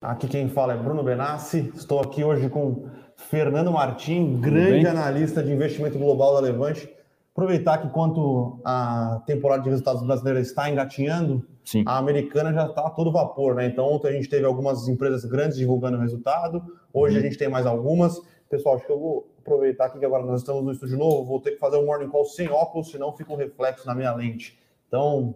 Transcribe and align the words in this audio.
Aqui 0.00 0.28
quem 0.28 0.46
fala 0.50 0.74
é 0.74 0.76
Bruno 0.76 1.02
Benassi. 1.02 1.72
Estou 1.74 2.00
aqui 2.00 2.22
hoje 2.22 2.50
com 2.50 2.86
Fernando 3.16 3.72
Martim, 3.72 4.38
grande 4.38 4.86
analista 4.86 5.42
de 5.42 5.50
investimento 5.50 5.98
global 5.98 6.34
da 6.34 6.40
Levante. 6.40 6.86
Aproveitar 7.32 7.78
que 7.78 7.86
enquanto 7.86 8.60
a 8.62 9.22
temporada 9.26 9.62
de 9.62 9.70
resultados 9.70 10.02
brasileira 10.02 10.38
está 10.38 10.68
engatinhando, 10.68 11.46
Sim. 11.64 11.82
a 11.86 11.96
americana 11.96 12.52
já 12.52 12.66
está 12.66 12.86
a 12.86 12.90
todo 12.90 13.10
vapor, 13.10 13.54
né? 13.54 13.66
Então 13.66 13.90
ontem 13.90 14.08
a 14.08 14.12
gente 14.12 14.28
teve 14.28 14.44
algumas 14.44 14.86
empresas 14.86 15.24
grandes 15.24 15.56
divulgando 15.56 15.96
o 15.96 16.00
resultado, 16.00 16.62
hoje 16.92 17.14
uhum. 17.14 17.22
a 17.22 17.24
gente 17.24 17.38
tem 17.38 17.48
mais 17.48 17.64
algumas. 17.64 18.20
Pessoal, 18.50 18.76
acho 18.76 18.84
que 18.84 18.92
eu 18.92 19.00
vou 19.00 19.34
aproveitar 19.38 19.86
aqui 19.86 19.98
que 19.98 20.04
agora 20.04 20.26
nós 20.26 20.42
estamos 20.42 20.62
no 20.62 20.72
estúdio 20.72 20.98
novo, 20.98 21.24
vou 21.24 21.40
ter 21.40 21.52
que 21.52 21.58
fazer 21.58 21.78
um 21.78 21.86
morning 21.86 22.10
call 22.10 22.26
sem 22.26 22.50
óculos, 22.50 22.90
senão 22.90 23.16
fica 23.16 23.32
um 23.32 23.36
reflexo 23.36 23.86
na 23.86 23.94
minha 23.94 24.14
lente. 24.14 24.58
Então, 24.88 25.34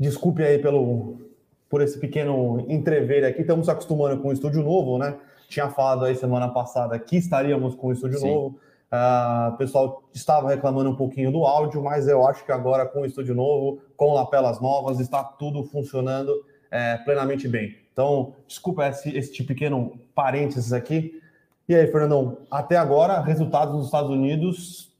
desculpe 0.00 0.42
aí 0.42 0.58
pelo, 0.58 1.29
por 1.70 1.80
esse 1.80 1.98
pequeno 1.98 2.66
entrever 2.68 3.24
aqui. 3.24 3.42
Estamos 3.42 3.68
acostumando 3.68 4.20
com 4.20 4.28
o 4.28 4.32
estúdio 4.32 4.62
novo, 4.62 4.98
né? 4.98 5.16
Tinha 5.48 5.70
falado 5.70 6.04
aí 6.04 6.16
semana 6.16 6.48
passada 6.48 6.98
que 6.98 7.16
estaríamos 7.16 7.76
com 7.76 7.86
o 7.86 7.92
estúdio 7.92 8.18
Sim. 8.18 8.26
novo. 8.26 8.58
Uh, 8.92 9.54
o 9.54 9.56
pessoal 9.56 10.02
estava 10.12 10.48
reclamando 10.48 10.90
um 10.90 10.96
pouquinho 10.96 11.30
do 11.30 11.46
áudio, 11.46 11.80
mas 11.80 12.08
eu 12.08 12.26
acho 12.26 12.44
que 12.44 12.50
agora 12.50 12.84
com 12.84 13.02
o 13.02 13.06
estúdio 13.06 13.36
novo, 13.36 13.80
com 13.96 14.12
lapelas 14.12 14.60
novas, 14.60 14.98
está 14.98 15.22
tudo 15.22 15.62
funcionando 15.62 16.32
é, 16.72 16.96
plenamente 16.98 17.46
bem. 17.46 17.76
Então, 17.92 18.34
desculpa 18.48 18.88
esse, 18.88 19.16
esse 19.16 19.44
pequeno 19.44 19.92
parênteses 20.12 20.72
aqui. 20.72 21.20
E 21.68 21.74
aí, 21.74 21.86
Fernandão, 21.86 22.38
até 22.50 22.76
agora, 22.76 23.20
resultados 23.20 23.74
nos 23.74 23.86
Estados 23.86 24.10
Unidos 24.10 24.92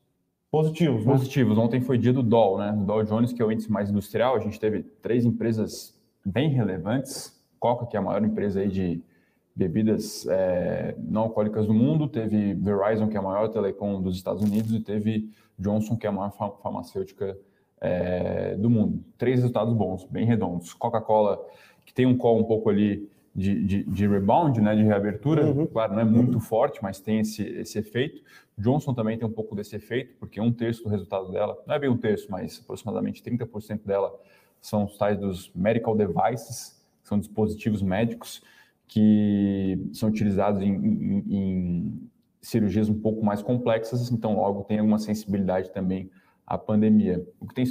positivos. 0.53 1.05
Né? 1.05 1.13
Positivos. 1.13 1.59
Ontem 1.59 1.81
foi 1.81 1.99
dia 1.99 2.13
do 2.13 2.23
Dow, 2.23 2.59
né? 2.59 2.73
O 2.73 2.85
Dow 2.85 3.03
Jones, 3.03 3.33
que 3.33 3.43
é 3.43 3.45
o 3.45 3.51
índice 3.51 3.71
mais 3.73 3.91
industrial. 3.91 4.37
A 4.37 4.39
gente 4.39 4.61
teve 4.61 4.83
três 4.83 5.25
empresas 5.25 5.99
bem 6.25 6.51
relevantes. 6.51 7.39
Coca, 7.59 7.87
que 7.87 7.97
é 7.97 8.01
a 8.01 8.03
maior 8.03 8.25
empresa 8.25 8.61
aí 8.61 8.69
de 8.69 9.03
bebidas 9.55 10.27
é, 10.27 10.95
não 10.99 11.23
alcoólicas 11.23 11.67
do 11.67 11.75
mundo, 11.75 12.09
teve 12.09 12.55
Verizon, 12.55 13.09
que 13.09 13.17
é 13.17 13.21
a 13.21 13.23
maior 13.23 13.49
telecom 13.49 14.01
dos 14.01 14.17
Estados 14.17 14.43
Unidos, 14.43 14.73
e 14.73 14.81
teve 14.81 15.31
Johnson, 15.59 15.97
que 15.97 16.07
é 16.07 16.09
a 16.09 16.13
maior 16.13 16.31
farmacêutica 16.63 17.37
é, 17.81 18.55
do 18.57 18.71
mundo. 18.71 19.05
Três 19.19 19.41
resultados 19.41 19.75
bons, 19.75 20.05
bem 20.05 20.25
redondos. 20.25 20.73
Coca-Cola, 20.73 21.45
que 21.85 21.93
tem 21.93 22.07
um 22.07 22.17
call 22.17 22.39
um 22.39 22.45
pouco 22.45 22.71
ali 22.71 23.09
de, 23.35 23.63
de, 23.65 23.85
de 23.85 24.09
rebound, 24.09 24.61
né, 24.61 24.75
de 24.75 24.83
reabertura, 24.83 25.47
uhum. 25.47 25.67
claro, 25.67 25.93
não 25.93 26.01
é 26.01 26.05
muito 26.05 26.35
uhum. 26.35 26.41
forte, 26.41 26.81
mas 26.83 27.01
tem 27.01 27.21
esse, 27.21 27.43
esse 27.43 27.79
efeito. 27.79 28.23
Johnson 28.59 28.93
também 28.93 29.17
tem 29.19 29.27
um 29.27 29.33
pouco 29.33 29.55
desse 29.55 29.77
efeito, 29.77 30.15
porque 30.19 30.41
um 30.41 30.53
terço 30.53 30.83
do 30.83 30.89
resultado 30.89 31.31
dela, 31.31 31.57
não 31.67 31.75
é 31.75 31.79
bem 31.79 31.89
um 31.89 31.97
terço, 31.97 32.27
mas 32.31 32.61
aproximadamente 32.63 33.23
30% 33.23 33.81
dela 33.85 34.13
são 34.61 34.85
os 34.85 34.97
tais 34.97 35.19
dos 35.19 35.51
medical 35.55 35.97
devices, 35.97 36.81
são 37.03 37.19
dispositivos 37.19 37.83
médicos 37.83 38.43
que 38.87 39.79
são 39.93 40.09
utilizados 40.09 40.63
em, 40.63 40.75
em, 40.75 41.25
em 41.29 42.11
cirurgias 42.43 42.89
um 42.89 43.01
pouco 43.01 43.25
mais 43.25 43.43
complexas, 43.43 44.11
então 44.11 44.37
logo 44.37 44.65
tem 44.65 44.79
alguma 44.79 44.99
sensibilidade 44.99 45.71
também 45.73 46.11
à 46.47 46.59
pandemia. 46.59 47.25
O 47.39 47.47
que, 47.47 47.55
tem, 47.55 47.65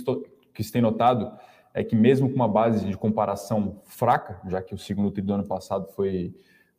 que 0.54 0.64
se 0.64 0.72
tem 0.72 0.82
notado 0.82 1.32
é 1.74 1.84
que 1.84 1.96
mesmo 1.96 2.30
com 2.30 2.36
uma 2.36 2.48
base 2.48 2.86
de 2.86 2.98
comparação 2.98 3.82
fraca, 3.86 4.40
já 4.48 4.62
que 4.62 4.74
o 4.74 4.78
segundo 4.78 5.12
tri 5.12 5.22
do 5.22 5.34
ano 5.34 5.46
passado 5.46 5.88
foi, 5.94 6.34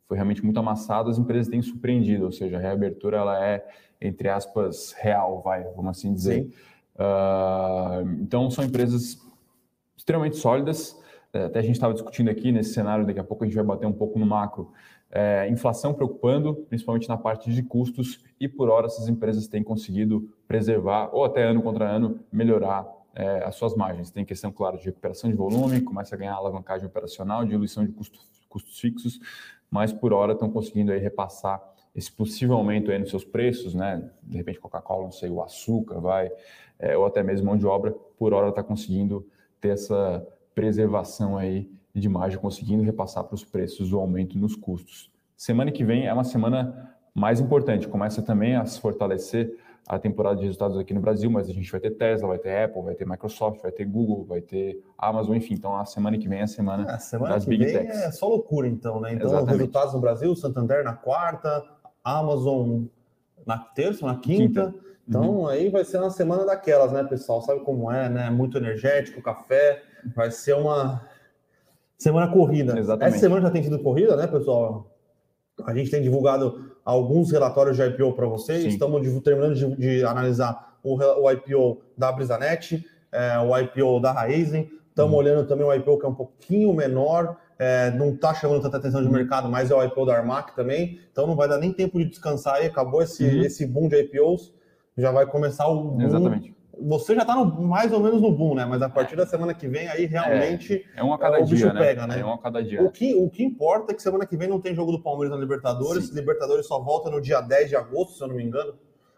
foi 0.07 0.17
realmente 0.17 0.43
muito 0.43 0.59
amassado, 0.59 1.09
as 1.09 1.17
empresas 1.17 1.47
têm 1.47 1.61
surpreendido, 1.61 2.25
ou 2.25 2.31
seja, 2.31 2.57
a 2.57 2.59
reabertura 2.59 3.17
ela 3.17 3.45
é, 3.45 3.65
entre 4.01 4.27
aspas, 4.27 4.93
real, 4.93 5.41
vai, 5.41 5.63
vamos 5.75 5.91
assim 5.91 6.13
dizer. 6.13 6.51
Uh, 6.95 8.21
então 8.21 8.49
são 8.49 8.65
empresas 8.65 9.17
extremamente 10.01 10.37
sólidas. 10.37 10.99
É, 11.31 11.45
até 11.45 11.59
a 11.59 11.61
gente 11.61 11.75
estava 11.75 11.93
discutindo 11.93 12.29
aqui 12.29 12.51
nesse 12.51 12.73
cenário, 12.73 13.05
daqui 13.05 13.19
a 13.19 13.23
pouco 13.23 13.43
a 13.43 13.47
gente 13.47 13.55
vai 13.55 13.63
bater 13.63 13.85
um 13.85 13.93
pouco 13.93 14.19
no 14.19 14.25
macro. 14.25 14.71
É, 15.09 15.47
inflação 15.49 15.93
preocupando, 15.93 16.55
principalmente 16.67 17.07
na 17.07 17.17
parte 17.17 17.51
de 17.51 17.63
custos, 17.63 18.23
e 18.39 18.47
por 18.47 18.69
hora 18.69 18.87
essas 18.87 19.07
empresas 19.07 19.47
têm 19.47 19.63
conseguido 19.63 20.33
preservar, 20.47 21.09
ou 21.13 21.23
até 21.23 21.43
ano 21.43 21.61
contra 21.61 21.87
ano, 21.87 22.19
melhorar 22.31 22.87
é, 23.13 23.43
as 23.43 23.55
suas 23.55 23.75
margens. 23.75 24.09
Tem 24.09 24.25
questão, 24.25 24.51
claro, 24.51 24.77
de 24.77 24.85
recuperação 24.85 25.29
de 25.29 25.35
volume, 25.35 25.81
começa 25.81 26.15
a 26.15 26.17
ganhar 26.17 26.33
alavancagem 26.33 26.87
operacional, 26.87 27.45
diluição 27.45 27.85
de 27.85 27.91
custos, 27.91 28.27
custos 28.49 28.79
fixos, 28.79 29.19
mas 29.69 29.93
por 29.93 30.11
hora 30.11 30.33
estão 30.33 30.49
conseguindo 30.49 30.91
aí 30.91 30.99
repassar 30.99 31.61
esse 31.93 32.11
possível 32.11 32.55
aumento 32.55 32.89
aí 32.89 32.97
nos 32.97 33.09
seus 33.09 33.25
preços, 33.25 33.73
né? 33.73 34.09
De 34.23 34.37
repente 34.37 34.59
Coca-Cola, 34.59 35.03
não 35.03 35.11
sei, 35.11 35.29
o 35.29 35.41
açúcar 35.41 35.99
vai, 35.99 36.31
é, 36.79 36.97
ou 36.97 37.05
até 37.05 37.21
mesmo 37.21 37.47
mão 37.47 37.57
de 37.57 37.65
obra, 37.65 37.91
por 38.17 38.33
hora 38.33 38.49
está 38.49 38.63
conseguindo 38.63 39.25
ter 39.61 39.69
essa 39.69 40.27
preservação 40.53 41.37
aí 41.37 41.71
de 41.93 42.09
margem, 42.09 42.39
conseguindo 42.39 42.83
repassar 42.83 43.23
para 43.23 43.35
os 43.35 43.43
preços 43.43 43.93
o 43.93 43.99
aumento 43.99 44.37
nos 44.37 44.55
custos. 44.55 45.11
Semana 45.37 45.71
que 45.71 45.83
vem 45.83 46.07
é 46.07 46.13
uma 46.13 46.23
semana 46.23 46.95
mais 47.13 47.39
importante, 47.39 47.87
começa 47.87 48.21
também 48.21 48.55
a 48.55 48.65
se 48.65 48.79
fortalecer 48.79 49.57
a 49.87 49.99
temporada 49.99 50.37
de 50.37 50.45
resultados 50.45 50.77
aqui 50.77 50.93
no 50.93 51.01
Brasil, 51.01 51.29
mas 51.29 51.49
a 51.49 51.53
gente 51.53 51.69
vai 51.69 51.79
ter 51.79 51.91
Tesla, 51.91 52.27
vai 52.27 52.37
ter 52.37 52.63
Apple, 52.63 52.81
vai 52.81 52.95
ter 52.95 53.05
Microsoft, 53.05 53.61
vai 53.61 53.71
ter 53.71 53.85
Google, 53.85 54.23
vai 54.23 54.39
ter 54.39 54.81
Amazon, 54.97 55.35
enfim. 55.35 55.55
Então 55.55 55.75
a 55.75 55.85
semana 55.85 56.17
que 56.17 56.29
vem 56.29 56.39
é 56.39 56.43
a 56.43 56.47
semana, 56.47 56.85
a 56.85 56.99
semana 56.99 57.33
das 57.33 57.45
Big 57.45 57.65
Techs. 57.65 58.01
É 58.01 58.11
só 58.11 58.27
loucura, 58.27 58.67
então, 58.67 59.01
né? 59.01 59.13
Então, 59.13 59.27
Exatamente. 59.27 59.57
resultados 59.57 59.93
no 59.93 59.99
Brasil, 59.99 60.35
Santander 60.35 60.83
na 60.83 60.93
quarta, 60.93 61.63
Amazon 62.03 62.83
na 63.45 63.57
terça, 63.57 64.05
na 64.05 64.15
quinta. 64.15 64.67
quinta. 64.67 64.91
Então 65.07 65.39
uhum. 65.39 65.47
aí 65.47 65.69
vai 65.69 65.83
ser 65.83 65.97
uma 65.97 66.09
semana 66.09 66.45
daquelas, 66.45 66.91
né, 66.91 67.03
pessoal? 67.03 67.41
Sabe 67.41 67.61
como 67.61 67.91
é, 67.91 68.07
né? 68.09 68.29
Muito 68.29 68.57
energético, 68.57 69.21
café. 69.21 69.81
Vai 70.15 70.31
ser 70.31 70.53
uma 70.53 71.01
semana 71.97 72.31
corrida. 72.31 72.77
Exatamente. 72.79 73.13
Essa 73.13 73.19
semana 73.19 73.41
já 73.41 73.51
tem 73.51 73.63
sido 73.63 73.79
corrida, 73.79 74.15
né, 74.15 74.27
pessoal? 74.27 74.89
A 75.65 75.73
gente 75.73 75.91
tem 75.91 76.01
divulgado 76.01 76.71
alguns 76.83 77.31
relatórios 77.31 77.77
de 77.77 77.83
IPO 77.83 78.13
para 78.13 78.25
vocês. 78.25 78.63
Sim. 78.63 78.69
Estamos 78.69 79.21
terminando 79.21 79.53
de, 79.53 79.75
de 79.75 80.03
analisar 80.03 80.77
o, 80.83 80.95
o, 80.97 81.31
IPO 81.31 81.81
da 81.97 82.11
Brisanet, 82.11 82.83
é, 83.11 83.37
o 83.39 83.57
IPO 83.57 83.99
da 83.99 84.11
Raizen. 84.11 84.71
Estamos 84.89 85.13
uhum. 85.13 85.19
olhando 85.19 85.47
também 85.47 85.65
o 85.65 85.73
IPO 85.73 85.99
que 85.99 86.05
é 86.05 86.09
um 86.09 86.15
pouquinho 86.15 86.73
menor, 86.73 87.37
é, 87.63 87.91
não 87.91 88.09
está 88.09 88.33
chamando 88.33 88.59
tanta 88.59 88.77
atenção 88.77 89.01
de 89.01 89.07
uhum. 89.07 89.13
mercado, 89.13 89.47
mas 89.47 89.69
é 89.69 89.75
o 89.75 89.83
IPO 89.83 90.03
da 90.07 90.17
Armac 90.17 90.55
também. 90.55 90.99
Então 91.11 91.27
não 91.27 91.35
vai 91.35 91.47
dar 91.47 91.59
nem 91.59 91.71
tempo 91.71 91.99
de 91.99 92.05
descansar 92.05 92.55
aí. 92.55 92.65
Acabou 92.65 93.03
esse, 93.03 93.23
uhum. 93.23 93.43
esse 93.43 93.67
boom 93.67 93.87
de 93.87 94.01
IPOs 94.01 94.51
já 94.97 95.11
vai 95.11 95.27
começar 95.27 95.67
o 95.67 95.83
boom. 95.83 96.01
Exatamente. 96.01 96.55
Você 96.79 97.13
já 97.13 97.21
está 97.21 97.35
mais 97.35 97.93
ou 97.93 97.99
menos 97.99 98.19
no 98.19 98.31
boom, 98.31 98.55
né? 98.55 98.65
Mas 98.65 98.81
a 98.81 98.89
partir 98.89 99.15
da 99.15 99.27
semana 99.27 99.53
que 99.53 99.67
vem, 99.67 99.87
aí 99.87 100.07
realmente 100.07 100.83
é, 100.95 101.01
é 101.01 101.03
um 101.03 101.13
a 101.13 101.19
cada 101.19 101.39
o 101.39 101.45
dia, 101.45 101.55
bicho 101.55 101.71
né? 101.71 101.79
pega, 101.79 102.07
né? 102.07 102.19
É 102.19 102.25
um 102.25 102.33
a 102.33 102.39
cada 102.39 102.63
dia. 102.63 102.81
O 102.81 102.89
que, 102.89 103.13
o 103.13 103.29
que 103.29 103.43
importa 103.43 103.91
é 103.91 103.95
que 103.95 104.01
semana 104.01 104.25
que 104.25 104.35
vem 104.35 104.47
não 104.47 104.59
tem 104.59 104.73
jogo 104.73 104.91
do 104.91 104.99
Palmeiras 104.99 105.29
na 105.29 105.39
Libertadores. 105.39 106.07
Sim. 106.07 106.15
Libertadores 106.15 106.65
só 106.65 106.79
volta 106.79 107.11
no 107.11 107.21
dia 107.21 107.41
10 107.41 107.69
de 107.69 107.75
agosto, 107.75 108.17
se 108.17 108.23
eu 108.23 108.27
não 108.27 108.35
me 108.35 108.43
engano. 108.43 108.73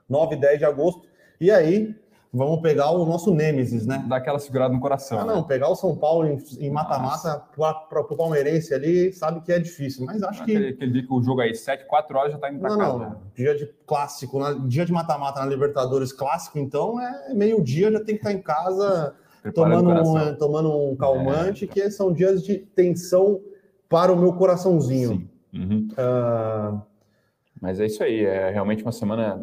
9 0.09 0.35
e 0.35 0.39
10 0.41 0.59
de 0.59 0.65
agosto. 0.65 1.07
E 1.39 1.49
aí, 1.49 1.95
vamos 2.33 2.61
pegar 2.61 2.89
o 2.89 3.05
nosso 3.05 3.33
Nêmesis, 3.33 3.85
né? 3.85 4.03
Dar 4.07 4.17
aquela 4.17 4.39
segurada 4.39 4.73
no 4.73 4.79
coração. 4.79 5.19
Ah, 5.19 5.25
não, 5.25 5.41
né? 5.41 5.45
pegar 5.47 5.69
o 5.69 5.75
São 5.75 5.95
Paulo 5.95 6.27
em 6.59 6.69
mata-mata 6.71 7.43
para 7.55 8.01
o 8.01 8.17
palmeirense 8.17 8.73
ali, 8.73 9.13
sabe 9.13 9.39
que 9.41 9.51
é 9.51 9.59
difícil, 9.59 10.05
mas 10.05 10.23
acho 10.23 10.41
aquele, 10.41 10.69
que. 10.69 10.73
Aquele 10.73 10.91
dia 10.91 11.05
que 11.05 11.13
o 11.13 11.21
jogo 11.21 11.41
aí, 11.41 11.53
7, 11.53 11.85
4 11.85 12.17
horas 12.17 12.31
já 12.31 12.39
tá 12.39 12.51
indo 12.51 12.59
para 12.59 12.75
casa. 12.75 12.97
Não, 12.97 13.21
dia 13.35 13.55
de 13.55 13.69
clássico, 13.85 14.39
dia 14.67 14.83
de 14.83 14.91
mata-mata 14.91 15.41
na 15.41 15.45
Libertadores 15.45 16.11
clássico, 16.11 16.57
então 16.57 16.99
é 16.99 17.33
meio-dia, 17.35 17.91
já 17.91 17.99
tem 17.99 18.15
que 18.15 18.27
estar 18.27 18.33
em 18.33 18.41
casa 18.41 19.13
tomando 19.53 19.89
um, 19.91 20.35
tomando 20.35 20.89
um 20.89 20.95
calmante, 20.95 21.65
é. 21.65 21.67
que 21.67 21.91
são 21.91 22.11
dias 22.11 22.43
de 22.43 22.57
tensão 22.57 23.39
para 23.87 24.11
o 24.11 24.17
meu 24.17 24.33
coraçãozinho. 24.33 25.29
Uhum. 25.53 25.87
Uh... 25.91 26.81
Mas 27.61 27.79
é 27.79 27.85
isso 27.85 28.03
aí, 28.03 28.25
é 28.25 28.49
realmente 28.49 28.83
uma 28.83 28.91
semana 28.91 29.39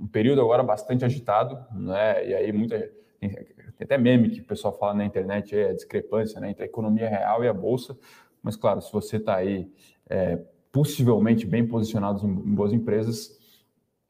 um 0.00 0.06
período 0.06 0.40
agora 0.40 0.62
bastante 0.62 1.04
agitado, 1.04 1.58
né? 1.72 2.26
E 2.26 2.34
aí 2.34 2.52
muita 2.52 2.90
tem, 3.18 3.30
tem 3.30 3.84
até 3.84 3.98
meme 3.98 4.30
que 4.30 4.40
o 4.40 4.44
pessoal 4.44 4.76
fala 4.76 4.94
na 4.94 5.04
internet 5.04 5.56
é 5.56 5.70
a 5.70 5.74
discrepância 5.74 6.40
né, 6.40 6.50
entre 6.50 6.64
a 6.64 6.66
economia 6.66 7.08
real 7.08 7.44
e 7.44 7.48
a 7.48 7.54
bolsa. 7.54 7.96
Mas 8.42 8.56
claro, 8.56 8.80
se 8.80 8.92
você 8.92 9.16
está 9.16 9.36
aí 9.36 9.70
é, 10.10 10.38
possivelmente 10.72 11.46
bem 11.46 11.66
posicionado 11.66 12.26
em, 12.26 12.30
em 12.30 12.54
boas 12.54 12.72
empresas, 12.72 13.38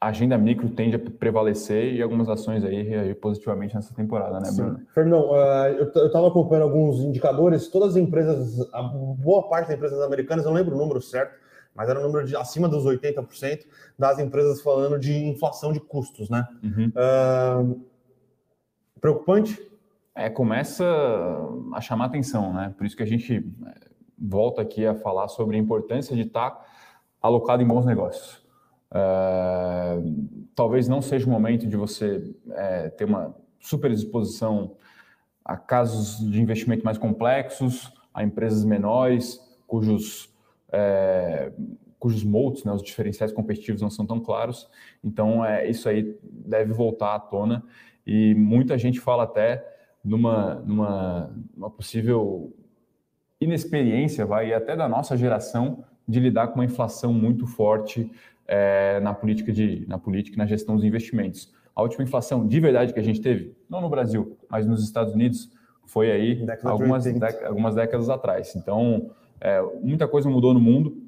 a 0.01 0.07
agenda 0.07 0.37
micro 0.37 0.69
tende 0.69 0.95
a 0.95 0.99
prevalecer 0.99 1.93
e 1.93 2.01
algumas 2.01 2.27
ações 2.27 2.63
aí 2.65 2.81
reagir 2.81 3.15
positivamente 3.15 3.73
nessa 3.73 3.93
temporada, 3.93 4.39
né, 4.39 4.51
Bruno? 4.53 4.81
Fernão, 4.93 5.31
uh, 5.31 5.93
eu 5.95 6.07
estava 6.07 6.27
acompanhando 6.27 6.63
alguns 6.63 6.99
indicadores, 6.99 7.69
todas 7.69 7.91
as 7.91 7.95
empresas, 7.95 8.59
a 8.73 8.81
boa 8.81 9.47
parte 9.47 9.67
das 9.67 9.77
empresas 9.77 10.01
americanas, 10.01 10.43
eu 10.43 10.51
não 10.51 10.57
lembro 10.57 10.75
o 10.75 10.77
número 10.77 10.99
certo, 10.99 11.39
mas 11.75 11.89
era 11.89 11.99
um 11.99 12.03
número 12.03 12.25
de 12.25 12.35
acima 12.35 12.67
dos 12.67 12.85
80% 12.85 13.65
das 13.97 14.19
empresas 14.19 14.61
falando 14.61 14.99
de 14.99 15.13
inflação 15.13 15.71
de 15.71 15.79
custos, 15.79 16.29
né? 16.29 16.47
Uhum. 16.63 16.91
Uh, 16.95 17.85
preocupante? 19.01 19.59
É, 20.15 20.29
começa 20.29 20.85
a 21.73 21.81
chamar 21.81 22.05
atenção, 22.05 22.53
né? 22.53 22.73
Por 22.77 22.85
isso 22.85 22.95
que 22.95 23.03
a 23.03 23.07
gente 23.07 23.37
é, 23.65 23.87
volta 24.17 24.61
aqui 24.61 24.85
a 24.85 24.93
falar 24.93 25.27
sobre 25.27 25.57
a 25.57 25.59
importância 25.59 26.15
de 26.15 26.21
estar 26.21 26.63
alocado 27.21 27.63
em 27.63 27.67
bons 27.67 27.85
negócios. 27.85 28.43
Uh, 28.91 30.47
talvez 30.53 30.87
não 30.87 31.01
seja 31.01 31.25
o 31.25 31.29
momento 31.29 31.65
de 31.65 31.75
você 31.75 32.35
é, 32.51 32.89
ter 32.89 33.05
uma 33.05 33.35
super 33.59 33.89
exposição 33.89 34.75
a 35.43 35.57
casos 35.57 36.19
de 36.29 36.39
investimento 36.39 36.85
mais 36.85 36.97
complexos, 36.97 37.91
a 38.13 38.23
empresas 38.23 38.63
menores, 38.63 39.39
cujos 39.65 40.32
é, 40.73 41.51
cujos 41.99 42.23
moats, 42.23 42.65
né, 42.65 42.73
os 42.73 42.83
diferenciais 42.83 43.31
competitivos 43.31 43.81
não 43.81 43.89
são 43.89 44.05
tão 44.05 44.19
claros. 44.19 44.69
Então, 45.03 45.45
é, 45.45 45.69
isso 45.69 45.87
aí 45.87 46.17
deve 46.23 46.73
voltar 46.73 47.15
à 47.15 47.19
tona. 47.19 47.63
E 48.05 48.35
muita 48.35 48.77
gente 48.77 48.99
fala 48.99 49.23
até 49.23 49.65
numa, 50.03 50.55
numa, 50.55 51.33
numa 51.55 51.69
possível 51.69 52.53
inexperiência, 53.39 54.25
vai 54.25 54.53
até 54.53 54.75
da 54.75 54.89
nossa 54.89 55.15
geração, 55.15 55.85
de 56.05 56.19
lidar 56.19 56.47
com 56.47 56.55
uma 56.55 56.65
inflação 56.65 57.13
muito 57.13 57.47
forte 57.47 58.11
é, 58.45 58.99
na 58.99 59.13
política 59.13 59.53
de 59.53 59.85
na 59.87 59.97
política 59.97 60.35
na 60.35 60.45
gestão 60.45 60.75
dos 60.75 60.83
investimentos. 60.83 61.53
A 61.73 61.81
última 61.81 62.03
inflação 62.03 62.45
de 62.45 62.59
verdade 62.59 62.93
que 62.93 62.99
a 62.99 63.03
gente 63.03 63.21
teve, 63.21 63.55
não 63.69 63.79
no 63.79 63.89
Brasil, 63.89 64.37
mas 64.49 64.67
nos 64.67 64.83
Estados 64.83 65.13
Unidos, 65.13 65.49
foi 65.85 66.11
aí 66.11 66.45
algumas, 66.63 67.05
algumas 67.45 67.75
décadas 67.75 68.09
atrás. 68.09 68.55
Então, 68.55 69.11
é, 69.43 69.61
muita 69.81 70.07
coisa 70.07 70.29
mudou 70.29 70.53
no 70.53 70.59
mundo, 70.61 71.03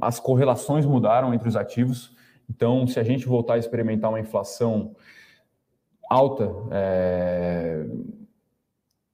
as 0.00 0.18
correlações 0.18 0.86
mudaram 0.86 1.34
entre 1.34 1.46
os 1.46 1.54
ativos. 1.54 2.16
Então, 2.48 2.86
se 2.86 2.98
a 2.98 3.02
gente 3.02 3.26
voltar 3.26 3.54
a 3.54 3.58
experimentar 3.58 4.10
uma 4.10 4.18
inflação 4.18 4.96
alta, 6.10 6.50
é, 6.70 7.86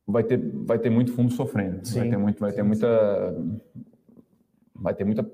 vai 0.07 0.23
ter, 0.23 0.39
vai 0.65 0.79
ter 0.79 0.89
muito 0.89 1.13
fundo 1.13 1.33
sofrendo. 1.33 1.85
Sim, 1.85 1.99
vai 1.99 2.09
ter 2.11 2.17
muito, 2.17 2.41
vai 2.41 2.51
sim, 2.51 2.57
ter 2.57 2.63
muita, 2.63 3.37
vai 4.73 4.95
ter 4.95 5.05
muita 5.05 5.29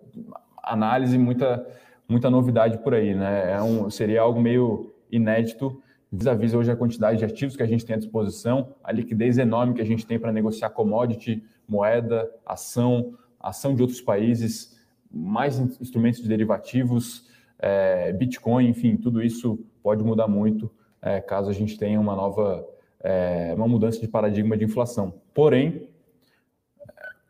análise, 0.63 1.19
muita, 1.19 1.67
muita 2.09 2.31
novidade 2.31 2.79
por 2.79 2.95
aí, 2.95 3.15
né? 3.15 3.53
É 3.53 3.63
um, 3.63 3.91
seria 3.91 4.23
algo 4.23 4.41
meio 4.41 4.95
inédito 5.13 5.83
vis-à-vis 6.11 6.55
hoje 6.55 6.71
a 6.71 6.77
quantidade 6.77 7.19
de 7.19 7.25
ativos 7.25 7.55
que 7.55 7.63
a 7.63 7.67
gente 7.67 7.85
tem 7.85 7.97
à 7.97 7.99
disposição, 7.99 8.75
a 8.83 8.93
liquidez 8.93 9.37
enorme 9.37 9.75
que 9.75 9.83
a 9.83 9.87
gente 9.87 10.07
tem 10.07 10.19
para 10.19 10.33
negociar 10.33 10.71
commodity, 10.71 11.45
moeda, 11.69 12.31
ação, 12.47 13.15
ação 13.49 13.75
de 13.75 13.83
outros 13.83 14.01
países, 14.01 14.77
mais 15.11 15.59
instrumentos 15.59 16.21
de 16.21 16.29
derivativos, 16.29 17.29
é, 17.59 18.13
Bitcoin, 18.13 18.69
enfim, 18.69 18.97
tudo 18.97 19.23
isso 19.23 19.59
pode 19.83 20.05
mudar 20.05 20.29
muito 20.29 20.71
é, 21.07 21.21
caso 21.21 21.49
a 21.49 21.53
gente 21.53 21.79
tenha 21.79 22.01
uma 22.01 22.17
nova, 22.17 22.67
é, 23.01 23.55
uma 23.57 23.69
mudança 23.69 24.01
de 24.01 24.09
paradigma 24.09 24.57
de 24.57 24.65
inflação. 24.65 25.15
Porém, 25.33 25.89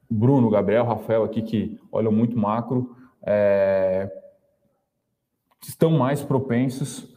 Bruno, 0.09 0.49
Gabriel, 0.49 0.85
Rafael 0.85 1.25
aqui 1.25 1.43
que 1.43 1.79
olham 1.93 2.11
muito 2.11 2.39
macro, 2.39 2.97
é, 3.23 4.11
estão 5.63 5.91
mais 5.91 6.23
propensos, 6.23 7.15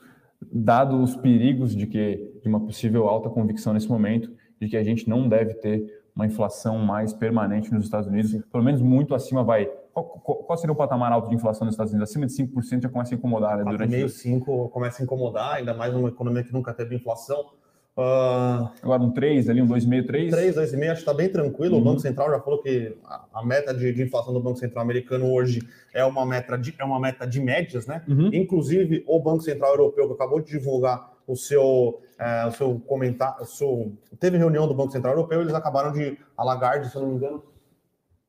dado 0.52 1.02
os 1.02 1.16
perigos 1.16 1.76
de 1.76 1.88
que 1.88 2.40
de 2.42 2.50
uma 2.50 2.60
possível 2.60 3.08
alta 3.08 3.30
convicção 3.30 3.74
nesse 3.74 3.88
momento, 3.88 4.34
de 4.60 4.68
que 4.68 4.76
a 4.76 4.84
gente 4.84 5.08
não 5.08 5.30
deve 5.30 5.54
ter 5.56 5.99
uma 6.20 6.26
inflação 6.26 6.78
mais 6.78 7.14
permanente 7.14 7.74
nos 7.74 7.86
Estados 7.86 8.08
Unidos, 8.08 8.38
pelo 8.52 8.64
menos 8.64 8.82
muito 8.82 9.16
acima 9.16 9.42
vai 9.42 9.70
qual, 9.94 10.06
qual, 10.06 10.58
seria 10.58 10.72
o 10.72 10.76
patamar 10.76 11.12
alto 11.12 11.30
de 11.30 11.36
inflação 11.36 11.66
nos 11.66 11.74
Estados 11.74 11.92
Unidos? 11.92 12.10
Acima 12.10 12.26
de 12.26 12.34
5% 12.34 12.84
já 12.84 12.90
começa 12.90 13.14
a 13.14 13.18
incomodar, 13.18 13.58
né? 13.58 13.64
Durante 13.70 13.90
meio 13.90 14.08
5 14.08 14.70
começa 14.70 15.02
a 15.02 15.04
incomodar, 15.04 15.56
ainda 15.56 15.74
mais 15.74 15.94
numa 15.94 16.08
economia 16.08 16.44
que 16.44 16.54
nunca 16.54 16.74
teve 16.74 16.96
inflação. 16.96 17.48
Uh, 17.98 18.70
Agora 18.82 19.02
um 19.02 19.12
3 19.12 19.50
ali, 19.50 19.62
um 19.62 19.68
2,5, 19.68 20.06
3? 20.06 20.32
3, 20.32 20.56
2,5, 20.56 20.62
acho 20.62 20.94
que 20.94 21.00
está 21.00 21.14
bem 21.14 21.28
tranquilo. 21.28 21.76
Uhum. 21.76 21.82
O 21.82 21.84
Banco 21.84 22.00
Central 22.00 22.30
já 22.30 22.40
falou 22.40 22.62
que 22.62 22.96
a, 23.04 23.26
a 23.34 23.46
meta 23.46 23.74
de, 23.74 23.92
de, 23.92 24.04
inflação 24.04 24.32
do 24.32 24.40
Banco 24.40 24.58
Central 24.58 24.84
americano 24.84 25.30
hoje 25.30 25.62
é 25.94 26.06
uma 26.06 26.26
meta 26.26 26.58
de, 26.58 26.74
é 26.80 26.84
uma 26.86 27.00
meta 27.00 27.28
de 27.28 27.42
médias, 27.42 27.88
né? 27.88 28.04
Uhum. 28.08 28.30
Inclusive, 28.32 29.04
o 29.06 29.20
Banco 29.20 29.42
Central 29.42 29.72
Europeu, 29.72 30.08
que 30.08 30.14
acabou 30.14 30.40
de 30.40 30.52
divulgar 30.52 31.09
o 31.30 31.36
seu, 31.36 32.02
é, 32.18 32.46
o 32.48 32.52
seu 32.52 32.80
comentário, 32.88 33.46
seu, 33.46 33.94
teve 34.20 34.38
reunião 34.38 34.68
do 34.68 34.74
Banco 34.74 34.92
Central 34.92 35.14
Europeu, 35.14 35.42
eles 35.42 35.54
acabaram 35.54 35.92
de, 35.92 36.18
a 36.36 36.44
Lagarde, 36.44 36.90
se 36.90 36.96
eu 36.96 37.04
não 37.04 37.10
me 37.10 37.16
engano, 37.16 37.44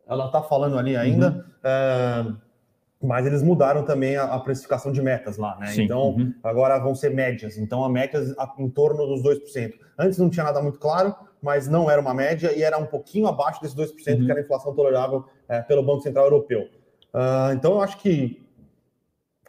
ela 0.06 0.26
está 0.26 0.42
falando 0.42 0.78
ali 0.78 0.96
ainda, 0.96 1.30
uhum. 1.30 1.42
é, 1.64 2.32
mas 3.02 3.24
eles 3.24 3.42
mudaram 3.42 3.82
também 3.84 4.16
a, 4.16 4.24
a, 4.24 4.38
precificação 4.38 4.92
de 4.92 5.00
metas 5.00 5.38
lá, 5.38 5.56
né? 5.58 5.68
Sim. 5.68 5.84
Então, 5.84 6.10
uhum. 6.10 6.34
agora 6.44 6.78
vão 6.78 6.94
ser 6.94 7.10
médias. 7.14 7.56
Então, 7.56 7.82
a 7.82 7.88
médias 7.88 8.34
em 8.58 8.68
torno 8.68 9.06
dos 9.06 9.22
2%. 9.22 9.72
Antes 9.98 10.18
não 10.18 10.28
tinha 10.28 10.44
nada 10.44 10.60
muito 10.60 10.78
claro, 10.78 11.14
mas 11.40 11.66
não 11.66 11.90
era 11.90 12.00
uma 12.00 12.12
média 12.12 12.52
e 12.54 12.62
era 12.62 12.76
um 12.76 12.84
pouquinho 12.84 13.26
abaixo 13.26 13.62
desses 13.62 13.76
2%, 13.76 13.88
uhum. 13.88 14.26
que 14.26 14.30
era 14.30 14.40
a 14.40 14.42
inflação 14.42 14.74
tolerável 14.74 15.24
é, 15.48 15.62
pelo 15.62 15.82
Banco 15.82 16.02
Central 16.02 16.26
Europeu. 16.26 16.68
Uh, 17.14 17.54
então, 17.54 17.72
eu 17.72 17.80
acho 17.80 17.96
que, 17.98 18.46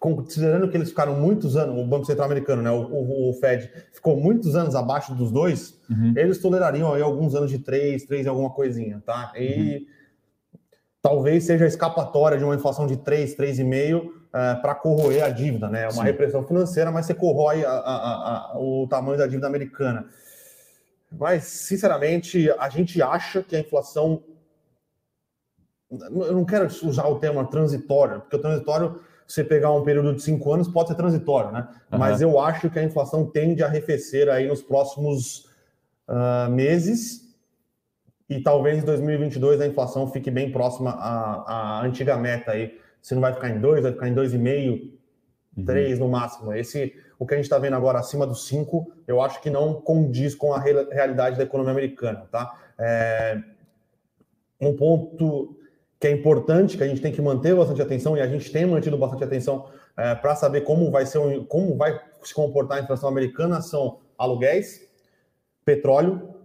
considerando 0.01 0.67
que 0.69 0.75
eles 0.75 0.89
ficaram 0.89 1.17
muitos 1.17 1.55
anos, 1.55 1.77
o 1.77 1.87
Banco 1.87 2.05
Central 2.05 2.25
Americano, 2.25 2.61
né, 2.61 2.71
o, 2.71 2.81
o, 2.81 3.29
o 3.29 3.33
Fed, 3.35 3.71
ficou 3.93 4.17
muitos 4.17 4.55
anos 4.55 4.75
abaixo 4.75 5.15
dos 5.15 5.31
dois, 5.31 5.79
uhum. 5.89 6.13
eles 6.17 6.39
tolerariam 6.39 6.93
aí 6.93 7.01
alguns 7.01 7.35
anos 7.35 7.49
de 7.49 7.59
3, 7.59 8.03
3 8.03 8.25
e 8.25 8.29
alguma 8.29 8.49
coisinha, 8.49 9.01
tá? 9.05 9.31
E 9.37 9.85
uhum 9.87 10.01
talvez 11.01 11.45
seja 11.45 11.65
a 11.65 11.67
escapatória 11.67 12.37
de 12.37 12.43
uma 12.43 12.55
inflação 12.55 12.85
de 12.85 12.97
3, 12.97 13.35
3,5 13.35 14.11
é, 14.33 14.55
para 14.55 14.75
corroer 14.75 15.23
a 15.23 15.29
dívida, 15.29 15.67
né? 15.67 15.83
É 15.83 15.85
uma 15.85 15.93
Sim. 15.93 16.03
repressão 16.03 16.45
financeira, 16.45 16.91
mas 16.91 17.05
você 17.05 17.13
corrói 17.13 17.65
a, 17.65 17.71
a, 17.71 18.53
a, 18.53 18.59
o 18.59 18.87
tamanho 18.87 19.17
da 19.17 19.25
dívida 19.25 19.47
americana. 19.47 20.05
Mas, 21.11 21.43
sinceramente, 21.43 22.49
a 22.51 22.69
gente 22.69 23.01
acha 23.01 23.43
que 23.43 23.55
a 23.55 23.59
inflação. 23.59 24.23
Eu 25.89 26.33
não 26.33 26.45
quero 26.45 26.67
usar 26.67 27.07
o 27.07 27.19
termo 27.19 27.45
transitório, 27.47 28.21
porque 28.21 28.37
o 28.37 28.41
transitório, 28.41 29.01
você 29.33 29.43
pegar 29.43 29.71
um 29.71 29.83
período 29.83 30.13
de 30.13 30.21
cinco 30.21 30.51
anos, 30.51 30.67
pode 30.67 30.89
ser 30.89 30.95
transitório, 30.95 31.51
né? 31.51 31.67
Uhum. 31.91 31.99
Mas 31.99 32.21
eu 32.21 32.39
acho 32.39 32.69
que 32.69 32.79
a 32.79 32.83
inflação 32.83 33.25
tende 33.25 33.63
a 33.63 33.67
arrefecer 33.67 34.29
aí 34.29 34.47
nos 34.47 34.61
próximos 34.61 35.49
uh, 36.07 36.49
meses 36.49 37.21
e 38.29 38.41
talvez 38.41 38.81
em 38.81 38.85
2022 38.85 39.61
a 39.61 39.67
inflação 39.67 40.11
fique 40.11 40.31
bem 40.31 40.51
próxima 40.51 40.91
à, 40.91 41.79
à 41.79 41.85
antiga 41.85 42.17
meta 42.17 42.51
aí. 42.51 42.79
Se 43.01 43.13
não 43.13 43.21
vai 43.21 43.33
ficar 43.33 43.49
em 43.49 43.59
2, 43.59 43.83
vai 43.83 43.91
ficar 43.91 44.07
em 44.07 44.15
2,5, 44.15 44.91
3 45.65 45.99
uhum. 45.99 46.05
no 46.05 46.11
máximo. 46.11 46.53
Esse, 46.53 46.95
o 47.17 47.25
que 47.25 47.33
a 47.33 47.37
gente 47.37 47.45
está 47.45 47.59
vendo 47.59 47.75
agora 47.75 47.99
acima 47.99 48.25
dos 48.27 48.47
5, 48.47 48.91
eu 49.07 49.21
acho 49.21 49.41
que 49.41 49.49
não 49.49 49.73
condiz 49.73 50.35
com 50.35 50.53
a 50.53 50.59
realidade 50.59 51.37
da 51.37 51.43
economia 51.43 51.71
americana, 51.71 52.27
tá? 52.31 52.53
É, 52.79 53.41
um 54.59 54.75
ponto 54.75 55.57
que 56.01 56.07
é 56.07 56.11
importante, 56.11 56.75
que 56.75 56.83
a 56.83 56.87
gente 56.87 56.99
tem 56.99 57.13
que 57.13 57.21
manter 57.21 57.55
bastante 57.55 57.81
atenção, 57.81 58.17
e 58.17 58.21
a 58.21 58.27
gente 58.27 58.51
tem 58.51 58.65
mantido 58.65 58.97
bastante 58.97 59.23
atenção 59.23 59.69
é, 59.95 60.13
para 60.15 60.35
saber 60.35 60.61
como 60.61 60.91
vai 60.91 61.05
ser, 61.05 61.45
como 61.47 61.77
vai 61.77 61.97
se 62.23 62.33
comportar 62.33 62.79
a 62.79 62.81
inflação 62.81 63.07
americana, 63.07 63.61
são 63.61 63.99
aluguéis, 64.17 64.81
petróleo 65.63 66.41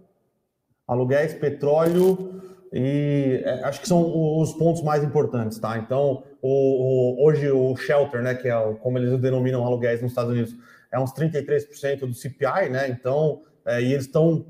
aluguéis, 0.87 1.33
petróleo 1.33 2.41
e 2.71 3.41
é, 3.43 3.63
acho 3.63 3.81
que 3.81 3.87
são 3.87 4.39
os 4.39 4.53
pontos 4.53 4.81
mais 4.81 5.03
importantes, 5.03 5.59
tá? 5.59 5.77
Então, 5.77 6.23
o, 6.41 7.17
o, 7.21 7.25
hoje 7.25 7.51
o 7.51 7.75
shelter, 7.75 8.21
né, 8.21 8.35
que 8.35 8.47
é 8.47 8.57
o, 8.57 8.75
como 8.75 8.97
eles 8.97 9.19
denominam 9.19 9.65
aluguéis 9.65 10.01
nos 10.01 10.11
Estados 10.11 10.31
Unidos, 10.31 10.55
é 10.91 10.99
uns 10.99 11.11
33% 11.13 11.99
do 11.99 12.13
CPI, 12.13 12.69
né? 12.69 12.89
Então, 12.89 13.41
é, 13.65 13.81
e 13.81 13.93
eles 13.93 14.05
estão 14.05 14.45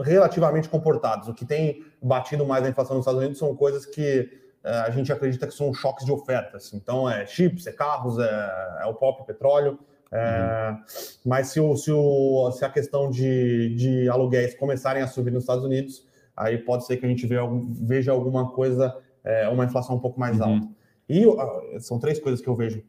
relativamente 0.00 0.68
comportados. 0.68 1.28
O 1.28 1.34
que 1.34 1.44
tem 1.44 1.84
batido 2.02 2.44
mais 2.44 2.64
a 2.64 2.68
inflação 2.68 2.96
nos 2.96 3.04
Estados 3.04 3.20
Unidos 3.20 3.38
são 3.38 3.54
coisas 3.54 3.86
que 3.86 4.28
é, 4.64 4.70
a 4.70 4.90
gente 4.90 5.12
acredita 5.12 5.46
que 5.46 5.54
são 5.54 5.72
choques 5.72 6.04
de 6.04 6.12
ofertas. 6.12 6.72
Então, 6.74 7.08
é 7.08 7.26
chips, 7.26 7.66
é 7.66 7.72
carros, 7.72 8.18
é, 8.18 8.78
é 8.82 8.86
o 8.86 8.94
próprio 8.94 9.24
petróleo. 9.24 9.78
É, 10.10 10.76
mas 11.24 11.48
se, 11.48 11.60
o, 11.60 11.74
se, 11.76 11.90
o, 11.90 12.50
se 12.52 12.64
a 12.64 12.68
questão 12.68 13.10
de, 13.10 13.74
de 13.74 14.08
aluguéis 14.08 14.54
começarem 14.54 15.02
a 15.02 15.06
subir 15.06 15.30
nos 15.30 15.44
Estados 15.44 15.64
Unidos, 15.64 16.06
aí 16.36 16.58
pode 16.58 16.84
ser 16.84 16.98
que 16.98 17.06
a 17.06 17.08
gente 17.08 17.26
veja, 17.26 17.42
veja 17.80 18.12
alguma 18.12 18.50
coisa, 18.52 18.94
é, 19.24 19.48
uma 19.48 19.64
inflação 19.64 19.96
um 19.96 20.00
pouco 20.00 20.20
mais 20.20 20.38
uhum. 20.38 20.54
alta. 20.54 20.68
E 21.08 21.80
são 21.80 21.98
três 21.98 22.18
coisas 22.18 22.40
que 22.40 22.48
eu 22.48 22.54
vejo: 22.54 22.82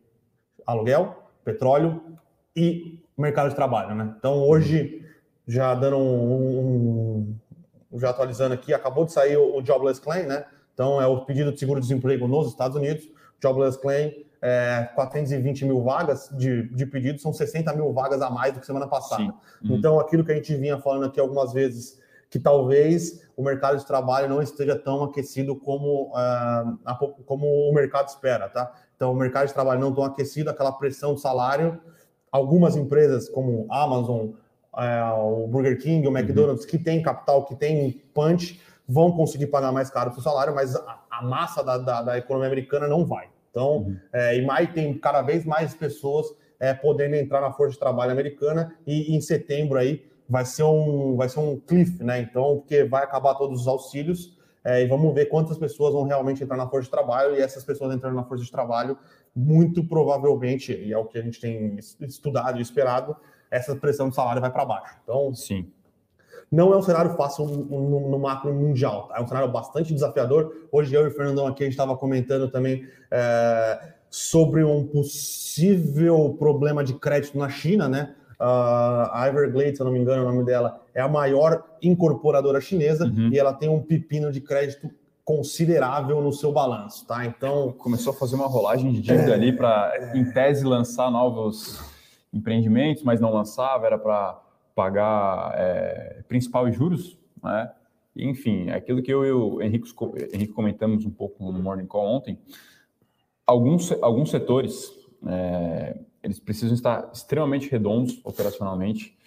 aluguel, 0.66 1.24
petróleo 1.44 2.02
e 2.56 3.00
mercado 3.18 3.50
de 3.50 3.56
trabalho. 3.56 3.96
Né? 3.96 4.14
Então, 4.18 4.42
hoje, 4.48 5.06
já 5.48 5.74
dando 5.76 5.98
um, 5.98 7.20
um, 7.20 7.36
já 8.00 8.10
atualizando 8.10 8.54
aqui, 8.54 8.74
acabou 8.74 9.06
de 9.06 9.14
sair 9.14 9.38
o, 9.38 9.58
o 9.58 9.66
Jobless 9.66 10.02
Claim, 10.02 10.24
né? 10.24 10.46
Então, 10.74 11.02
é 11.02 11.06
o 11.06 11.26
pedido 11.26 11.52
de 11.52 11.60
seguro-desemprego 11.60 12.28
nos 12.28 12.48
Estados 12.48 12.76
Unidos. 12.76 13.08
Jobless 13.42 13.80
Claim 13.80 14.26
é, 14.44 14.90
420 14.94 15.64
mil 15.64 15.82
vagas 15.82 16.30
de, 16.34 16.68
de 16.70 16.86
pedido, 16.86 17.18
são 17.22 17.32
60 17.32 17.72
mil 17.74 17.94
vagas 17.94 18.22
a 18.22 18.30
mais 18.30 18.54
do 18.54 18.60
que 18.60 18.66
semana 18.66 18.88
passada. 18.88 19.24
Uhum. 19.64 19.78
Então, 19.78 20.00
aquilo 20.02 20.26
que 20.26 20.34
a 20.34 20.36
gente 20.36 20.54
vinha 20.56 20.78
falando 20.78 21.06
aqui 21.06 21.18
algumas 21.18 21.54
vezes, 21.54 21.98
que 22.30 22.38
talvez 22.38 23.26
o 23.38 23.44
mercado 23.44 23.78
de 23.78 23.86
trabalho 23.86 24.28
não 24.28 24.42
esteja 24.42 24.78
tão 24.78 25.04
aquecido 25.04 25.56
como, 25.56 26.10
uh, 26.10 26.78
a, 26.84 26.96
como 27.26 27.48
o 27.48 27.74
mercado 27.74 28.10
espera, 28.10 28.50
tá? 28.50 28.70
Então, 28.98 29.14
o 29.14 29.16
mercado 29.16 29.48
de 29.48 29.54
trabalho 29.54 29.80
não 29.80 29.94
tão 29.94 30.04
aquecido, 30.04 30.50
aquela 30.50 30.74
pressão 30.74 31.14
de 31.14 31.22
salário. 31.22 31.80
Algumas 32.30 32.76
empresas, 32.76 33.30
como 33.30 33.66
Amazon, 33.72 34.32
uh, 34.74 35.44
o 35.44 35.48
Burger 35.48 35.80
King, 35.80 36.08
o 36.08 36.12
uhum. 36.12 36.18
McDonald's, 36.18 36.64
uhum. 36.64 36.70
que 36.70 36.78
tem 36.78 37.02
capital, 37.02 37.46
que 37.46 37.56
tem 37.56 38.02
punch, 38.14 38.60
vão 38.88 39.12
conseguir 39.12 39.48
pagar 39.48 39.72
mais 39.72 39.90
caro 39.90 40.10
o 40.10 40.14
seu 40.14 40.24
salário, 40.24 40.54
mas 40.54 40.76
a, 40.76 41.00
a 41.10 41.22
massa 41.22 41.64
da, 41.64 41.78
da, 41.78 42.02
da 42.02 42.18
economia 42.18 42.48
americana 42.48 42.88
não 42.88 43.06
vai. 43.06 43.30
Então, 43.50 43.78
uhum. 43.78 43.98
é, 44.12 44.38
e 44.38 44.46
mais 44.46 44.72
tem 44.74 44.98
cada 44.98 45.22
vez 45.22 45.46
mais 45.46 45.74
pessoas 45.74 46.28
é, 46.60 46.74
podendo 46.74 47.16
entrar 47.16 47.42
na 47.42 47.52
força 47.52 47.74
de 47.74 47.80
trabalho 47.80 48.12
americana 48.12 48.76
e 48.86 49.16
em 49.16 49.22
setembro 49.22 49.78
aí 49.78 50.06
vai 50.28 50.46
ser 50.46 50.64
um 50.64 51.16
vai 51.16 51.30
ser 51.30 51.40
um 51.40 51.60
cliff, 51.60 52.04
né? 52.04 52.20
Então, 52.22 52.58
porque 52.58 52.84
vai 52.84 53.04
acabar 53.04 53.36
todos 53.36 53.62
os 53.62 53.68
auxílios 53.68 54.38
é, 54.64 54.82
e 54.82 54.88
vamos 54.88 55.14
ver 55.14 55.26
quantas 55.26 55.58
pessoas 55.58 55.94
vão 55.94 56.04
realmente 56.04 56.42
entrar 56.42 56.56
na 56.56 56.68
força 56.68 56.86
de 56.86 56.92
trabalho, 56.92 57.36
e 57.36 57.42
essas 57.42 57.64
pessoas 57.64 57.94
entrando 57.94 58.16
na 58.16 58.24
força 58.24 58.44
de 58.44 58.52
trabalho, 58.52 58.98
muito 59.36 59.84
provavelmente, 59.84 60.72
e 60.74 60.94
é 60.94 60.98
o 60.98 61.06
que 61.06 61.18
a 61.18 61.22
gente 61.22 61.40
tem 61.40 61.78
estudado 62.02 62.58
e 62.58 62.62
esperado, 62.62 63.16
essa 63.54 63.76
pressão 63.76 64.10
de 64.10 64.16
salário 64.16 64.42
vai 64.42 64.52
para 64.52 64.66
baixo. 64.66 64.96
Então, 65.04 65.34
sim. 65.34 65.68
Não 66.52 66.74
é 66.74 66.78
um 66.78 66.82
cenário 66.82 67.16
fácil 67.16 67.46
no, 67.46 68.10
no 68.10 68.20
macro 68.20 68.54
mundial, 68.54 69.08
tá? 69.08 69.18
é 69.18 69.22
um 69.22 69.28
cenário 69.28 69.52
bastante 69.52 69.94
desafiador. 69.94 70.68
Hoje 70.72 70.94
eu 70.94 71.04
e 71.04 71.08
o 71.08 71.12
Fernandão 71.12 71.48
aqui 71.48 71.64
a 71.64 71.66
gente 71.66 71.74
estava 71.74 71.96
comentando 71.96 72.50
também 72.50 72.88
é, 73.10 73.94
sobre 74.10 74.64
um 74.64 74.86
possível 74.86 76.36
problema 76.38 76.84
de 76.84 76.94
crédito 76.94 77.38
na 77.38 77.50
China, 77.50 77.88
né? 77.88 78.16
Uh, 78.40 79.10
a 79.12 79.26
Everglades, 79.28 79.78
se 79.78 79.82
eu 79.82 79.86
não 79.86 79.94
me 79.94 80.00
engano, 80.00 80.24
o 80.24 80.26
nome 80.26 80.44
dela 80.44 80.82
é 80.94 81.02
a 81.02 81.08
maior 81.08 81.64
incorporadora 81.82 82.60
chinesa 82.60 83.06
uhum. 83.06 83.30
e 83.32 83.40
ela 83.40 83.54
tem 83.54 83.70
um 83.70 83.82
pepino 83.82 84.32
de 84.32 84.42
crédito 84.42 84.92
considerável 85.24 86.22
no 86.22 86.34
seu 86.34 86.52
balanço, 86.52 87.06
tá? 87.08 87.26
Então 87.26 87.72
começou 87.78 88.12
a 88.12 88.16
fazer 88.16 88.36
uma 88.36 88.48
rolagem 88.48 88.92
de 88.92 89.02
dívida 89.02 89.32
é, 89.32 89.34
ali 89.34 89.56
para, 89.56 89.94
é... 89.96 90.18
em 90.18 90.30
tese, 90.30 90.66
lançar 90.66 91.10
novos 91.10 91.93
empreendimentos, 92.34 93.04
mas 93.04 93.22
não 93.22 93.32
lançava, 93.32 93.86
era 93.86 93.98
para 93.98 94.42
pagar 94.76 95.54
é, 95.56 96.24
principal 96.28 96.68
e 96.68 96.72
juros, 96.72 97.18
né? 97.42 97.72
Enfim, 98.16 98.70
aquilo 98.70 99.02
que 99.02 99.12
eu 99.12 99.26
e 99.26 99.32
o 99.32 99.62
Henrique, 99.62 99.90
Henrique 100.32 100.54
comentamos 100.54 101.06
um 101.06 101.10
pouco 101.10 101.52
no 101.52 101.62
Morning 101.62 101.88
Call 101.88 102.06
ontem, 102.06 102.38
alguns, 103.46 103.92
alguns 104.04 104.30
setores, 104.30 104.92
é, 105.26 105.98
eles 106.22 106.40
precisam 106.40 106.74
estar 106.76 107.10
extremamente 107.14 107.70
redondos 107.70 108.22
operacionalmente 108.24 109.18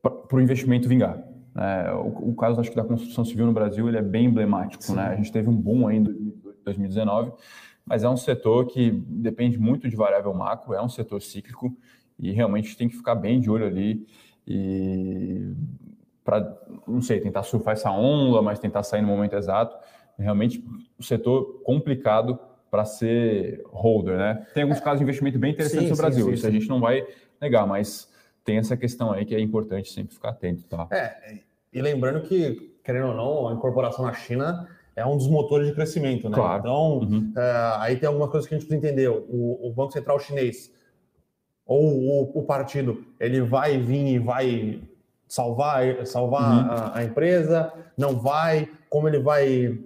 para 0.00 0.36
o 0.36 0.40
investimento 0.40 0.88
vingar. 0.88 1.22
É, 1.56 1.92
o, 1.92 2.30
o, 2.30 2.34
caso, 2.34 2.60
acho 2.60 2.70
que 2.70 2.76
da 2.76 2.84
construção 2.84 3.24
civil 3.24 3.46
no 3.46 3.52
Brasil, 3.52 3.88
ele 3.88 3.98
é 3.98 4.02
bem 4.02 4.26
emblemático. 4.26 4.92
Né? 4.92 5.02
A 5.02 5.16
gente 5.16 5.32
teve 5.32 5.48
um 5.48 5.56
boom 5.56 5.88
aí 5.88 5.96
em 5.96 6.04
2019, 6.64 7.32
mas 7.84 8.04
é 8.04 8.08
um 8.08 8.16
setor 8.16 8.66
que 8.66 8.90
depende 8.90 9.58
muito 9.58 9.88
de 9.88 9.96
variável 9.96 10.32
macro, 10.32 10.74
é 10.74 10.82
um 10.82 10.88
setor 10.88 11.20
cíclico, 11.20 11.76
e 12.18 12.30
realmente 12.32 12.76
tem 12.76 12.88
que 12.88 12.96
ficar 12.96 13.14
bem 13.14 13.40
de 13.40 13.50
olho 13.50 13.66
ali 13.66 14.06
e 14.46 15.52
para, 16.24 16.56
não 16.86 17.00
sei, 17.00 17.20
tentar 17.20 17.42
surfar 17.42 17.72
essa 17.72 17.90
onda, 17.90 18.42
mas 18.42 18.58
tentar 18.58 18.82
sair 18.82 19.00
no 19.00 19.08
momento 19.08 19.34
exato. 19.34 19.76
Realmente, 20.18 20.62
o 20.98 21.02
setor 21.02 21.62
complicado 21.64 22.38
para 22.70 22.84
ser 22.84 23.62
holder, 23.66 24.16
né? 24.16 24.46
Tem 24.54 24.62
alguns 24.62 24.80
casos 24.80 24.98
de 24.98 25.04
investimento 25.04 25.38
bem 25.38 25.52
interessantes 25.52 25.88
sim, 25.88 25.90
no 25.90 25.96
Brasil, 25.96 26.24
sim, 26.24 26.30
sim, 26.30 26.34
isso 26.34 26.46
a 26.46 26.50
gente 26.50 26.68
não 26.68 26.78
vai 26.78 27.06
negar, 27.40 27.66
mas 27.66 28.08
tem 28.44 28.58
essa 28.58 28.76
questão 28.76 29.12
aí 29.12 29.24
que 29.24 29.34
é 29.34 29.40
importante 29.40 29.90
sempre 29.90 30.14
ficar 30.14 30.30
atento, 30.30 30.64
tá? 30.64 30.86
É, 30.92 31.40
e 31.72 31.80
lembrando 31.80 32.22
que, 32.22 32.76
querendo 32.84 33.08
ou 33.08 33.14
não, 33.14 33.48
a 33.48 33.52
incorporação 33.54 34.04
na 34.04 34.12
China 34.12 34.68
é 34.96 35.06
um 35.06 35.16
dos 35.16 35.28
motores 35.28 35.68
de 35.68 35.74
crescimento, 35.74 36.28
né? 36.28 36.34
Claro. 36.34 36.60
Então, 36.60 36.98
uhum. 36.98 37.32
é, 37.36 37.72
aí 37.78 37.96
tem 37.96 38.06
algumas 38.06 38.30
coisas 38.30 38.48
que 38.48 38.54
a 38.54 38.58
gente 38.58 38.66
precisa 38.66 38.88
entender. 38.88 39.08
O, 39.08 39.68
o 39.68 39.72
Banco 39.72 39.92
Central 39.92 40.18
chinês 40.18 40.72
ou 41.70 41.84
o, 41.84 42.38
o, 42.40 42.42
partido 42.42 43.04
ele 43.20 43.40
vai 43.40 43.78
vir 43.78 44.14
e 44.14 44.18
vai 44.18 44.80
salvar, 45.28 46.04
salvar 46.04 46.52
uhum. 46.52 46.70
a, 46.72 46.98
a, 46.98 47.04
empresa, 47.04 47.72
não 47.96 48.18
vai, 48.18 48.68
como 48.88 49.06
ele 49.06 49.20
vai 49.20 49.78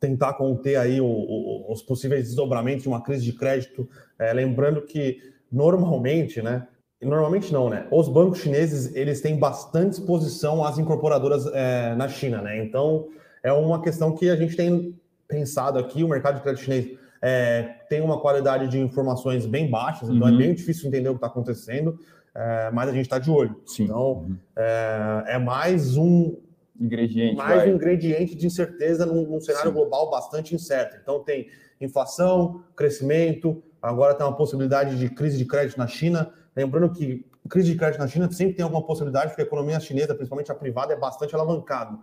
tentar 0.00 0.32
conter 0.32 0.76
aí 0.76 1.02
o, 1.02 1.66
os 1.68 1.82
possíveis 1.82 2.24
desdobramentos 2.24 2.84
de 2.84 2.88
uma 2.88 3.02
crise 3.02 3.22
de 3.22 3.34
crédito, 3.34 3.86
é, 4.18 4.32
lembrando 4.32 4.80
que 4.80 5.18
normalmente, 5.52 6.40
né, 6.40 6.66
normalmente 7.02 7.52
não, 7.52 7.68
né, 7.68 7.86
os 7.90 8.08
bancos 8.08 8.38
chineses 8.38 8.94
eles 8.94 9.20
têm 9.20 9.38
bastante 9.38 9.92
exposição 9.92 10.64
às 10.64 10.78
incorporadoras 10.78 11.46
é, 11.52 11.94
na 11.94 12.08
China, 12.08 12.40
né, 12.40 12.64
então 12.64 13.08
é 13.44 13.52
uma 13.52 13.80
questão 13.80 14.12
que 14.12 14.28
a 14.30 14.34
gente 14.34 14.56
tem 14.56 14.98
pensado 15.28 15.78
aqui, 15.78 16.02
o 16.02 16.08
mercado 16.08 16.36
de 16.36 16.42
crédito 16.42 16.64
chinês 16.64 16.98
é, 17.20 17.76
tem 17.88 18.00
uma 18.00 18.20
qualidade 18.20 18.68
de 18.68 18.78
informações 18.78 19.46
bem 19.46 19.70
baixas, 19.70 20.08
então 20.08 20.26
é 20.26 20.30
uhum. 20.30 20.36
é 20.36 20.38
bem 20.38 20.54
difícil 20.54 20.88
entender 20.88 21.08
o 21.10 21.12
que 21.12 21.18
está 21.18 21.26
acontecendo, 21.26 21.98
é, 22.34 22.70
mas 22.72 22.88
a 22.88 22.92
gente 22.92 23.04
está 23.04 23.18
de 23.18 23.30
olho. 23.30 23.60
Sim. 23.66 23.84
Então, 23.84 24.12
uhum. 24.12 24.36
é, 24.56 25.24
é, 25.28 25.38
mais 25.38 25.96
um 25.96 26.36
ingrediente, 26.80 27.36
mais 27.36 27.60
vai. 27.60 27.70
um 27.70 27.76
ingrediente 27.76 28.34
de 28.34 28.46
incerteza 28.46 29.06
num, 29.06 29.26
num 29.26 29.40
cenário 29.40 29.70
Sim. 29.70 29.76
global 29.76 30.10
bastante 30.10 30.54
incerto. 30.54 30.96
Então, 31.00 31.22
tem 31.22 31.48
inflação, 31.80 32.62
crescimento, 32.74 33.62
agora 33.80 34.14
tem 34.14 34.26
uma 34.26 34.36
possibilidade 34.36 34.98
de 34.98 35.08
crise 35.08 35.36
de 35.36 35.44
crédito 35.44 35.78
na 35.78 35.86
China. 35.86 36.32
Lembrando 36.56 36.90
que 36.92 37.24
crise 37.48 37.72
de 37.72 37.78
crédito 37.78 38.00
na 38.00 38.08
China 38.08 38.30
sempre 38.32 38.54
tem 38.54 38.64
alguma 38.64 38.82
possibilidade, 38.82 39.28
porque 39.28 39.42
a 39.42 39.44
economia 39.44 39.78
chinesa, 39.80 40.14
principalmente 40.14 40.50
a 40.50 40.54
privada, 40.54 40.92
é 40.92 40.96
bastante 40.96 41.34
alavancada. 41.34 41.98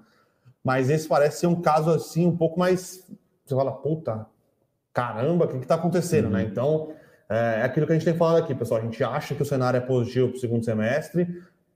Mas 0.63 0.89
esse 0.89 1.08
parece 1.08 1.39
ser 1.39 1.48
um 1.48 1.62
caso 1.62 1.89
assim 1.89 2.27
um 2.27 2.36
pouco 2.36 2.60
mais. 2.60 3.08
Você 3.46 3.56
fala, 3.56 3.72
puta, 3.72 4.25
caramba, 4.94 5.46
o 5.46 5.48
que 5.48 5.58
está 5.58 5.75
acontecendo, 5.75 6.30
né? 6.30 6.39
uhum. 6.39 6.46
né? 6.46 6.51
Então, 6.51 6.94
é, 7.30 7.62
é 7.62 7.63
aquilo 7.63 7.86
que 7.86 7.94
a 7.94 7.96
gente 7.96 8.06
tem 8.06 8.15
falado 8.15 8.44
aqui, 8.44 8.53
pessoal. 8.53 8.80
A 8.80 8.84
gente 8.84 9.03
acha 9.03 9.34
que 9.34 9.41
o 9.41 9.46
cenário 9.46 9.77
é 9.77 9.82
positivo 9.82 10.30
para 10.30 10.38
o 10.38 10.39
segundo 10.39 10.63
semestre, 10.63 11.27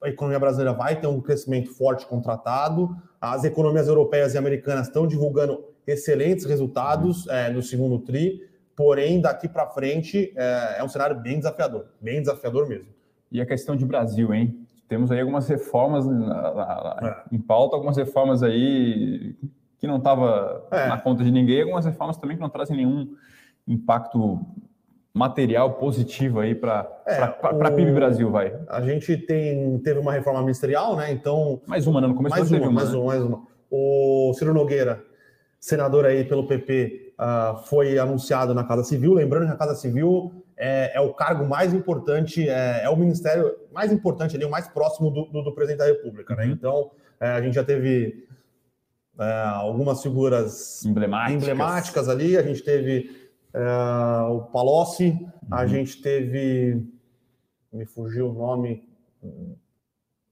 a 0.01 0.09
economia 0.09 0.39
brasileira 0.39 0.73
vai 0.73 0.99
ter 0.99 1.07
um 1.07 1.19
crescimento 1.19 1.71
forte 1.73 2.05
contratado, 2.05 2.95
as 3.19 3.43
economias 3.43 3.87
europeias 3.87 4.35
e 4.35 4.37
americanas 4.37 4.87
estão 4.87 5.07
divulgando 5.07 5.65
excelentes 5.87 6.45
resultados 6.45 7.25
uhum. 7.25 7.33
é, 7.33 7.49
no 7.49 7.63
segundo 7.63 7.99
TRI, 7.99 8.41
porém, 8.75 9.21
daqui 9.21 9.47
para 9.47 9.67
frente 9.67 10.33
é, 10.35 10.75
é 10.79 10.83
um 10.83 10.89
cenário 10.89 11.19
bem 11.19 11.37
desafiador, 11.37 11.87
bem 11.99 12.19
desafiador 12.19 12.67
mesmo. 12.67 12.93
E 13.31 13.41
a 13.41 13.45
questão 13.45 13.75
de 13.75 13.85
Brasil, 13.85 14.33
hein? 14.33 14.64
Temos 14.87 15.11
aí 15.11 15.19
algumas 15.19 15.47
reformas 15.47 16.05
na, 16.05 16.15
na, 16.15 16.97
é. 17.01 17.35
em 17.35 17.39
pauta, 17.39 17.75
algumas 17.75 17.97
reformas 17.97 18.43
aí 18.43 19.35
que 19.79 19.87
não 19.87 19.97
estava 19.97 20.67
é. 20.71 20.87
na 20.87 20.97
conta 20.97 21.23
de 21.23 21.31
ninguém, 21.31 21.61
algumas 21.61 21.85
reformas 21.85 22.17
também 22.17 22.37
que 22.37 22.41
não 22.41 22.49
trazem 22.49 22.77
nenhum 22.77 23.15
impacto 23.67 24.39
material 25.13 25.75
positivo 25.75 26.41
aí 26.41 26.53
para 26.53 26.87
é, 27.07 27.23
a 27.23 27.71
PIB 27.71 27.93
Brasil, 27.93 28.29
vai. 28.29 28.53
A 28.67 28.81
gente 28.81 29.15
tem, 29.15 29.79
teve 29.79 29.97
uma 29.99 30.11
reforma 30.11 30.41
ministerial, 30.41 30.95
né? 30.97 31.11
Então. 31.11 31.61
Mais 31.65 31.87
uma, 31.87 32.01
né? 32.01 32.07
No 32.07 32.15
começo 32.15 32.35
mais 32.35 32.51
uma, 32.51 32.59
uma, 32.59 32.71
mais 32.71 32.91
né? 32.91 32.97
uma, 32.97 33.05
mais 33.07 33.23
uma. 33.23 33.47
O 33.71 34.33
Ciro 34.37 34.53
Nogueira, 34.53 35.01
senador 35.59 36.05
aí 36.05 36.25
pelo 36.25 36.45
PP, 36.45 37.13
uh, 37.13 37.13
ah, 37.17 37.63
foi 37.65 37.97
anunciado 37.97 38.53
na 38.53 38.65
Casa 38.65 38.83
Civil. 38.83 39.13
Lembrando 39.13 39.47
que 39.47 39.53
a 39.53 39.57
Casa 39.57 39.75
Civil 39.75 40.44
é, 40.57 40.97
é 40.97 41.01
o 41.01 41.13
cargo 41.13 41.45
mais 41.45 41.73
importante, 41.73 42.47
é, 42.47 42.83
é, 42.83 42.89
o 42.89 42.95
ministério 42.95 43.55
mais 43.73 43.91
importante 43.91 44.35
ali, 44.35 44.45
o 44.45 44.49
mais 44.49 44.67
próximo 44.67 45.11
do, 45.11 45.25
do, 45.25 45.41
do 45.43 45.53
presidente 45.53 45.79
da 45.79 45.85
República, 45.85 46.35
né? 46.35 46.45
Uhum. 46.45 46.51
Então, 46.51 46.91
é, 47.19 47.27
a 47.27 47.41
gente 47.41 47.53
já 47.53 47.63
teve 47.63 48.27
é, 49.19 49.43
algumas 49.47 50.01
figuras 50.01 50.85
emblemáticas. 50.85 51.43
emblemáticas. 51.43 52.09
ali. 52.09 52.37
A 52.37 52.43
gente 52.43 52.63
teve 52.63 53.29
é, 53.53 53.61
o 54.29 54.41
Palocci, 54.41 55.09
uhum. 55.09 55.29
a 55.51 55.67
gente 55.67 56.01
teve. 56.01 56.85
Me 57.71 57.85
fugiu 57.85 58.29
o 58.29 58.33
nome. 58.33 58.87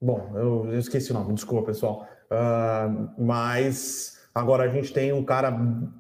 Bom, 0.02 0.32
eu, 0.36 0.72
eu 0.72 0.80
esqueci 0.80 1.12
o 1.12 1.14
nome, 1.14 1.34
desculpa, 1.34 1.68
pessoal. 1.68 2.08
Uh, 2.32 3.22
mas 3.22 4.18
agora 4.34 4.64
a 4.64 4.68
gente 4.68 4.94
tem 4.94 5.12
um 5.12 5.24
cara 5.24 5.52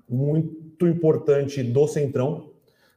muito 0.09 0.87
importante 0.87 1.61
do 1.61 1.85
Centrão 1.87 2.52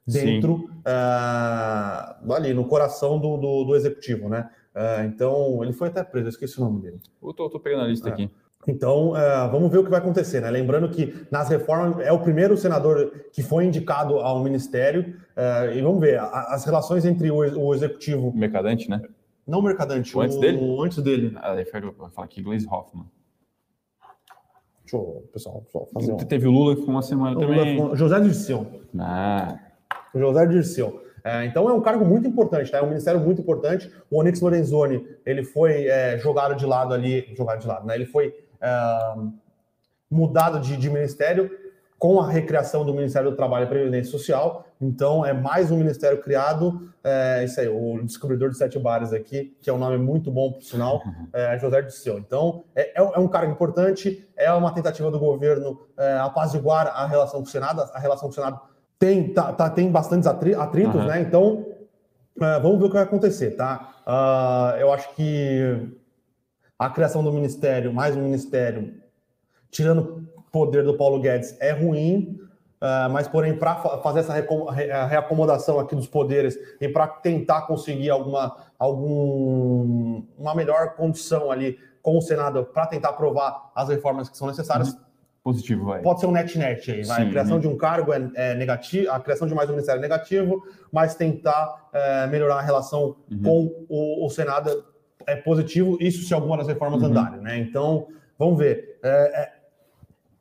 dentro 0.07 0.71
uh, 0.87 2.33
ali 2.33 2.55
no 2.55 2.65
coração 2.67 3.19
do, 3.19 3.37
do, 3.37 3.65
do 3.65 3.77
executivo, 3.77 4.29
né? 4.29 4.49
Uh, 4.75 5.05
então 5.07 5.63
ele 5.63 5.73
foi 5.73 5.89
até 5.89 6.05
preso, 6.05 6.27
eu 6.27 6.31
esqueci 6.31 6.61
o 6.61 6.65
nome 6.65 6.81
dele. 6.81 7.01
Eu 7.23 7.33
tô, 7.33 7.49
tô 7.51 7.59
pegando 7.59 7.85
a 7.85 7.89
lista 7.89 8.09
é. 8.09 8.13
aqui. 8.13 8.31
Então, 8.69 9.11
uh, 9.11 9.51
vamos 9.51 9.71
ver 9.71 9.79
o 9.79 9.85
que 9.85 9.91
vai 9.91 10.01
acontecer, 10.01 10.41
né? 10.41 10.51
Lembrando 10.51 10.89
que 10.89 11.15
nas 11.31 11.49
reformas 11.49 12.05
é 12.05 12.11
o 12.11 12.19
primeiro 12.19 12.57
senador 12.57 13.13
que 13.33 13.43
foi 13.43 13.65
indicado 13.65 14.19
ao 14.19 14.43
ministério, 14.43 15.17
uh, 15.37 15.73
e 15.73 15.81
vamos 15.81 16.01
ver 16.01 16.19
a, 16.19 16.55
as 16.55 16.65
relações 16.65 17.05
entre 17.05 17.31
o, 17.31 17.37
o, 17.37 17.75
executivo. 17.75 18.33
Mercadante, 18.35 18.91
né? 18.91 19.03
Não 19.47 19.63
mercadante, 19.63 20.17
o, 20.17 20.21
antes 20.21 20.37
dele? 20.39 20.59
O, 20.61 20.83
antes 20.83 21.01
dele. 21.01 21.33
Ah, 21.37 21.55
vai 21.55 21.65
falar 21.65 22.25
aqui 22.25 22.43
Glaze 22.43 22.67
Hoffman. 22.69 23.07
Deixa 24.83 24.97
eu, 24.97 25.29
pessoal, 25.33 25.63
pessoal 25.63 25.89
fazer 25.93 26.13
um... 26.13 26.17
Teve 26.17 26.49
o 26.49 26.51
Lula 26.51 26.77
que 26.77 26.83
foi 26.83 26.91
uma 26.95 27.03
semana 27.03 27.37
o 27.37 27.41
também. 27.41 27.81
Lula, 27.81 27.97
José 27.97 28.21
Dirceu. 28.21 28.67
Ah. 28.99 29.59
José 30.19 30.47
Dirceu. 30.47 31.03
É, 31.25 31.45
então 31.45 31.69
é 31.69 31.73
um 31.73 31.81
cargo 31.81 32.05
muito 32.05 32.29
importante, 32.29 32.71
tá? 32.71 32.79
É 32.79 32.83
um 32.83 32.89
ministério 32.89 33.21
muito 33.21 33.41
importante. 33.41 33.91
O 34.09 34.21
Onyx 34.21 34.41
Lorenzoni, 34.41 35.05
ele 35.27 35.43
foi 35.43 35.87
é, 35.87 36.17
jogado 36.19 36.55
de 36.55 36.65
lado 36.65 36.95
ali, 36.95 37.35
jogado 37.37 37.61
de 37.61 37.67
lado, 37.67 37.85
né? 37.85 37.97
Ele 37.97 38.07
foi 38.07 38.33
mudado 40.11 40.61
de, 40.61 40.77
de, 40.77 40.89
ministério 40.89 41.51
com 41.99 42.21
a 42.21 42.29
recriação 42.29 42.85
do 42.85 42.93
Ministério 42.93 43.31
do 43.31 43.37
Trabalho 43.37 43.65
e 43.65 43.69
Previdência 43.69 44.11
Social. 44.11 44.67
Então, 44.81 45.25
é 45.25 45.33
mais 45.33 45.71
um 45.71 45.77
ministério 45.77 46.21
criado. 46.21 46.93
É, 47.03 47.45
isso 47.45 47.59
aí, 47.59 47.69
o 47.69 48.03
descobridor 48.05 48.51
de 48.51 48.59
sete 48.59 48.79
bares 48.79 49.13
aqui, 49.13 49.57
que 49.63 49.71
é 49.71 49.73
um 49.73 49.79
nome 49.79 49.97
muito 49.97 50.31
bom, 50.31 50.53
por 50.53 50.63
sinal, 50.63 51.03
é 51.33 51.59
José 51.59 51.81
Disseu. 51.83 52.19
Então, 52.19 52.65
é, 52.75 52.91
é, 52.91 53.03
é 53.03 53.19
um 53.19 53.29
cargo 53.29 53.51
importante, 53.51 54.29
é 54.37 54.53
uma 54.53 54.73
tentativa 54.73 55.11
do 55.11 55.19
governo 55.19 55.81
é, 55.97 56.19
apaziguar 56.19 56.89
a 56.89 57.07
relação 57.07 57.41
com 57.41 57.47
o 57.47 57.51
Senado. 57.51 57.83
A 57.95 57.99
relação 57.99 58.29
com 58.29 58.33
o 58.33 58.35
Senado 58.35 58.61
tem, 58.99 59.33
tá, 59.33 59.53
tá 59.53 59.71
tem 59.71 59.91
bastantes 59.91 60.27
atritos, 60.27 60.95
uhum. 60.95 61.07
né? 61.07 61.21
Então, 61.21 61.67
é, 62.41 62.61
vamos 62.61 62.79
ver 62.79 62.85
o 62.85 62.89
que 62.89 62.95
vai 62.95 63.03
acontecer, 63.03 63.53
tá? 63.53 63.95
Uh, 64.07 64.79
eu 64.79 64.93
acho 64.93 65.15
que 65.15 65.89
a 66.79 66.91
criação 66.91 67.23
do 67.23 67.33
ministério, 67.33 67.93
mais 67.93 68.17
um 68.17 68.23
ministério, 68.23 68.95
tirando 69.71 70.27
poder 70.53 70.85
do 70.85 70.97
Paulo 70.97 71.21
Guedes, 71.21 71.57
é 71.61 71.73
ruim. 71.73 72.41
Uh, 72.77 73.11
mas, 73.11 73.27
porém, 73.27 73.57
para 73.57 73.77
fazer 74.03 74.21
essa 74.21 74.35
reacomodação 74.35 75.79
aqui 75.79 75.95
dos 75.95 76.07
poderes 76.07 76.59
e 76.79 76.89
para 76.89 77.07
tentar 77.09 77.63
conseguir 77.63 78.11
alguma 78.11 78.55
algum, 78.79 80.23
uma 80.37 80.55
melhor 80.55 80.95
condição 80.95 81.51
ali 81.51 81.79
com 82.03 82.19
o 82.19 82.21
Senado 82.21 82.65
para 82.65 82.87
tentar 82.87 83.09
aprovar 83.09 83.73
as 83.75 83.89
reformas 83.89 84.29
que 84.29 84.37
são 84.37 84.47
necessárias, 84.47 84.93
uhum 84.93 85.06
positivo, 85.47 85.85
vai. 85.85 86.03
Pode 86.03 86.19
ser 86.19 86.27
um 86.27 86.33
net-net 86.33 86.91
aí, 86.91 87.05
vai. 87.05 87.21
Sim, 87.21 87.23
a 87.29 87.31
criação 87.31 87.61
de 87.61 87.69
um 87.69 87.77
cargo 87.77 88.13
é, 88.13 88.29
é 88.35 88.55
negativo, 88.57 89.13
a 89.13 89.21
criação 89.21 89.47
de 89.47 89.55
mais 89.55 89.71
um 89.71 89.75
ministério 89.75 90.01
é 90.01 90.03
negativo, 90.03 90.61
mas 90.91 91.15
tentar 91.15 91.89
é, 91.93 92.27
melhorar 92.27 92.57
a 92.57 92.63
relação 92.63 93.15
uhum. 93.31 93.43
com 93.45 93.87
o, 93.89 94.27
o, 94.27 94.29
Senado 94.29 94.85
é 95.25 95.37
positivo, 95.37 95.97
isso 96.01 96.27
se 96.27 96.35
alguma 96.35 96.57
das 96.57 96.67
reformas 96.67 97.01
uhum. 97.01 97.11
andarem, 97.11 97.41
né? 97.41 97.59
Então, 97.59 98.09
vamos 98.37 98.59
ver. 98.59 98.99
É, 99.05 99.09
é, 99.09 99.53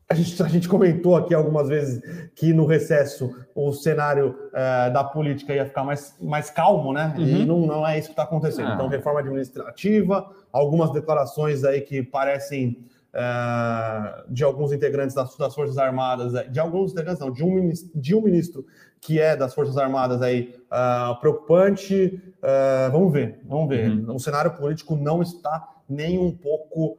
a, 0.09 0.15
gente, 0.15 0.41
a 0.41 0.47
gente 0.47 0.67
comentou 0.67 1.15
aqui 1.15 1.35
algumas 1.35 1.69
vezes 1.69 2.01
que 2.35 2.51
no 2.51 2.65
recesso 2.65 3.29
o 3.53 3.71
cenário 3.73 4.35
é, 4.55 4.89
da 4.89 5.03
política 5.03 5.53
ia 5.53 5.67
ficar 5.67 5.83
mais, 5.83 6.17
mais 6.19 6.49
calmo, 6.49 6.91
né? 6.91 7.13
Uhum. 7.15 7.23
E 7.23 7.45
não, 7.45 7.59
não 7.59 7.87
é 7.87 7.99
isso 7.99 8.07
que 8.07 8.13
está 8.13 8.23
acontecendo. 8.23 8.69
Ah. 8.69 8.73
Então, 8.73 8.87
reforma 8.87 9.19
administrativa, 9.19 10.31
algumas 10.51 10.91
declarações 10.91 11.63
aí 11.63 11.81
que 11.81 12.01
parecem 12.01 12.83
uh, 13.15 14.31
de 14.31 14.43
alguns 14.43 14.73
integrantes 14.73 15.15
das, 15.15 15.35
das, 15.37 15.55
Forças 15.55 15.77
Armadas, 15.77 16.33
eh, 16.35 16.43
de 16.47 16.59
alguns 16.59 16.91
integrantes, 16.91 17.19
não, 17.19 17.31
de 17.31 17.43
um, 17.43 17.51
ministro, 17.51 17.89
de 17.99 18.13
um 18.13 18.21
ministro 18.21 18.65
que 18.99 19.19
é 19.19 19.35
das 19.35 19.53
Forças 19.53 19.77
Armadas 19.77 20.21
aí 20.21 20.53
uh, 20.65 21.19
preocupante. 21.19 22.21
Uh, 22.37 22.91
vamos 22.91 23.13
ver, 23.13 23.39
vamos 23.45 23.69
ver. 23.69 23.89
Uhum. 23.89 24.15
O 24.15 24.19
cenário 24.19 24.51
político 24.55 24.95
não 24.95 25.21
está 25.21 25.67
nem 25.87 26.17
um 26.17 26.35
pouco 26.35 26.97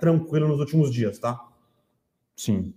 tranquilo 0.00 0.48
nos 0.48 0.58
últimos 0.58 0.92
dias, 0.92 1.20
tá? 1.20 1.40
Sim. 2.36 2.74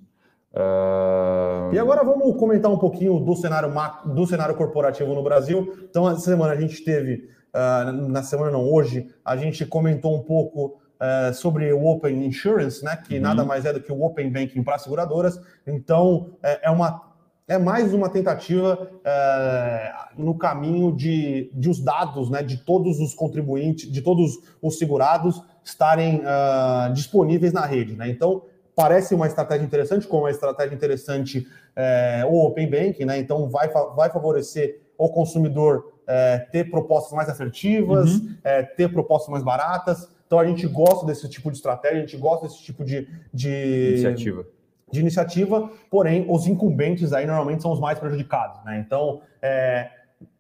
Uh... 0.54 1.74
E 1.74 1.80
agora 1.80 2.04
vamos 2.04 2.38
comentar 2.38 2.72
um 2.72 2.78
pouquinho 2.78 3.20
do 3.20 3.36
cenário 3.36 3.74
do 4.06 4.26
cenário 4.28 4.56
corporativo 4.56 5.16
no 5.16 5.24
Brasil. 5.24 5.76
Então, 5.90 6.08
essa 6.08 6.22
semana 6.22 6.54
a 6.54 6.56
gente 6.56 6.84
teve, 6.84 7.28
uh, 7.56 7.92
na 8.08 8.22
semana 8.22 8.52
não, 8.52 8.72
hoje, 8.72 9.10
a 9.26 9.36
gente 9.36 9.66
comentou 9.66 10.16
um 10.16 10.24
pouco 10.24 10.80
uh, 11.00 11.34
sobre 11.34 11.72
o 11.72 11.86
Open 11.86 12.26
Insurance, 12.26 12.84
né, 12.84 12.96
que 12.98 13.16
uhum. 13.16 13.22
nada 13.22 13.44
mais 13.44 13.66
é 13.66 13.74
do 13.74 13.82
que 13.82 13.92
o 13.92 14.04
Open 14.04 14.32
Banking 14.32 14.64
para 14.64 14.78
seguradoras. 14.78 15.40
Então, 15.66 16.32
é, 16.44 16.68
é, 16.68 16.72
uma, 16.72 17.02
é 17.48 17.58
mais 17.58 17.94
uma 17.94 18.10
tentativa 18.10 18.90
é, 19.04 19.94
no 20.18 20.38
caminho 20.38 20.96
de, 20.96 21.50
de 21.54 21.70
os 21.70 21.80
dados 21.80 22.30
né, 22.30 22.44
de 22.44 22.58
todos 22.58 23.00
os 23.00 23.14
contribuintes, 23.14 23.92
de 23.92 24.02
todos 24.02 24.40
os 24.62 24.78
segurados 24.78 25.42
estarem 25.64 26.22
uh, 26.22 26.94
disponíveis 26.94 27.52
na 27.52 27.66
rede. 27.66 27.96
Né? 27.96 28.10
Então, 28.10 28.44
parece 28.76 29.16
uma 29.16 29.28
estratégia 29.28 29.66
interessante, 29.66 30.08
como 30.08 30.24
uma 30.24 30.32
estratégia 30.32 30.76
interessante 30.76 31.48
é, 31.76 32.24
o 32.28 32.46
Open 32.46 32.70
Banking, 32.70 33.06
né? 33.06 33.18
então 33.18 33.50
vai, 33.50 33.68
vai 33.70 34.10
favorecer 34.10 34.82
o 34.98 35.10
consumidor 35.10 35.94
é, 36.08 36.40
ter 36.52 36.70
propostas 36.72 37.14
mais 37.14 37.30
assertivas, 37.30 38.16
uhum. 38.16 38.36
é, 38.44 38.64
ter 38.64 38.92
propostas 38.92 39.30
mais 39.30 39.44
baratas. 39.44 40.10
Então 40.28 40.38
a 40.38 40.46
gente 40.46 40.68
gosta 40.68 41.06
desse 41.06 41.28
tipo 41.30 41.50
de 41.50 41.58
estratégia, 41.58 41.98
a 41.98 42.02
gente 42.02 42.18
gosta 42.18 42.48
desse 42.48 42.62
tipo 42.62 42.84
de, 42.84 43.08
de 43.34 43.90
iniciativa. 43.94 44.46
De 44.92 45.00
iniciativa, 45.00 45.72
porém, 45.90 46.26
os 46.30 46.46
incumbentes 46.48 47.14
aí 47.14 47.26
normalmente 47.26 47.62
são 47.62 47.72
os 47.72 47.80
mais 47.80 47.98
prejudicados, 47.98 48.64
né? 48.64 48.84
Então, 48.86 49.22
é, 49.42 49.90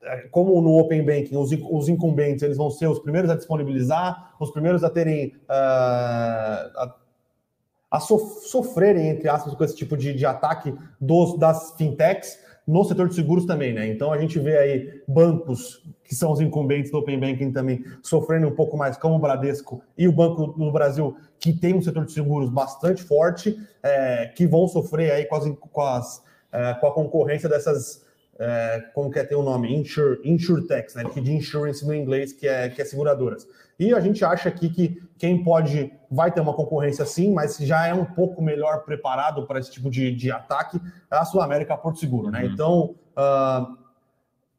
é 0.04 0.18
como 0.30 0.62
no 0.62 0.78
Open 0.78 1.04
Banking, 1.06 1.36
os, 1.36 1.52
os, 1.70 1.90
incumbentes 1.90 2.44
eles 2.44 2.58
vão 2.58 2.70
ser 2.70 2.88
os 2.88 3.00
primeiros 3.00 3.30
a 3.30 3.36
disponibilizar, 3.36 4.36
os 4.40 4.52
primeiros 4.52 4.84
a 4.84 4.90
terem 4.90 5.36
uh, 5.50 5.50
a, 5.50 6.96
a 7.92 8.00
sofrerem, 8.00 9.10
entre 9.10 9.28
aspas, 9.28 9.54
com 9.54 9.64
esse 9.64 9.76
tipo 9.76 9.98
de, 9.98 10.14
de 10.14 10.26
ataque 10.26 10.74
dos, 11.00 11.38
das 11.38 11.76
fintechs 11.78 12.40
no 12.68 12.84
setor 12.84 13.08
de 13.08 13.16
seguros 13.16 13.46
também, 13.46 13.74
né? 13.74 13.88
Então 13.88 14.12
a 14.12 14.18
gente 14.18 14.38
vê 14.38 14.58
aí 14.58 15.02
bancos 15.08 15.82
que 16.04 16.16
são 16.16 16.32
os 16.32 16.40
incumbentes 16.40 16.92
do 16.92 16.98
Open 16.98 17.20
Banking 17.20 17.52
também 17.52 17.84
sofrendo 18.02 18.48
um 18.48 18.56
pouco 18.56 18.78
mais, 18.78 18.98
como 18.98 19.16
o 19.16 19.20
Bradesco 19.20 19.82
e 19.98 20.08
o 20.08 20.12
Banco 20.12 20.48
do 20.48 20.72
Brasil, 20.72 21.16
que 21.40 21.54
tem 21.54 21.74
um 21.74 21.82
setor 21.82 22.06
de 22.06 22.14
seguros 22.14 22.50
bastante 22.50 23.04
forte, 23.04 23.60
é, 23.84 24.28
que 24.28 24.48
vão 24.48 24.68
sofrer 24.68 25.12
aí 25.12 25.26
com, 25.26 25.36
as, 25.36 25.50
com, 25.60 25.82
as, 25.82 26.24
é, 26.52 26.74
com 26.76 26.88
a 26.88 26.94
concorrência 26.94 27.50
dessas, 27.50 28.06
é, 28.40 28.86
como 28.94 29.12
que 29.12 29.20
é 29.20 29.24
ter 29.24 29.36
o 29.36 29.44
nome? 29.44 29.74
Insure, 29.76 30.20
InsurTechs, 30.24 30.96
né? 30.96 31.04
Que 31.06 31.20
de 31.20 31.34
insurance 31.34 31.86
no 31.86 31.94
inglês, 31.94 32.32
que 32.32 32.48
é, 32.48 32.70
que 32.70 32.82
é 32.82 32.86
seguradoras. 32.86 33.46
E 33.80 33.94
a 33.94 34.00
gente 34.00 34.24
acha 34.26 34.50
aqui 34.50 34.70
que 34.70 35.02
quem 35.18 35.44
pode 35.44 35.92
vai 36.10 36.32
ter 36.32 36.42
uma 36.42 36.54
concorrência 36.54 37.06
sim, 37.06 37.34
mas 37.34 37.58
já 37.58 37.86
é 37.86 37.94
um 37.94 38.06
pouco 38.06 38.42
melhor 38.42 38.84
preparado 38.84 39.46
para 39.46 39.60
esse 39.60 39.72
tipo 39.72 39.90
de, 39.90 40.16
de 40.16 40.32
ataque 40.32 40.80
a 41.10 41.24
Sul 41.26 41.42
América 41.42 41.78
Porto 41.78 42.00
Seguro, 42.00 42.32
né? 42.32 42.44
Uhum. 42.44 42.52
Então 42.52 42.96
uh, 43.16 43.78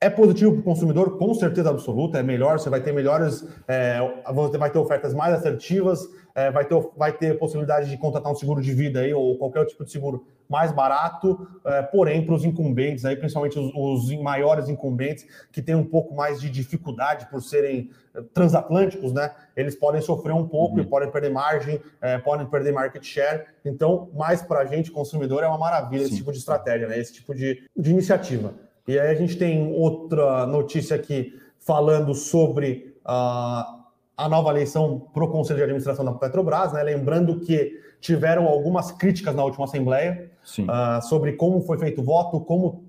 é 0.00 0.08
positivo 0.08 0.52
para 0.52 0.60
o 0.60 0.62
consumidor, 0.62 1.18
com 1.18 1.34
certeza 1.34 1.70
absoluta, 1.70 2.18
é 2.18 2.22
melhor, 2.22 2.58
você 2.58 2.70
vai 2.70 2.80
ter 2.80 2.92
melhores, 2.92 3.44
é, 3.66 3.98
você 4.32 4.56
vai 4.56 4.70
ter 4.70 4.78
ofertas 4.78 5.12
mais 5.12 5.34
assertivas, 5.34 6.08
é, 6.34 6.52
vai, 6.52 6.64
ter, 6.64 6.80
vai 6.96 7.12
ter 7.12 7.36
possibilidade 7.36 7.90
de 7.90 7.96
contratar 7.96 8.30
um 8.30 8.36
seguro 8.36 8.62
de 8.62 8.72
vida 8.72 9.00
aí, 9.00 9.12
ou 9.12 9.36
qualquer 9.36 9.66
tipo 9.66 9.84
de 9.84 9.90
seguro 9.90 10.24
mais 10.48 10.70
barato, 10.70 11.48
é, 11.64 11.82
porém, 11.82 12.24
para 12.24 12.34
os 12.34 12.44
incumbentes, 12.44 13.04
aí, 13.04 13.16
principalmente 13.16 13.58
os, 13.58 13.72
os, 13.74 14.16
maiores 14.20 14.68
incumbentes, 14.68 15.26
que 15.50 15.60
têm 15.60 15.74
um 15.74 15.84
pouco 15.84 16.14
mais 16.14 16.40
de 16.40 16.48
dificuldade 16.48 17.28
por 17.28 17.42
serem 17.42 17.90
é, 18.14 18.22
transatlânticos, 18.32 19.12
né? 19.12 19.32
Eles 19.56 19.74
podem 19.74 20.00
sofrer 20.00 20.32
um 20.32 20.46
pouco 20.46 20.76
uhum. 20.76 20.82
e 20.82 20.86
podem 20.86 21.10
perder 21.10 21.30
margem, 21.30 21.82
é, 22.00 22.16
podem 22.18 22.46
perder 22.46 22.72
market 22.72 23.04
share. 23.04 23.46
Então, 23.64 24.08
mais 24.14 24.40
para 24.40 24.60
a 24.60 24.64
gente, 24.64 24.90
consumidor, 24.90 25.42
é 25.42 25.48
uma 25.48 25.58
maravilha 25.58 26.02
Sim. 26.04 26.06
esse 26.06 26.16
tipo 26.16 26.32
de 26.32 26.38
estratégia, 26.38 26.88
né? 26.88 26.98
Esse 26.98 27.12
tipo 27.12 27.34
de, 27.34 27.62
de 27.76 27.90
iniciativa. 27.90 28.54
E 28.88 28.98
aí 28.98 29.10
a 29.10 29.14
gente 29.14 29.36
tem 29.36 29.70
outra 29.74 30.46
notícia 30.46 30.96
aqui 30.96 31.38
falando 31.58 32.14
sobre 32.14 32.96
uh, 33.04 33.84
a 34.16 34.28
nova 34.30 34.48
eleição 34.48 34.98
para 35.12 35.24
o 35.24 35.28
Conselho 35.28 35.58
de 35.58 35.64
Administração 35.64 36.06
da 36.06 36.12
Petrobras, 36.12 36.72
né? 36.72 36.82
Lembrando 36.82 37.38
que 37.40 37.78
tiveram 38.00 38.46
algumas 38.46 38.90
críticas 38.90 39.34
na 39.34 39.44
última 39.44 39.66
Assembleia 39.66 40.30
uh, 40.60 41.02
sobre 41.06 41.34
como 41.34 41.60
foi 41.60 41.76
feito 41.78 42.00
o 42.00 42.04
voto, 42.04 42.40
como. 42.40 42.88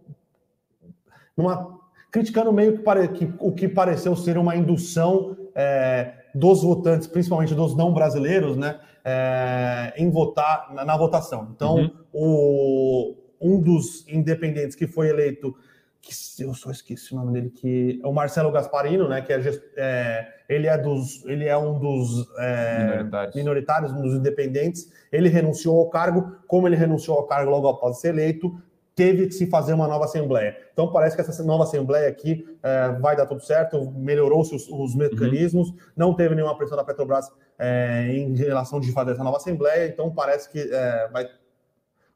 Numa, 1.36 1.78
criticando 2.10 2.54
meio 2.54 2.78
que, 2.78 2.84
pare, 2.84 3.10
que, 3.10 3.34
o 3.38 3.52
que 3.52 3.68
pareceu 3.68 4.16
ser 4.16 4.38
uma 4.38 4.56
indução 4.56 5.36
é, 5.54 6.14
dos 6.34 6.64
votantes, 6.64 7.08
principalmente 7.08 7.54
dos 7.54 7.76
não 7.76 7.94
brasileiros, 7.94 8.56
né, 8.56 8.80
é, 9.04 9.94
em 9.98 10.10
votar 10.10 10.74
na, 10.74 10.86
na 10.86 10.98
votação. 10.98 11.50
Então, 11.54 11.76
uhum. 11.76 11.92
o, 12.14 13.16
um 13.42 13.62
dos 13.62 14.08
independentes 14.08 14.76
que 14.76 14.88
foi 14.88 15.10
eleito 15.10 15.56
eu 16.40 16.54
só 16.54 16.72
esqueci 16.72 17.14
o 17.14 17.18
nome 17.18 17.34
dele, 17.34 17.50
que 17.50 18.00
é 18.04 18.08
o 18.08 18.14
Marcelo 18.14 18.52
Gasparino, 18.52 19.08
né? 19.08 19.22
Que 19.22 19.34
é, 19.34 19.42
é 19.78 20.28
ele 20.50 20.68
é 20.68 20.78
dos, 20.78 21.24
ele 21.26 21.46
é 21.46 21.58
um 21.58 21.78
dos 21.78 22.28
é, 22.40 22.98
minoritários. 22.98 23.36
minoritários, 23.36 23.92
um 23.92 24.02
dos 24.02 24.14
independentes. 24.16 24.92
Ele 25.12 25.30
renunciou 25.30 25.80
ao 25.80 25.90
cargo, 25.90 26.38
como 26.48 26.68
ele 26.68 26.76
renunciou 26.76 27.18
ao 27.18 27.28
cargo 27.28 27.52
logo 27.52 27.68
após 27.68 28.00
ser 28.00 28.10
eleito, 28.10 28.60
teve 29.00 29.28
que 29.28 29.34
se 29.34 29.48
fazer 29.48 29.74
uma 29.74 29.88
nova 29.88 30.04
assembleia. 30.04 30.58
Então 30.74 30.92
parece 30.92 31.16
que 31.16 31.22
essa 31.22 31.42
nova 31.44 31.64
assembleia 31.64 32.10
aqui 32.10 32.46
é, 32.62 32.90
vai 33.00 33.16
dar 33.16 33.26
tudo 33.26 33.42
certo, 33.42 33.90
melhorou-se 33.92 34.54
os, 34.54 34.68
os, 34.68 34.94
mecanismos, 34.94 35.70
uhum. 35.70 35.78
não 35.96 36.14
teve 36.14 36.36
nenhuma 36.36 36.58
pressão 36.58 36.76
da 36.76 36.84
Petrobras 36.84 37.32
é, 37.58 38.12
em 38.12 38.36
relação 38.36 38.78
de 38.78 38.92
fazer 38.92 39.12
essa 39.12 39.24
nova 39.24 39.38
assembleia, 39.38 39.88
então 39.88 40.12
parece 40.12 40.50
que 40.50 40.60
é, 40.60 41.08
vai 41.14 41.30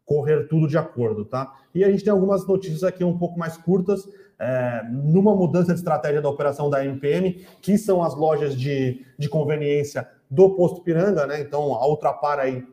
correr 0.05 0.47
tudo 0.47 0.67
de 0.67 0.77
acordo, 0.77 1.25
tá? 1.25 1.53
E 1.73 1.83
a 1.83 1.89
gente 1.89 2.03
tem 2.03 2.11
algumas 2.11 2.45
notícias 2.47 2.83
aqui 2.83 3.03
um 3.03 3.17
pouco 3.17 3.37
mais 3.39 3.57
curtas, 3.57 4.07
é, 4.39 4.83
numa 4.91 5.35
mudança 5.35 5.73
de 5.73 5.79
estratégia 5.79 6.21
da 6.21 6.29
operação 6.29 6.69
da 6.69 6.83
MPM, 6.83 7.45
que 7.61 7.77
são 7.77 8.03
as 8.03 8.15
lojas 8.15 8.55
de, 8.55 9.05
de 9.17 9.29
conveniência 9.29 10.07
do 10.29 10.55
posto 10.55 10.81
Piranga, 10.81 11.25
né? 11.25 11.39
Então, 11.39 11.73
a 11.75 11.87
Ultrapar 11.87 12.39
aí 12.39 12.65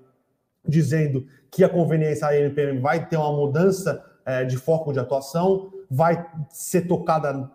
dizendo 0.67 1.27
que 1.51 1.65
a 1.65 1.69
conveniência 1.69 2.27
da 2.27 2.39
MPM 2.39 2.81
vai 2.81 3.07
ter 3.07 3.17
uma 3.17 3.33
mudança 3.33 4.05
é, 4.25 4.45
de 4.45 4.57
foco 4.57 4.93
de 4.93 4.99
atuação, 4.99 5.73
vai 5.91 6.25
ser 6.49 6.83
tocada 6.83 7.51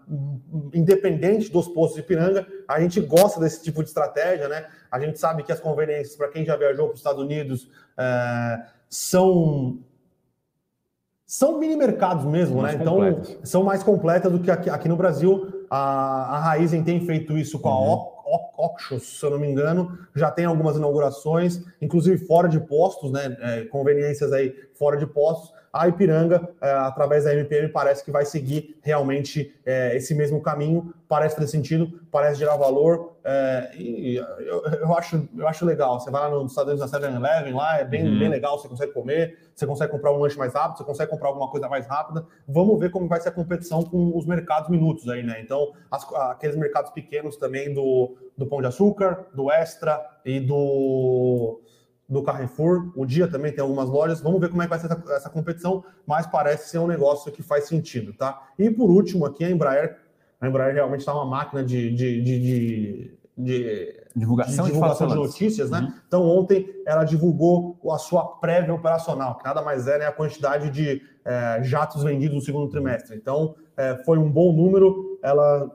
independente 0.74 1.50
dos 1.50 1.68
postos 1.68 1.96
de 1.96 2.04
Piranga. 2.04 2.46
A 2.68 2.82
gente 2.82 3.00
gosta 3.00 3.40
desse 3.40 3.64
tipo 3.64 3.82
de 3.82 3.90
estratégia, 3.90 4.50
né? 4.50 4.66
A 4.92 5.00
gente 5.00 5.18
sabe 5.20 5.44
que 5.44 5.52
as 5.52 5.60
conveniências, 5.60 6.16
para 6.16 6.28
quem 6.28 6.46
já 6.46 6.56
viajou 6.56 6.88
para 6.88 6.94
os 6.94 7.00
Estados 7.00 7.24
Unidos, 7.24 7.70
é, 7.98 8.66
são 8.90 9.80
são 11.26 11.60
mini 11.60 11.76
mercados 11.76 12.24
mesmo, 12.24 12.62
mais 12.62 12.76
né? 12.76 12.82
Então 12.82 13.00
são 13.44 13.64
mais 13.64 13.82
completas 13.82 14.32
do 14.32 14.40
que 14.40 14.52
aqui, 14.52 14.70
aqui 14.70 14.88
no 14.88 14.96
Brasil. 14.96 15.66
A, 15.70 16.38
a 16.38 16.40
Raizen 16.40 16.84
tem 16.84 17.04
feito 17.06 17.38
isso 17.38 17.60
com 17.60 17.70
uhum. 17.70 17.94
a 17.94 18.16
Oxos, 18.58 19.20
se 19.20 19.26
eu 19.26 19.30
não 19.32 19.40
me 19.40 19.48
engano, 19.48 19.98
já 20.16 20.32
tem 20.32 20.46
algumas 20.46 20.78
inaugurações, 20.78 21.62
inclusive 21.82 22.26
fora 22.26 22.48
de 22.48 22.60
postos, 22.60 23.12
né? 23.12 23.38
É, 23.40 23.66
conveniências 23.66 24.32
aí 24.32 24.54
fora 24.74 24.98
de 24.98 25.06
postos. 25.06 25.54
A 25.76 25.90
Ipiranga, 25.90 26.48
é, 26.62 26.72
através 26.72 27.26
da 27.26 27.34
MPM, 27.34 27.68
parece 27.68 28.02
que 28.02 28.10
vai 28.10 28.24
seguir 28.24 28.80
realmente 28.82 29.54
é, 29.66 29.94
esse 29.98 30.16
mesmo 30.16 30.42
caminho, 30.42 30.94
parece 31.06 31.36
fazer 31.36 31.50
sentido, 31.50 32.00
parece 32.10 32.40
gerar 32.40 32.56
valor, 32.56 33.18
é, 33.26 33.72
e 33.76 34.16
eu, 34.16 34.66
eu, 34.68 34.94
acho, 34.96 35.28
eu 35.36 35.46
acho 35.46 35.66
legal. 35.66 36.00
Você 36.00 36.10
vai 36.10 36.22
lá 36.22 36.30
nos 36.30 36.54
Estados 36.54 36.72
Unidos 36.72 36.90
na 36.90 37.00
7-Eleven, 37.00 37.54
lá 37.54 37.78
é 37.78 37.84
bem, 37.84 38.08
uhum. 38.08 38.20
bem 38.20 38.30
legal, 38.30 38.58
você 38.58 38.70
consegue 38.70 38.94
comer, 38.94 39.38
você 39.54 39.68
consegue 39.68 39.92
comprar 39.92 40.14
um 40.14 40.18
lanche 40.18 40.38
mais 40.38 40.54
rápido, 40.54 40.78
você 40.78 40.84
consegue 40.86 41.12
comprar 41.12 41.28
alguma 41.28 41.50
coisa 41.50 41.68
mais 41.68 41.86
rápida. 41.86 42.26
Vamos 42.48 42.80
ver 42.80 42.90
como 42.90 43.10
vai 43.10 43.20
ser 43.20 43.28
a 43.28 43.34
competição 43.34 43.84
com 43.84 44.18
os 44.18 44.26
mercados 44.26 44.70
minutos 44.70 45.10
aí, 45.10 45.24
né? 45.24 45.42
Então, 45.42 45.74
as, 45.92 46.10
aqueles 46.32 46.56
mercados 46.56 46.92
pequenos 46.92 47.36
também 47.36 47.74
do, 47.74 48.16
do 48.38 48.46
Pão 48.46 48.62
de 48.62 48.68
Açúcar, 48.68 49.26
do 49.34 49.52
Extra 49.52 50.00
e 50.24 50.40
do 50.40 51.60
do 52.08 52.24
Carrefour. 52.24 52.92
O 52.96 53.06
dia 53.06 53.28
também 53.28 53.52
tem 53.52 53.62
algumas 53.62 53.90
lojas. 53.90 54.22
Vamos 54.22 54.40
ver 54.40 54.50
como 54.50 54.62
é 54.62 54.66
que 54.66 54.70
vai 54.70 54.80
ser 54.80 54.88
essa, 54.88 55.04
essa 55.14 55.30
competição, 55.30 55.84
mas 56.06 56.28
parece 56.28 56.70
ser 56.70 56.80
um 56.80 56.88
negócio 56.88 57.32
que 57.32 57.42
faz 57.42 57.68
sentido, 57.68 58.14
tá? 58.14 58.42
E 58.58 58.70
por 58.70 58.90
último, 58.90 59.26
aqui 59.26 59.44
a 59.44 59.50
Embraer. 59.50 59.98
A 60.40 60.48
Embraer 60.48 60.76
realmente 60.76 61.00
está 61.00 61.14
uma 61.14 61.26
máquina 61.26 61.64
de, 61.64 61.94
de, 61.94 62.22
de, 62.22 62.40
de 63.38 64.06
divulgação, 64.16 64.66
de, 64.66 64.72
divulgação 64.72 65.08
de 65.08 65.16
notícias, 65.16 65.70
né? 65.70 65.80
Uhum. 65.80 65.94
Então 66.08 66.24
ontem 66.24 66.70
ela 66.86 67.04
divulgou 67.04 67.78
a 67.92 67.98
sua 67.98 68.24
prévia 68.38 68.74
operacional, 68.74 69.38
que 69.38 69.44
nada 69.44 69.62
mais 69.62 69.88
é 69.88 70.00
né, 70.00 70.06
a 70.06 70.12
quantidade 70.12 70.70
de 70.70 71.02
é, 71.24 71.62
jatos 71.64 72.04
vendidos 72.04 72.36
no 72.36 72.42
segundo 72.42 72.70
trimestre. 72.70 73.16
Então 73.16 73.56
é, 73.76 73.96
foi 74.04 74.18
um 74.18 74.30
bom 74.30 74.54
número. 74.54 75.20
Ela 75.22 75.70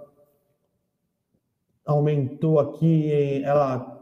aumentou 1.85 2.61
aqui, 2.61 3.43
ela 3.45 4.00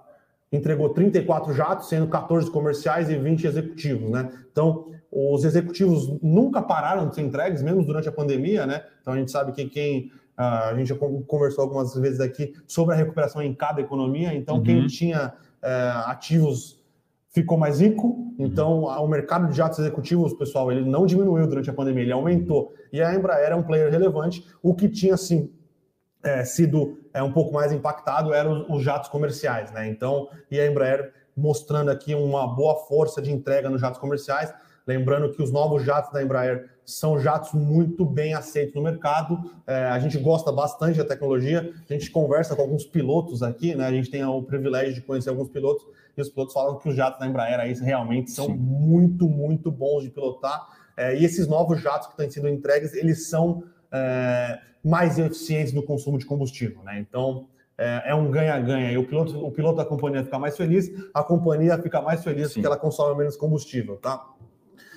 entregou 0.53 0.91
34 0.91 1.53
jatos, 1.53 1.89
sendo 1.89 2.07
14 2.09 2.51
comerciais 2.51 3.11
e 3.11 3.17
20 3.17 3.47
executivos, 3.47 4.11
né? 4.11 4.31
Então, 4.51 4.87
os 5.11 5.45
executivos 5.45 6.19
nunca 6.23 6.61
pararam 6.61 7.09
de 7.09 7.15
ser 7.15 7.23
entregues, 7.23 7.63
mesmo 7.63 7.85
durante 7.85 8.09
a 8.09 8.13
pandemia, 8.13 8.67
né? 8.67 8.83
Então, 9.01 9.15
a 9.15 9.17
gente 9.17 9.31
sabe 9.31 9.53
que 9.53 9.65
quem... 9.67 10.11
Uh, 10.39 10.71
a 10.71 10.75
gente 10.77 10.87
já 10.87 10.95
conversou 10.95 11.65
algumas 11.65 11.93
vezes 11.97 12.21
aqui 12.21 12.55
sobre 12.65 12.95
a 12.95 12.97
recuperação 12.97 13.43
em 13.43 13.53
cada 13.53 13.81
economia. 13.81 14.33
Então, 14.33 14.59
uhum. 14.59 14.63
quem 14.63 14.87
tinha 14.87 15.35
uh, 15.61 16.09
ativos 16.11 16.81
ficou 17.31 17.59
mais 17.59 17.81
rico. 17.81 18.33
Então, 18.39 18.85
uhum. 18.85 19.05
o 19.05 19.09
mercado 19.09 19.49
de 19.49 19.57
jatos 19.57 19.81
executivos, 19.81 20.33
pessoal, 20.35 20.71
ele 20.71 20.89
não 20.89 21.07
diminuiu 21.07 21.45
durante 21.47 21.69
a 21.69 21.73
pandemia, 21.73 22.05
ele 22.05 22.13
aumentou. 22.13 22.73
E 22.93 23.03
a 23.03 23.13
Embraer 23.15 23.51
é 23.51 23.57
um 23.57 23.65
player 23.65 23.91
relevante. 23.91 24.47
O 24.63 24.75
que 24.75 24.89
tinha, 24.89 25.15
assim, 25.15 25.51
é, 26.23 26.45
sido 26.45 26.98
é, 27.19 27.23
um 27.23 27.33
pouco 27.33 27.53
mais 27.53 27.73
impactado 27.73 28.33
eram 28.33 28.63
os, 28.63 28.77
os 28.77 28.83
jatos 28.83 29.09
comerciais, 29.09 29.73
né? 29.73 29.89
Então, 29.89 30.29
e 30.51 30.59
a 30.61 30.67
Embraer 30.67 31.13
mostrando 31.37 31.91
aqui 31.91 32.15
uma 32.15 32.47
boa 32.47 32.77
força 32.87 33.21
de 33.21 33.33
entrega 33.33 33.69
nos 33.69 33.81
jatos 33.81 33.99
comerciais. 33.99 34.53
Lembrando 34.87 35.31
que 35.33 35.43
os 35.43 35.53
novos 35.53 35.85
jatos 35.85 36.13
da 36.13 36.23
Embraer 36.23 36.71
são 36.85 37.19
jatos 37.19 37.53
muito 37.53 38.05
bem 38.05 38.35
aceitos 38.35 38.75
no 38.75 38.83
mercado. 38.83 39.39
É, 39.67 39.85
a 39.87 39.99
gente 39.99 40.17
gosta 40.19 40.51
bastante 40.51 40.97
da 40.97 41.05
tecnologia. 41.05 41.73
A 41.89 41.93
gente 41.93 42.11
conversa 42.11 42.57
com 42.57 42.63
alguns 42.63 42.85
pilotos 42.85 43.43
aqui, 43.43 43.75
né? 43.75 43.87
A 43.87 43.93
gente 43.93 44.11
tem 44.11 44.25
o 44.25 44.43
privilégio 44.43 44.95
de 44.95 45.03
conhecer 45.03 45.29
alguns 45.29 45.49
pilotos 45.49 45.85
e 46.17 46.23
os 46.23 46.29
pilotos 46.29 46.55
falam 46.55 46.79
que 46.79 46.89
os 46.89 46.95
jatos 46.95 47.21
da 47.21 47.27
Embraer 47.27 47.61
aí 47.61 47.75
realmente 47.75 48.31
são 48.31 48.47
Sim. 48.47 48.55
muito, 48.55 49.29
muito 49.29 49.71
bons 49.71 50.03
de 50.03 50.11
pilotar. 50.11 50.67
É, 50.97 51.17
e 51.17 51.25
esses 51.25 51.47
novos 51.47 51.81
jatos 51.81 52.09
que 52.09 52.17
têm 52.17 52.31
sido 52.31 52.49
entregues, 52.49 52.95
eles 52.95 53.29
são 53.29 53.63
é, 53.93 54.59
mais 54.85 55.19
eficientes 55.19 55.73
no 55.73 55.83
consumo 55.83 56.19
de 56.19 56.27
combustível. 56.27 56.83
Né? 56.85 56.99
Então, 56.99 57.49
é, 57.77 58.11
é 58.11 58.15
um 58.15 58.31
ganha-ganha. 58.31 58.99
O 58.99 59.05
piloto, 59.05 59.45
o 59.45 59.51
piloto 59.51 59.77
da 59.77 59.85
companhia 59.85 60.25
fica 60.25 60.39
mais 60.39 60.57
feliz, 60.57 60.91
a 61.15 61.23
companhia 61.23 61.79
fica 61.79 62.01
mais 62.01 62.23
feliz 62.23 62.49
Sim. 62.49 62.55
porque 62.55 62.67
ela 62.67 62.77
consome 62.77 63.17
menos 63.17 63.37
combustível. 63.37 63.97
Tá? 63.97 64.25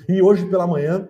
E 0.10 0.22
hoje 0.22 0.46
pela 0.46 0.66
manhã, 0.66 1.08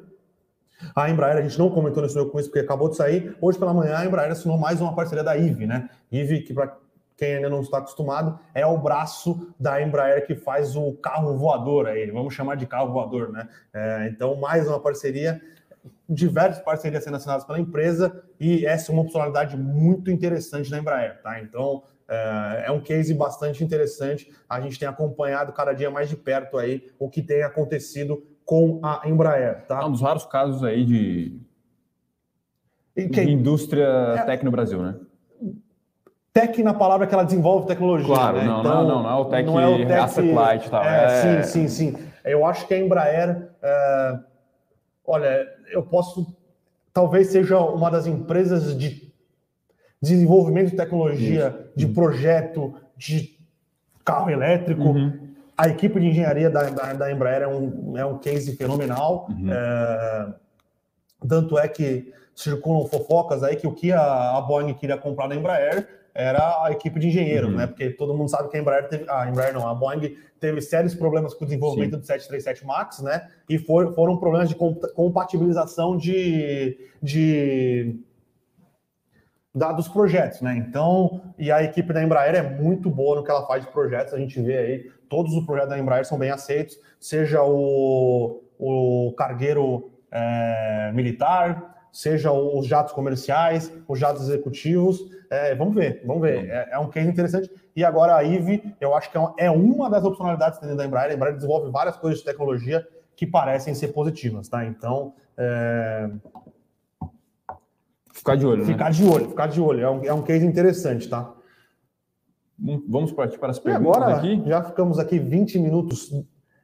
a 0.96 1.10
Embraer, 1.10 1.38
a 1.38 1.42
gente 1.42 1.58
não 1.58 1.70
comentou 1.70 2.02
nesse 2.02 2.16
meu 2.16 2.30
com 2.30 2.40
isso 2.40 2.50
porque 2.50 2.60
acabou 2.60 2.90
de 2.90 2.98
sair. 2.98 3.36
Hoje 3.40 3.58
pela 3.58 3.74
manhã, 3.74 3.98
a 3.98 4.06
Embraer 4.06 4.32
assinou 4.32 4.58
mais 4.58 4.82
uma 4.82 4.96
parceria 4.96 5.24
da 5.24 5.38
IVE, 5.38 5.66
né? 5.66 5.90
IVE, 6.12 6.42
que 6.42 6.54
para 6.54 6.76
quem 7.16 7.36
ainda 7.36 7.50
não 7.50 7.62
está 7.62 7.78
acostumado, 7.78 8.40
é 8.54 8.66
o 8.66 8.78
braço 8.80 9.54
da 9.60 9.80
Embraer 9.80 10.26
que 10.26 10.36
faz 10.36 10.76
o 10.76 10.94
carro 10.94 11.38
voador 11.38 11.86
aí, 11.86 12.10
vamos 12.10 12.34
chamar 12.34 12.56
de 12.56 12.66
carro 12.66 12.92
voador, 12.92 13.32
né? 13.32 13.48
É, 13.72 14.10
então, 14.12 14.36
mais 14.36 14.68
uma 14.68 14.80
parceria 14.80 15.40
diversas 16.08 16.64
parcerias 16.64 17.04
sendo 17.04 17.18
assinadas 17.18 17.46
pela 17.46 17.60
empresa 17.60 18.24
e 18.40 18.66
essa 18.66 18.92
é 18.92 18.94
uma 18.94 19.02
opcionalidade 19.02 19.58
muito 19.58 20.12
interessante 20.12 20.70
da 20.70 20.78
Embraer, 20.78 21.22
tá? 21.22 21.42
Então, 21.42 21.84
é, 22.08 22.66
é 22.68 22.72
um 22.72 22.82
case 22.82 23.14
bastante 23.14 23.64
interessante. 23.64 24.32
A 24.50 24.60
gente 24.60 24.78
tem 24.78 24.88
acompanhado 24.88 25.54
cada 25.54 25.74
dia 25.74 25.90
mais 25.90 26.10
de 26.10 26.16
perto 26.16 26.58
aí 26.58 26.84
o 27.00 27.10
que 27.10 27.22
tem 27.22 27.44
acontecido 27.44 28.22
com 28.44 28.80
a 28.84 29.02
Embraer, 29.06 29.66
tá? 29.66 29.82
É 29.82 29.86
um 29.86 29.92
dos 29.92 30.02
raros 30.02 30.26
casos 30.26 30.64
aí 30.64 30.84
de, 30.84 31.40
de 32.96 33.22
indústria 33.30 34.16
é... 34.18 34.24
tech 34.26 34.44
no 34.44 34.52
Brasil, 34.52 34.82
né? 34.82 34.96
Tech 36.34 36.62
na 36.64 36.74
palavra 36.74 37.08
que 37.08 37.14
ela 37.14 37.24
desenvolve 37.24 37.68
tecnologia. 37.68 38.08
Claro, 38.08 38.38
né? 38.38 38.46
não, 38.46 38.60
então, 38.60 38.74
não, 38.74 38.88
não, 38.88 39.04
não, 39.04 39.10
é 39.10 39.16
o 39.16 39.26
tech, 39.26 39.46
não 39.46 39.60
é 39.60 39.68
o 39.68 39.78
tech 39.78 39.94
asset 39.94 40.32
light 40.32 40.66
e 40.66 40.70
tal. 40.70 40.84
É, 40.84 41.06
é... 41.06 41.44
Sim, 41.44 41.68
sim, 41.68 41.68
sim. 41.68 42.04
Eu 42.24 42.46
acho 42.46 42.68
que 42.68 42.74
a 42.74 42.80
Embraer, 42.80 43.50
é... 43.62 44.20
olha, 45.12 45.48
eu 45.70 45.84
posso, 45.84 46.36
talvez 46.94 47.28
seja 47.28 47.60
uma 47.60 47.90
das 47.90 48.08
empresas 48.08 48.78
de 48.78 49.12
desenvolvimento 50.02 50.72
de 50.72 50.78
tecnologia, 50.78 51.48
Isso. 51.48 51.78
de 51.78 51.86
uhum. 51.86 51.94
projeto, 51.94 52.74
de 52.98 53.38
carro 54.04 54.30
elétrico. 54.30 54.90
Uhum. 54.90 55.30
A 55.58 55.70
equipe 55.70 56.00
de 56.00 56.08
engenharia 56.08 56.50
da, 56.50 56.64
da, 56.70 56.94
da, 56.94 57.12
Embraer 57.12 57.44
é 57.44 57.48
um, 57.48 57.98
é 57.98 58.06
um 58.06 58.18
case 58.18 58.56
fenomenal. 58.56 59.28
Uhum. 59.30 59.52
É, 59.52 60.34
tanto 61.28 61.58
é 61.60 61.68
que 61.68 62.12
circulam 62.34 62.88
fofocas 62.88 63.44
aí 63.44 63.56
que 63.56 63.68
o 63.68 63.74
que 63.74 63.92
a, 63.92 64.38
a 64.38 64.42
Boeing 64.42 64.74
queria 64.74 64.98
comprar 64.98 65.28
da 65.28 65.36
Embraer 65.36 66.01
era 66.14 66.64
a 66.66 66.72
equipe 66.72 67.00
de 67.00 67.08
engenheiros, 67.08 67.50
uhum. 67.50 67.58
né? 67.58 67.68
Porque 67.68 67.90
todo 67.92 68.14
mundo 68.14 68.30
sabe 68.30 68.50
que 68.50 68.58
a 68.58 68.60
Embraer 68.60 68.88
teve, 68.88 69.10
a 69.10 69.30
Embraer 69.30 69.54
não, 69.54 69.68
a 69.68 69.74
Boeing 69.74 70.18
teve 70.40 70.62
sérios 70.62 70.94
problemas 70.94 71.34
com 71.34 71.44
o 71.44 71.48
desenvolvimento 71.48 71.94
Sim. 71.96 72.00
do 72.00 72.06
737 72.06 72.66
Max, 72.66 73.00
né? 73.00 73.30
E 73.50 73.58
for, 73.58 73.94
foram 73.94 74.18
problemas 74.18 74.50
de 74.50 74.56
compatibilização 74.56 75.96
de, 75.96 76.78
de 77.02 78.00
da, 79.54 79.72
dos 79.72 79.88
projetos, 79.88 80.42
né? 80.42 80.56
Então, 80.58 81.22
e 81.38 81.52
a 81.52 81.64
equipe 81.64 81.94
da 81.94 82.04
Embraer 82.04 82.36
é 82.36 82.42
muito 82.42 82.90
boa 82.90 83.18
no 83.18 83.24
que 83.24 83.32
ela 83.32 83.46
faz 83.46 83.66
de 83.66 83.72
projetos. 83.72 84.14
A 84.14 84.18
gente 84.18 84.42
vê 84.42 84.58
aí, 84.58 84.92
todos 85.10 85.34
os 85.34 85.46
projetos 85.46 85.72
da 85.72 85.80
Embraer 85.80 86.06
são 86.06 86.18
bem 86.18 86.32
aceitos, 86.32 86.78
seja 87.00 87.44
o, 87.44 88.42
o 88.58 89.14
cargueiro 89.18 89.92
é, 90.12 90.92
militar, 90.94 91.81
seja 91.92 92.32
os 92.32 92.66
jatos 92.66 92.94
comerciais, 92.94 93.72
os 93.88 94.00
jatos 94.00 94.24
executivos. 94.24 95.00
É, 95.30 95.56
vamos 95.56 95.76
ver, 95.76 96.02
vamos 96.06 96.22
ver. 96.22 96.50
É, 96.50 96.70
é, 96.72 96.80
um 96.80 96.90
case 96.90 97.10
interessante. 97.10 97.50
E 97.76 97.84
agora 97.84 98.16
a 98.16 98.24
IVE, 98.24 98.76
eu 98.80 98.96
acho 98.96 99.12
que 99.12 99.18
é 99.38 99.50
uma 99.50 99.90
das 99.90 100.04
opcionalidades 100.04 100.60
da 100.60 100.86
Embraer. 100.86 101.12
A 101.12 101.14
Embraer 101.14 101.36
desenvolve 101.36 101.70
várias 101.70 101.98
coisas 101.98 102.20
de 102.20 102.26
tecnologia 102.26 102.88
que 103.16 103.26
parecem 103.26 103.74
ser 103.74 103.90
positivas, 103.90 104.48
tá? 104.48 104.66
Então. 104.66 105.14
É... 105.38 106.10
Ficar 108.14 108.36
de 108.36 108.46
olho. 108.46 108.66
Ficar 108.66 108.86
né? 108.86 108.92
de 108.92 109.06
olho, 109.06 109.30
ficar 109.30 109.48
de 109.48 109.62
olho. 109.62 109.82
É 109.84 109.90
um, 109.90 110.06
é 110.06 110.14
um 110.14 110.22
case 110.22 110.46
interessante, 110.46 111.10
tá? 111.10 111.34
Vamos 112.88 113.12
partir 113.12 113.40
para 113.40 113.50
as 113.50 113.58
perguntas 113.58 113.96
e 113.96 113.98
agora, 113.98 114.18
aqui. 114.18 114.44
Já 114.46 114.64
ficamos 114.64 115.00
aqui 115.00 115.18
20 115.18 115.58
minutos 115.60 116.12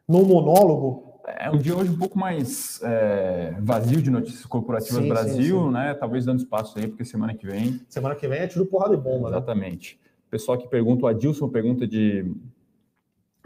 no 0.07 0.23
monólogo 0.23 1.06
é 1.27 1.51
um 1.51 1.57
dia 1.57 1.75
hoje 1.75 1.91
um 1.91 1.97
pouco 1.97 2.17
mais 2.17 2.81
é, 2.83 3.53
vazio 3.59 4.01
de 4.01 4.09
notícias 4.09 4.45
corporativas 4.45 5.03
sim, 5.03 5.09
Brasil, 5.09 5.59
sim, 5.59 5.65
sim. 5.65 5.71
né? 5.71 5.93
Talvez 5.93 6.25
dando 6.25 6.39
espaço 6.39 6.79
aí, 6.79 6.87
porque 6.87 7.03
semana 7.03 7.33
que 7.33 7.45
vem. 7.45 7.81
Semana 7.89 8.15
que 8.15 8.25
vem 8.27 8.39
é 8.39 8.47
tiro 8.47 8.65
porrada 8.65 8.93
e 8.93 8.97
bomba, 8.97 9.29
né? 9.29 9.35
Exatamente. 9.35 9.99
Né? 10.01 10.09
Pessoal 10.29 10.57
que 10.57 10.69
pergunta, 10.69 11.05
o 11.05 11.07
Adilson 11.07 11.49
pergunta 11.49 11.85
de 11.85 12.33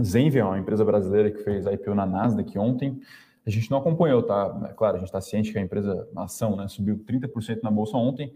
Zenvia, 0.02 0.46
uma 0.46 0.60
empresa 0.60 0.86
brasileira 0.86 1.32
que 1.32 1.44
fez 1.44 1.66
IPO 1.66 1.96
na 1.96 2.06
Nasdaq 2.06 2.58
ontem. 2.60 3.02
A 3.46 3.50
gente 3.50 3.72
não 3.72 3.80
acompanhou, 3.80 4.22
tá? 4.22 4.68
É 4.70 4.74
claro, 4.74 4.98
a 4.98 5.00
gente 5.00 5.08
está 5.08 5.20
ciente 5.20 5.52
que 5.52 5.58
a 5.58 5.62
empresa, 5.62 6.08
a 6.16 6.24
ação, 6.24 6.56
né, 6.56 6.68
subiu 6.68 7.00
30% 7.00 7.62
na 7.64 7.72
bolsa 7.72 7.98
ontem. 7.98 8.32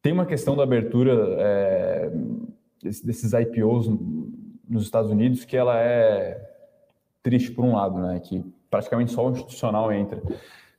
Tem 0.00 0.12
uma 0.12 0.24
questão 0.24 0.56
da 0.56 0.62
abertura 0.62 1.12
é, 1.38 2.10
desses 2.82 3.32
IPOs 3.34 3.88
nos 4.66 4.84
Estados 4.84 5.10
Unidos 5.10 5.44
que 5.44 5.56
ela 5.56 5.78
é 5.78 6.47
triste 7.22 7.50
por 7.52 7.64
um 7.64 7.74
lado, 7.74 7.98
né? 7.98 8.20
Que 8.20 8.44
praticamente 8.70 9.12
só 9.12 9.26
o 9.26 9.30
institucional 9.30 9.92
entra. 9.92 10.22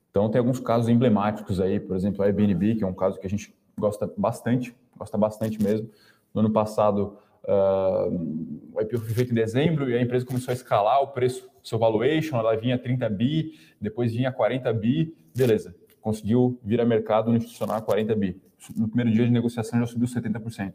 Então 0.09 0.29
tem 0.29 0.39
alguns 0.39 0.59
casos 0.59 0.89
emblemáticos 0.89 1.59
aí, 1.59 1.79
por 1.79 1.95
exemplo, 1.95 2.23
a 2.23 2.25
Airbnb, 2.25 2.75
que 2.75 2.83
é 2.83 2.87
um 2.87 2.93
caso 2.93 3.19
que 3.19 3.27
a 3.27 3.29
gente 3.29 3.53
gosta 3.77 4.11
bastante, 4.17 4.75
gosta 4.97 5.17
bastante 5.17 5.61
mesmo. 5.61 5.89
No 6.33 6.41
ano 6.41 6.51
passado, 6.51 7.17
uh, 7.43 8.69
o 8.73 8.81
IPO 8.81 8.99
foi 8.99 9.13
feito 9.13 9.31
em 9.31 9.35
dezembro 9.35 9.89
e 9.89 9.95
a 9.95 10.01
empresa 10.01 10.25
começou 10.25 10.51
a 10.51 10.55
escalar 10.55 11.01
o 11.01 11.07
preço, 11.07 11.49
seu 11.63 11.79
valuation, 11.79 12.37
ela 12.37 12.55
vinha 12.55 12.77
30 12.77 13.09
bi, 13.09 13.53
depois 13.79 14.13
vinha 14.13 14.31
40 14.31 14.71
bi, 14.73 15.15
beleza, 15.35 15.75
conseguiu 16.01 16.59
vir 16.63 16.81
a 16.81 16.85
mercado 16.85 17.31
no 17.31 17.37
institucional 17.37 17.77
a 17.77 17.81
40 17.81 18.15
bi. 18.15 18.41
No 18.75 18.87
primeiro 18.87 19.11
dia 19.11 19.25
de 19.25 19.31
negociação 19.31 19.79
já 19.79 19.85
subiu 19.85 20.07
70%. 20.07 20.73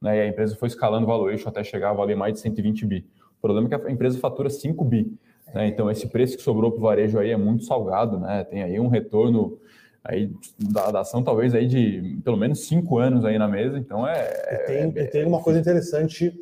Né, 0.00 0.18
e 0.18 0.20
a 0.20 0.26
empresa 0.26 0.54
foi 0.56 0.68
escalando 0.68 1.04
o 1.04 1.08
valuation 1.08 1.48
até 1.48 1.64
chegar 1.64 1.90
a 1.90 1.92
valer 1.94 2.16
mais 2.16 2.34
de 2.34 2.40
120 2.40 2.84
bi. 2.84 3.06
O 3.38 3.40
problema 3.40 3.68
é 3.68 3.78
que 3.78 3.86
a 3.86 3.90
empresa 3.90 4.18
fatura 4.18 4.50
5 4.50 4.84
bi. 4.84 5.12
Né? 5.54 5.68
Então, 5.68 5.90
esse 5.90 6.06
preço 6.08 6.36
que 6.36 6.42
sobrou 6.42 6.70
para 6.70 6.78
o 6.78 6.82
varejo 6.82 7.18
aí 7.18 7.30
é 7.30 7.36
muito 7.36 7.64
salgado, 7.64 8.18
né? 8.18 8.44
Tem 8.44 8.62
aí 8.62 8.80
um 8.80 8.88
retorno 8.88 9.58
aí 10.02 10.32
da, 10.58 10.90
da, 10.90 11.00
ação 11.00 11.22
talvez 11.22 11.54
aí 11.54 11.66
de 11.66 12.20
pelo 12.24 12.36
menos 12.36 12.66
cinco 12.66 12.98
anos 12.98 13.24
aí 13.24 13.38
na 13.38 13.48
mesa, 13.48 13.76
então 13.76 14.06
é... 14.06 14.30
E 14.52 14.58
tem, 14.66 15.02
é, 15.02 15.06
tem 15.06 15.24
uma 15.24 15.42
coisa 15.42 15.58
interessante 15.58 16.32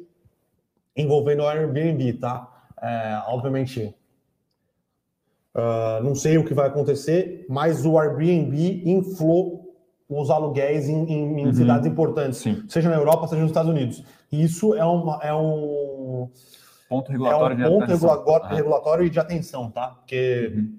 envolvendo 0.95 1.41
o 1.41 1.47
Airbnb, 1.47 2.13
tá? 2.15 2.51
É, 2.81 3.23
obviamente, 3.29 3.95
uh, 5.55 6.03
não 6.03 6.15
sei 6.15 6.37
o 6.37 6.45
que 6.45 6.53
vai 6.53 6.69
acontecer, 6.69 7.47
mas 7.49 7.87
o 7.87 7.99
Airbnb 7.99 8.83
inflou 8.85 9.75
os 10.09 10.31
aluguéis 10.31 10.89
em, 10.89 11.05
em, 11.05 11.41
em 11.41 11.47
uhum. 11.47 11.55
cidades 11.55 11.87
importantes, 11.87 12.41
Sim. 12.41 12.63
seja 12.69 12.91
na 12.91 12.97
Europa, 12.97 13.27
seja 13.27 13.41
nos 13.41 13.51
Estados 13.51 13.71
Unidos. 13.71 14.05
E 14.31 14.45
isso 14.45 14.75
é, 14.75 14.85
uma, 14.85 15.19
é 15.23 15.35
um 15.35 16.29
ponto 16.95 17.13
regulatório, 17.13 17.63
é 17.63 17.69
um 17.69 17.79
ponto 17.79 17.87
regulatório, 17.87 18.47
uhum. 18.47 18.57
regulatório 18.57 19.07
e 19.07 19.11
de 19.11 19.21
atenção, 19.21 19.71
tá? 19.71 19.89
Porque 19.89 20.53
uhum. 20.55 20.77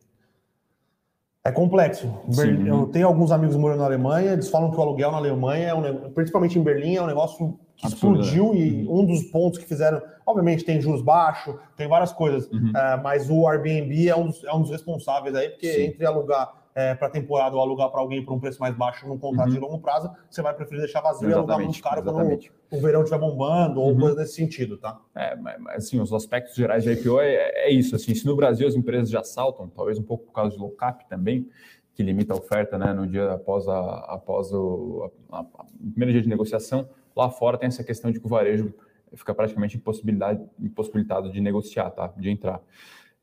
é 1.44 1.52
complexo. 1.52 2.12
Sim. 2.32 2.68
Eu 2.68 2.88
tenho 2.88 3.08
alguns 3.08 3.32
amigos 3.32 3.56
morando 3.56 3.80
na 3.80 3.86
Alemanha, 3.86 4.34
eles 4.34 4.50
falam 4.50 4.72
que 4.72 4.78
o 4.78 4.82
aluguel 4.82 5.12
na 5.12 5.18
Alemanha, 5.18 5.68
é 5.70 5.74
um, 5.74 6.12
principalmente 6.12 6.58
em 6.58 6.64
Berlim, 6.64 6.96
é 6.96 7.02
um 7.02 7.08
negócio 7.08 7.60
que 7.76 7.88
Absurdo, 7.88 8.22
explodiu 8.22 8.54
né? 8.54 8.60
e 8.60 8.88
uhum. 8.88 9.02
um 9.02 9.06
dos 9.06 9.24
pontos 9.24 9.60
que 9.60 9.66
fizeram, 9.66 10.02
obviamente 10.26 10.64
tem 10.64 10.80
juros 10.80 11.02
baixos, 11.02 11.56
tem 11.76 11.88
várias 11.88 12.12
coisas, 12.12 12.50
uhum. 12.50 12.70
uh, 12.70 13.04
mas 13.04 13.30
o 13.30 13.48
Airbnb 13.48 14.08
é 14.08 14.16
um, 14.16 14.28
dos, 14.28 14.44
é 14.44 14.54
um 14.54 14.62
dos 14.62 14.72
responsáveis 14.72 15.36
aí, 15.36 15.50
porque 15.50 15.72
Sim. 15.72 15.84
entre 15.84 16.06
alugar 16.06 16.65
é, 16.76 16.94
para 16.94 17.10
temporada 17.10 17.56
ou 17.56 17.62
alugar 17.62 17.90
para 17.90 18.02
alguém 18.02 18.24
por 18.24 18.34
um 18.34 18.40
preço 18.40 18.60
mais 18.60 18.76
baixo 18.76 19.08
num 19.08 19.18
contrato 19.18 19.48
uhum. 19.48 19.54
de 19.54 19.60
longo 19.62 19.80
prazo, 19.80 20.12
você 20.30 20.42
vai 20.42 20.54
preferir 20.54 20.82
deixar 20.82 21.00
vazio 21.00 21.30
exatamente, 21.30 21.32
e 21.32 21.38
alugar 21.38 21.60
muito 21.60 21.82
caro 21.82 22.02
exatamente. 22.02 22.52
quando 22.70 22.80
o 22.80 22.84
verão 22.84 23.00
estiver 23.02 23.20
bombando 23.20 23.80
ou 23.80 23.92
uhum. 23.94 24.00
coisa 24.02 24.18
nesse 24.18 24.34
sentido, 24.34 24.78
tá? 24.78 25.00
É, 25.16 25.36
mas 25.38 25.86
assim, 25.86 26.02
os 26.02 26.12
aspectos 26.12 26.54
gerais 26.54 26.84
da 26.84 26.92
IPO 26.92 27.22
é, 27.22 27.68
é, 27.68 27.72
isso, 27.72 27.96
assim, 27.96 28.14
se 28.14 28.26
no 28.26 28.36
Brasil 28.36 28.68
as 28.68 28.76
empresas 28.76 29.10
já 29.10 29.24
saltam, 29.24 29.70
talvez 29.70 29.98
um 29.98 30.04
pouco 30.04 30.26
por 30.26 30.34
causa 30.34 30.52
de 30.52 30.58
low 30.60 30.72
cap 30.72 31.08
também, 31.08 31.50
que 31.94 32.04
limita 32.04 32.34
a 32.34 32.38
oferta, 32.38 32.78
né, 32.78 32.92
no 32.92 33.08
dia 33.08 33.32
após 33.32 33.70
a, 33.70 34.00
após 34.10 34.52
o 34.52 35.10
a, 35.32 35.38
a, 35.38 35.40
a 35.40 35.66
primeiro 35.92 36.12
dia 36.12 36.22
de 36.22 36.28
negociação, 36.28 36.90
lá 37.16 37.30
fora 37.30 37.58
tem 37.58 37.68
essa 37.68 37.86
questão 37.86 38.12
de 38.12 38.20
que 38.20 38.26
o 38.26 38.30
varejo 38.30 38.74
fica 39.16 39.34
praticamente 39.34 39.78
impossibilidade, 39.78 40.44
impossibilitado 40.60 41.32
de 41.32 41.40
negociar, 41.40 41.90
tá? 41.92 42.14
De 42.18 42.30
entrar. 42.30 42.62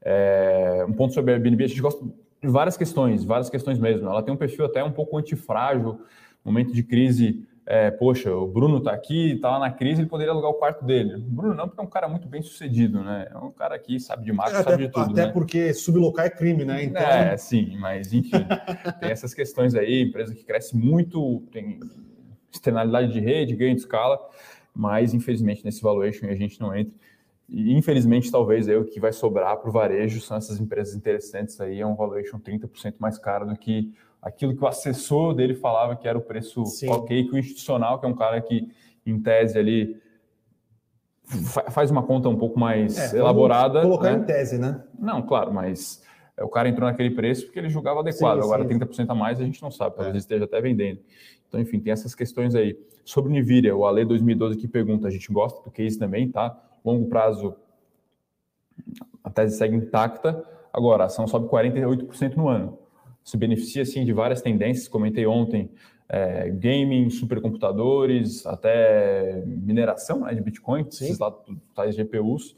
É, 0.01 0.87
um 0.89 0.93
ponto 0.95 1.13
sobre 1.13 1.33
a 1.33 1.35
Airbnb, 1.35 1.65
a 1.65 1.67
gente 1.67 1.83
gosta 1.83 2.03
várias 2.43 2.77
questões, 2.77 3.25
várias 3.25 3.49
questões 3.49 3.79
mesmo. 3.79 4.09
Ela 4.09 4.23
tem 4.23 4.33
um 4.33 4.37
perfil 4.37 4.65
até 4.65 4.83
um 4.83 4.93
pouco 4.93 5.17
antifrágil, 5.17 6.01
momento 6.45 6.73
de 6.73 6.83
crise. 6.83 7.47
É, 7.65 7.93
poxa, 7.93 8.35
o 8.35 8.49
Bruno 8.49 8.79
está 8.79 8.93
aqui, 8.93 9.35
está 9.35 9.51
lá 9.51 9.61
na 9.61 9.71
crise, 9.71 10.01
ele 10.01 10.09
poderia 10.09 10.33
alugar 10.33 10.51
o 10.51 10.55
quarto 10.55 10.85
dele. 10.85 11.15
O 11.15 11.21
Bruno 11.21 11.55
não, 11.55 11.69
porque 11.69 11.81
é 11.81 11.85
um 11.85 11.89
cara 11.89 12.09
muito 12.09 12.27
bem 12.27 12.43
sucedido, 12.43 13.05
né? 13.05 13.29
É 13.31 13.39
um 13.39 13.53
cara 13.53 13.79
que 13.79 14.01
sabe 14.01 14.25
de 14.25 14.33
marketing, 14.33 14.63
sabe 14.65 14.87
de 14.87 14.93
tudo. 14.93 15.13
Até 15.13 15.27
né? 15.27 15.33
porque 15.33 15.73
sublocar 15.73 16.27
é 16.27 16.31
crime, 16.31 16.65
né? 16.65 16.83
Então... 16.83 17.01
É, 17.01 17.37
sim, 17.37 17.77
mas 17.79 18.13
enfim, 18.13 18.45
tem 18.99 19.11
essas 19.11 19.33
questões 19.33 19.77
aí, 19.77 20.03
empresa 20.03 20.35
que 20.35 20.45
cresce 20.45 20.77
muito, 20.77 21.41
tem 21.53 21.79
externalidade 22.51 23.13
de 23.13 23.21
rede, 23.21 23.55
ganho 23.55 23.75
de 23.75 23.81
escala, 23.81 24.19
mas 24.75 25.15
infelizmente 25.15 25.65
nesse 25.65 25.81
valuation 25.81 26.27
a 26.27 26.35
gente 26.35 26.61
não 26.61 26.75
entra. 26.75 26.93
E 27.49 27.73
infelizmente, 27.75 28.31
talvez 28.31 28.69
aí, 28.69 28.77
o 28.77 28.85
que 28.85 29.01
vai 29.01 29.13
sobrar 29.13 29.57
para 29.59 29.69
o 29.69 29.73
varejo 29.73 30.21
são 30.21 30.37
essas 30.37 30.61
empresas 30.61 30.95
interessantes 30.95 31.61
aí, 31.61 31.81
é 31.81 31.87
um 31.87 31.95
valuation 31.95 32.39
30% 32.39 32.95
mais 32.99 33.19
caro 33.19 33.47
do 33.47 33.57
que 33.57 33.93
aquilo 34.23 34.57
que 34.57 34.63
o 34.63 34.67
assessor 34.67 35.35
dele 35.35 35.55
falava 35.55 35.97
que 35.97 36.07
era 36.07 36.17
o 36.17 36.23
preço 36.23 36.65
Sim. 36.65 36.89
ok, 36.89 37.25
que 37.25 37.35
o 37.35 37.39
institucional, 37.39 37.99
que 37.99 38.07
é 38.07 38.09
um 38.09 38.15
cara 38.15 38.41
que, 38.41 38.71
em 39.05 39.21
tese, 39.21 39.59
ali 39.59 40.01
faz 41.71 41.91
uma 41.91 42.03
conta 42.03 42.29
um 42.29 42.37
pouco 42.37 42.59
mais 42.59 43.13
é, 43.13 43.19
elaborada. 43.19 43.83
Colocar 43.83 44.13
né? 44.13 44.19
em 44.19 44.25
tese, 44.25 44.59
né? 44.59 44.83
Não, 44.99 45.23
claro, 45.23 45.53
mas 45.53 46.03
o 46.41 46.49
cara 46.49 46.69
entrou 46.69 46.89
naquele 46.89 47.11
preço 47.11 47.45
porque 47.47 47.59
ele 47.59 47.69
julgava 47.69 48.01
adequado. 48.01 48.41
Sim, 48.41 48.45
Agora, 48.45 48.67
sim. 48.67 48.79
30% 48.79 49.11
a 49.11 49.15
mais 49.15 49.41
a 49.41 49.45
gente 49.45 49.61
não 49.63 49.71
sabe, 49.71 49.97
talvez 49.97 50.15
é. 50.15 50.19
esteja 50.19 50.45
até 50.45 50.61
vendendo. 50.61 51.01
Então, 51.49 51.61
enfim, 51.61 51.81
tem 51.81 51.93
essas 51.93 52.15
questões 52.15 52.55
aí. 52.55 52.79
Sobre 53.05 53.33
o 53.33 53.41
Nvidia, 53.41 53.77
o 53.77 53.85
Ale 53.85 54.05
2012 54.05 54.57
que 54.57 54.69
pergunta, 54.69 55.09
a 55.09 55.11
gente 55.11 55.31
gosta 55.33 55.63
do 55.63 55.71
case 55.71 55.99
também, 55.99 56.31
tá? 56.31 56.57
Longo 56.85 57.09
prazo, 57.09 57.57
a 59.23 59.31
tese 59.31 59.57
segue 59.57 59.77
intacta. 59.77 60.45
Agora, 60.73 61.05
a 61.05 61.07
ação 61.07 61.27
sobe 61.27 61.49
48% 61.49 62.37
no 62.37 62.49
ano. 62.49 62.79
Se 63.23 63.37
beneficia, 63.37 63.85
sim, 63.85 64.05
de 64.05 64.13
várias 64.13 64.43
tendências, 64.43 64.89
comentei 64.89 65.27
ontem, 65.27 65.71
é, 66.09 66.51
gaming, 66.51 67.09
supercomputadores, 67.09 68.45
até 68.47 69.43
mineração 69.47 70.21
né, 70.21 70.35
de 70.35 70.41
Bitcoin, 70.41 70.87
sim. 70.91 71.05
esses 71.07 71.19
lá 71.19 71.33
tais 71.75 71.95
GPUs. 71.97 72.57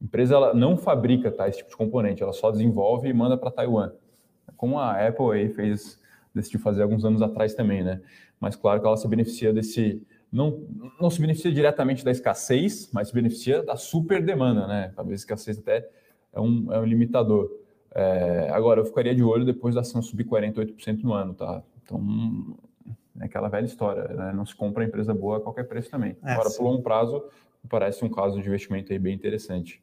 A 0.00 0.04
empresa 0.04 0.34
ela 0.34 0.54
não 0.54 0.76
fabrica 0.76 1.30
tá, 1.30 1.48
esse 1.48 1.58
tipo 1.58 1.70
de 1.70 1.76
componente, 1.76 2.22
ela 2.22 2.32
só 2.32 2.50
desenvolve 2.50 3.08
e 3.08 3.12
manda 3.12 3.36
para 3.36 3.50
Taiwan. 3.50 3.92
Como 4.56 4.78
a 4.78 5.06
Apple 5.06 5.30
aí 5.32 5.48
fez, 5.48 6.00
decidiu 6.34 6.60
fazer 6.60 6.82
alguns 6.82 7.04
anos 7.04 7.22
atrás 7.22 7.54
também, 7.54 7.82
né? 7.82 8.00
Mas 8.40 8.56
claro 8.56 8.80
que 8.80 8.86
ela 8.86 8.96
se 8.96 9.06
beneficia 9.06 9.52
desse, 9.52 10.02
não, 10.32 10.66
não 10.98 11.10
se 11.10 11.20
beneficia 11.20 11.52
diretamente 11.52 12.02
da 12.02 12.10
escassez, 12.10 12.90
mas 12.90 13.08
se 13.08 13.14
beneficia 13.14 13.62
da 13.62 13.76
super 13.76 14.24
demanda, 14.24 14.66
né? 14.66 14.90
Talvez 14.96 15.20
a 15.20 15.22
escassez 15.22 15.58
até 15.58 15.86
é 16.32 16.40
um, 16.40 16.72
é 16.72 16.78
um 16.80 16.84
limitador. 16.84 17.50
É, 17.94 18.48
agora, 18.50 18.80
eu 18.80 18.84
ficaria 18.86 19.14
de 19.14 19.22
olho 19.22 19.44
depois 19.44 19.74
da 19.74 19.82
ação 19.82 20.00
subir 20.00 20.24
48% 20.24 21.02
no 21.02 21.12
ano, 21.12 21.34
tá? 21.34 21.62
Então, 21.82 22.56
é 23.20 23.26
aquela 23.26 23.48
velha 23.48 23.66
história, 23.66 24.04
né? 24.08 24.32
Não 24.34 24.46
se 24.46 24.54
compra 24.54 24.84
empresa 24.84 25.12
boa 25.12 25.36
a 25.36 25.40
qualquer 25.40 25.64
preço 25.64 25.90
também. 25.90 26.16
É, 26.24 26.32
agora, 26.32 26.48
sim. 26.48 26.56
por 26.56 26.64
longo 26.64 26.82
prazo, 26.82 27.22
parece 27.68 28.02
um 28.02 28.08
caso 28.08 28.40
de 28.40 28.48
investimento 28.48 28.90
aí 28.90 28.98
bem 28.98 29.14
interessante. 29.14 29.82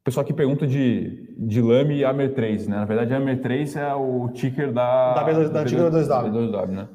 O 0.00 0.04
pessoal 0.04 0.24
aqui 0.24 0.32
pergunta 0.32 0.66
de, 0.66 1.32
de 1.38 1.62
LAME 1.62 1.98
e 1.98 2.00
AMER3, 2.00 2.66
né? 2.66 2.76
Na 2.76 2.84
verdade, 2.84 3.14
a 3.14 3.20
AMER3 3.20 3.80
é 3.80 3.94
o 3.94 4.28
ticker 4.30 4.72
da... 4.72 5.14
Da, 5.14 5.28
B2, 5.28 5.42
da, 5.44 5.48
da 5.48 5.64
ticker 5.64 5.90
2W. 5.90 6.32
B2W, 6.32 6.68
né? 6.68 6.88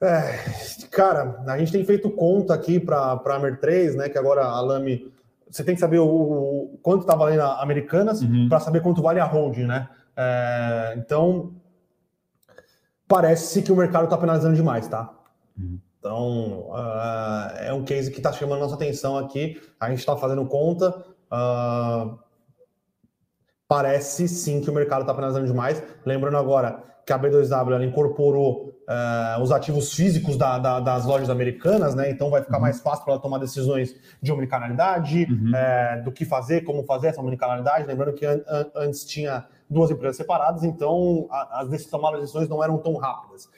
É, 0.00 0.88
cara, 0.90 1.42
a 1.46 1.58
gente 1.58 1.72
tem 1.72 1.84
feito 1.84 2.10
conta 2.10 2.52
aqui 2.52 2.78
para 2.78 2.98
a 2.98 3.34
Amer 3.34 3.58
3, 3.58 3.96
né? 3.96 4.08
Que 4.08 4.18
agora 4.18 4.44
a 4.44 4.60
Lame. 4.60 5.10
Você 5.50 5.64
tem 5.64 5.74
que 5.74 5.80
saber 5.80 5.98
o, 5.98 6.06
o 6.06 6.78
quanto 6.82 7.02
está 7.02 7.14
valendo 7.14 7.40
a 7.40 7.62
Americanas 7.62 8.20
uhum. 8.20 8.48
para 8.48 8.60
saber 8.60 8.82
quanto 8.82 9.00
vale 9.00 9.20
a 9.20 9.24
holding, 9.24 9.64
né? 9.64 9.88
É, 10.16 10.94
então, 10.98 11.54
parece 13.08 13.62
que 13.62 13.72
o 13.72 13.76
mercado 13.76 14.04
está 14.04 14.18
penalizando 14.18 14.54
demais, 14.54 14.86
tá? 14.86 15.14
Uhum. 15.56 15.80
Então, 15.98 16.68
uh, 16.70 17.56
é 17.58 17.72
um 17.72 17.84
case 17.84 18.10
que 18.10 18.18
está 18.18 18.32
chamando 18.32 18.60
nossa 18.60 18.74
atenção 18.74 19.16
aqui. 19.16 19.60
A 19.80 19.88
gente 19.88 20.00
está 20.00 20.16
fazendo 20.16 20.44
conta. 20.46 20.90
Uh, 21.32 22.18
parece 23.66 24.28
sim 24.28 24.60
que 24.60 24.70
o 24.70 24.74
mercado 24.74 25.00
está 25.02 25.14
penalizando 25.14 25.46
demais. 25.46 25.82
Lembrando 26.04 26.36
agora 26.36 26.84
que 27.06 27.12
a 27.12 27.18
B2W 27.18 27.86
incorporou 27.86 28.76
uh, 28.88 29.40
os 29.40 29.52
ativos 29.52 29.94
físicos 29.94 30.36
da, 30.36 30.58
da, 30.58 30.80
das 30.80 31.06
lojas 31.06 31.30
americanas, 31.30 31.94
né? 31.94 32.10
Então 32.10 32.28
vai 32.28 32.42
ficar 32.42 32.56
uhum. 32.56 32.62
mais 32.62 32.80
fácil 32.80 33.04
para 33.04 33.12
ela 33.14 33.22
tomar 33.22 33.38
decisões 33.38 33.94
de 34.20 34.32
omnicanalidade, 34.32 35.24
uhum. 35.30 35.52
uh, 35.52 36.02
do 36.02 36.10
que 36.10 36.24
fazer, 36.24 36.62
como 36.64 36.82
fazer 36.82 37.06
essa 37.06 37.20
omnicanalidade. 37.20 37.86
Lembrando 37.86 38.12
que 38.12 38.26
an 38.26 38.40
an 38.48 38.66
antes 38.74 39.04
tinha 39.04 39.46
duas 39.70 39.88
empresas 39.88 40.16
separadas, 40.16 40.64
então 40.64 41.28
a, 41.30 41.60
as 41.60 41.86
tomadas 41.86 42.18
de 42.18 42.26
decisões 42.26 42.48
não 42.48 42.62
eram 42.62 42.76
tão 42.78 42.96
rápidas. 42.96 43.48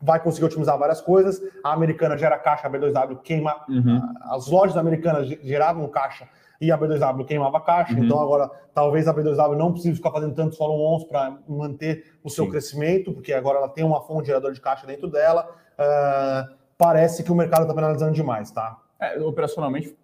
Vai 0.00 0.18
conseguir 0.18 0.46
otimizar 0.46 0.76
várias 0.76 1.00
coisas. 1.00 1.40
A 1.62 1.72
americana 1.72 2.18
gera 2.18 2.36
caixa, 2.36 2.66
a 2.66 2.70
B2W 2.70 3.20
queima. 3.22 3.54
Uhum. 3.68 4.00
As 4.22 4.48
lojas 4.48 4.76
americanas 4.76 5.28
geravam 5.28 5.88
caixa 5.88 6.28
e 6.62 6.70
a 6.70 6.78
B2W 6.78 7.24
queimava 7.26 7.60
caixa. 7.60 7.92
Uhum. 7.92 8.04
Então 8.04 8.20
agora 8.20 8.48
talvez 8.72 9.08
a 9.08 9.14
B2W 9.14 9.56
não 9.56 9.72
precise 9.72 9.96
ficar 9.96 10.12
fazendo 10.12 10.32
tantos 10.32 10.56
follow-ons 10.56 11.02
para 11.04 11.38
manter 11.48 12.04
o 12.22 12.30
seu 12.30 12.44
Sim. 12.44 12.50
crescimento, 12.52 13.12
porque 13.12 13.32
agora 13.32 13.58
ela 13.58 13.68
tem 13.68 13.82
uma 13.84 14.00
fonte 14.00 14.22
de 14.22 14.26
gerador 14.28 14.52
de 14.52 14.60
caixa 14.60 14.86
dentro 14.86 15.10
dela. 15.10 15.50
Uh, 15.74 16.54
parece 16.78 17.24
que 17.24 17.32
o 17.32 17.34
mercado 17.34 17.62
está 17.62 17.74
penalizando 17.74 18.12
demais, 18.12 18.52
tá? 18.52 18.78
É, 19.00 19.18
operacionalmente 19.20 19.96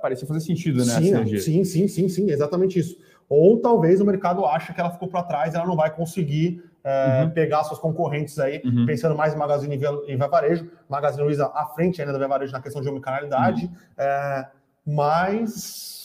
parecia 0.00 0.28
fazer 0.28 0.38
sentido, 0.38 0.78
né? 0.78 0.84
Sim, 0.84 1.38
sim, 1.38 1.64
sim, 1.64 1.88
sim, 1.88 2.08
sim, 2.08 2.30
exatamente 2.30 2.78
isso. 2.78 2.96
Ou 3.28 3.58
talvez 3.58 4.00
o 4.00 4.04
mercado 4.04 4.44
acha 4.46 4.72
que 4.72 4.80
ela 4.80 4.92
ficou 4.92 5.08
para 5.08 5.24
trás, 5.24 5.54
ela 5.54 5.66
não 5.66 5.74
vai 5.74 5.90
conseguir 5.90 6.62
é, 6.84 7.24
uhum. 7.24 7.30
pegar 7.30 7.64
suas 7.64 7.80
concorrentes 7.80 8.38
aí, 8.38 8.62
uhum. 8.64 8.86
pensando 8.86 9.16
mais 9.16 9.34
em 9.34 9.36
Magazine 9.36 9.74
e 9.74 10.16
Via 10.16 10.28
Varejo, 10.28 10.70
Magazine 10.88 11.24
Luiza 11.24 11.46
à 11.46 11.66
frente 11.66 12.00
ainda 12.00 12.12
da 12.12 12.18
Via 12.18 12.28
Varejo 12.28 12.52
na 12.52 12.60
questão 12.60 12.80
de 12.80 12.88
omnicanalidade, 12.88 13.64
uhum. 13.64 13.72
é, 13.98 14.48
mas 14.86 16.03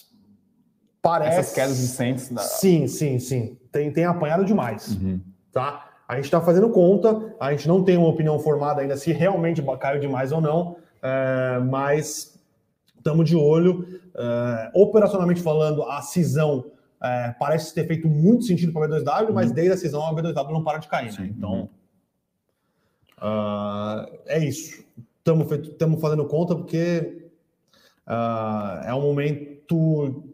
Parece. 1.02 1.40
Essas 1.40 1.54
quedas 1.54 1.80
recentes. 1.80 2.30
Da... 2.30 2.42
Sim, 2.42 2.88
sim, 2.88 3.20
sim. 3.20 3.58
Tem, 3.72 3.92
tem 3.92 4.06
apanhado 4.06 4.46
demais. 4.46 4.90
Uhum. 4.90 5.20
Tá? 5.52 5.90
A 6.08 6.16
gente 6.16 6.26
está 6.26 6.42
fazendo 6.42 6.70
conta, 6.70 7.36
a 7.40 7.52
gente 7.52 7.68
não 7.68 7.84
tem 7.84 7.96
uma 7.96 8.08
opinião 8.08 8.40
formada 8.40 8.82
ainda 8.82 8.98
se 8.98 9.12
realmente 9.12 9.64
caiu 9.80 10.00
demais 10.00 10.32
ou 10.32 10.42
não, 10.42 10.78
é, 11.04 11.60
mas 11.60 12.40
estamos 12.98 13.30
de 13.30 13.36
olho. 13.36 14.02
É, 14.16 14.72
operacionalmente 14.74 15.42
falando, 15.42 15.84
a 15.84 16.02
cisão 16.02 16.72
é, 17.02 17.34
parece 17.40 17.74
ter 17.74 17.88
feito 17.88 18.08
muito 18.08 18.44
sentido 18.44 18.74
para 18.74 18.86
a 18.86 18.90
B2W, 18.90 19.28
uhum. 19.28 19.34
mas 19.34 19.52
desde 19.52 19.74
a 19.74 19.78
cisão 19.78 20.06
a 20.06 20.14
B2W 20.14 20.52
não 20.52 20.64
para 20.64 20.80
de 20.80 20.88
cair. 20.88 21.14
Né? 21.18 21.32
Então, 21.38 21.70
uh, 23.22 24.12
é 24.26 24.44
isso. 24.44 24.84
Estamos 25.20 26.02
fazendo 26.02 26.26
conta 26.26 26.56
porque 26.56 27.30
uh, 28.08 28.84
é 28.84 28.94
um 28.96 29.02
momento 29.02 30.29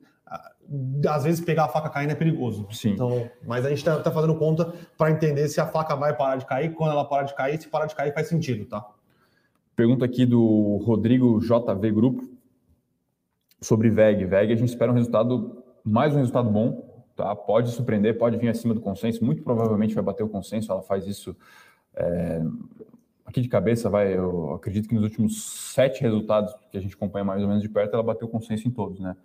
às 1.07 1.23
vezes 1.23 1.39
pegar 1.39 1.65
a 1.65 1.67
faca 1.67 1.89
caindo 1.89 2.11
é 2.11 2.15
perigoso. 2.15 2.67
Sim. 2.71 2.91
Então, 2.91 3.29
mas 3.45 3.65
a 3.65 3.69
gente 3.69 3.79
está 3.79 3.99
tá 3.99 4.11
fazendo 4.11 4.35
conta 4.35 4.73
para 4.97 5.11
entender 5.11 5.47
se 5.47 5.61
a 5.61 5.67
faca 5.67 5.95
vai 5.95 6.15
parar 6.15 6.37
de 6.37 6.45
cair, 6.45 6.73
quando 6.73 6.91
ela 6.91 7.05
parar 7.05 7.23
de 7.23 7.35
cair, 7.35 7.61
se 7.61 7.67
parar 7.67 7.85
de 7.85 7.95
cair 7.95 8.13
faz 8.13 8.27
sentido, 8.27 8.65
tá? 8.65 8.85
Pergunta 9.75 10.05
aqui 10.05 10.25
do 10.25 10.81
Rodrigo 10.85 11.39
JV 11.39 11.91
Grupo 11.91 12.27
sobre 13.61 13.89
VEG. 13.89 14.25
VEG, 14.25 14.53
a 14.53 14.55
gente 14.55 14.69
espera 14.69 14.91
um 14.91 14.95
resultado, 14.95 15.63
mais 15.83 16.13
um 16.13 16.19
resultado 16.19 16.49
bom, 16.49 17.03
tá? 17.15 17.35
Pode 17.35 17.71
surpreender, 17.71 18.17
pode 18.17 18.37
vir 18.37 18.49
acima 18.49 18.73
do 18.73 18.81
consenso, 18.81 19.23
muito 19.23 19.43
provavelmente 19.43 19.93
vai 19.93 20.03
bater 20.03 20.23
o 20.23 20.29
consenso, 20.29 20.71
ela 20.71 20.81
faz 20.81 21.05
isso 21.07 21.35
é, 21.95 22.41
aqui 23.25 23.41
de 23.41 23.49
cabeça, 23.49 23.89
vai, 23.89 24.15
eu 24.15 24.53
acredito 24.53 24.87
que 24.87 24.95
nos 24.95 25.03
últimos 25.03 25.71
sete 25.73 26.01
resultados 26.01 26.53
que 26.71 26.77
a 26.77 26.81
gente 26.81 26.95
acompanha 26.95 27.25
mais 27.25 27.41
ou 27.41 27.47
menos 27.47 27.61
de 27.61 27.69
perto, 27.69 27.93
ela 27.93 28.03
bateu 28.03 28.27
o 28.27 28.31
consenso 28.31 28.67
em 28.67 28.71
todos, 28.71 28.99
né? 28.99 29.15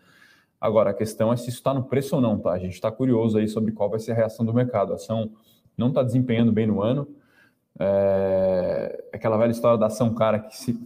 Agora, 0.60 0.90
a 0.90 0.94
questão 0.94 1.32
é 1.32 1.36
se 1.36 1.48
isso 1.48 1.58
está 1.58 1.72
no 1.72 1.84
preço 1.84 2.16
ou 2.16 2.20
não, 2.20 2.38
tá? 2.38 2.52
A 2.52 2.58
gente 2.58 2.74
está 2.74 2.92
curioso 2.92 3.38
aí 3.38 3.48
sobre 3.48 3.72
qual 3.72 3.88
vai 3.88 3.98
ser 3.98 4.12
a 4.12 4.14
reação 4.14 4.44
do 4.44 4.52
mercado. 4.52 4.92
A 4.92 4.96
ação 4.96 5.30
não 5.76 5.88
está 5.88 6.02
desempenhando 6.02 6.52
bem 6.52 6.66
no 6.66 6.82
ano. 6.82 7.08
É... 7.78 9.04
Aquela 9.12 9.38
velha 9.38 9.50
história 9.50 9.78
da 9.78 9.86
ação 9.86 10.12
cara 10.12 10.38
que, 10.38 10.56
se, 10.56 10.78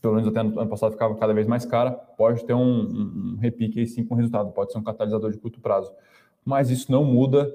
pelo 0.00 0.14
menos 0.14 0.28
até 0.28 0.42
no 0.42 0.60
ano 0.60 0.70
passado, 0.70 0.92
ficava 0.92 1.16
cada 1.16 1.34
vez 1.34 1.46
mais 1.46 1.64
cara, 1.64 1.90
pode 1.90 2.44
ter 2.44 2.54
um, 2.54 2.60
um, 2.60 3.32
um 3.32 3.36
repique 3.40 3.80
aí 3.80 3.86
sim 3.86 4.04
com 4.04 4.14
resultado, 4.14 4.52
pode 4.52 4.70
ser 4.70 4.78
um 4.78 4.84
catalisador 4.84 5.32
de 5.32 5.38
curto 5.38 5.60
prazo. 5.60 5.92
Mas 6.44 6.70
isso 6.70 6.92
não 6.92 7.04
muda 7.04 7.52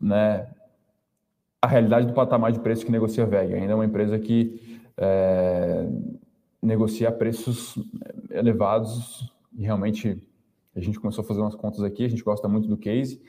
né, 0.00 0.48
a 1.62 1.68
realidade 1.68 2.06
do 2.06 2.12
patamar 2.12 2.50
de 2.50 2.58
preço 2.58 2.84
que 2.84 2.90
negocia 2.90 3.22
a 3.22 3.26
VEG. 3.26 3.54
Ainda 3.54 3.72
é 3.72 3.74
uma 3.74 3.84
empresa 3.84 4.18
que 4.18 4.82
é, 4.96 5.86
negocia 6.60 7.12
preços 7.12 7.78
elevados 8.30 9.32
e 9.56 9.62
realmente 9.62 10.20
a 10.74 10.80
gente 10.80 10.98
começou 10.98 11.22
a 11.22 11.26
fazer 11.26 11.40
umas 11.40 11.54
contas 11.54 11.82
aqui, 11.82 12.04
a 12.04 12.08
gente 12.08 12.22
gosta 12.22 12.48
muito 12.48 12.68
do 12.68 12.76
case. 12.76 13.20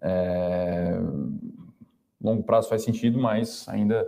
É, 0.00 0.98
longo 2.20 2.42
prazo 2.42 2.68
faz 2.68 2.82
sentido, 2.82 3.18
mas 3.18 3.66
ainda, 3.68 4.06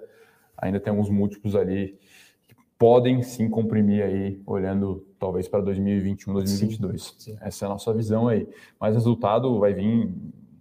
ainda 0.56 0.78
tem 0.78 0.90
alguns 0.90 1.08
múltiplos 1.08 1.56
ali 1.56 1.98
que 2.46 2.54
podem 2.78 3.22
sim 3.22 3.48
comprimir 3.48 4.04
aí, 4.04 4.42
olhando 4.46 5.06
talvez 5.18 5.48
para 5.48 5.60
2021, 5.60 6.34
2022. 6.34 7.02
Sim, 7.02 7.14
sim. 7.18 7.38
Essa 7.40 7.64
é 7.64 7.66
a 7.66 7.70
nossa 7.70 7.92
visão 7.94 8.28
aí. 8.28 8.48
Mas 8.78 8.94
resultado 8.94 9.58
vai 9.58 9.72
vir 9.72 10.12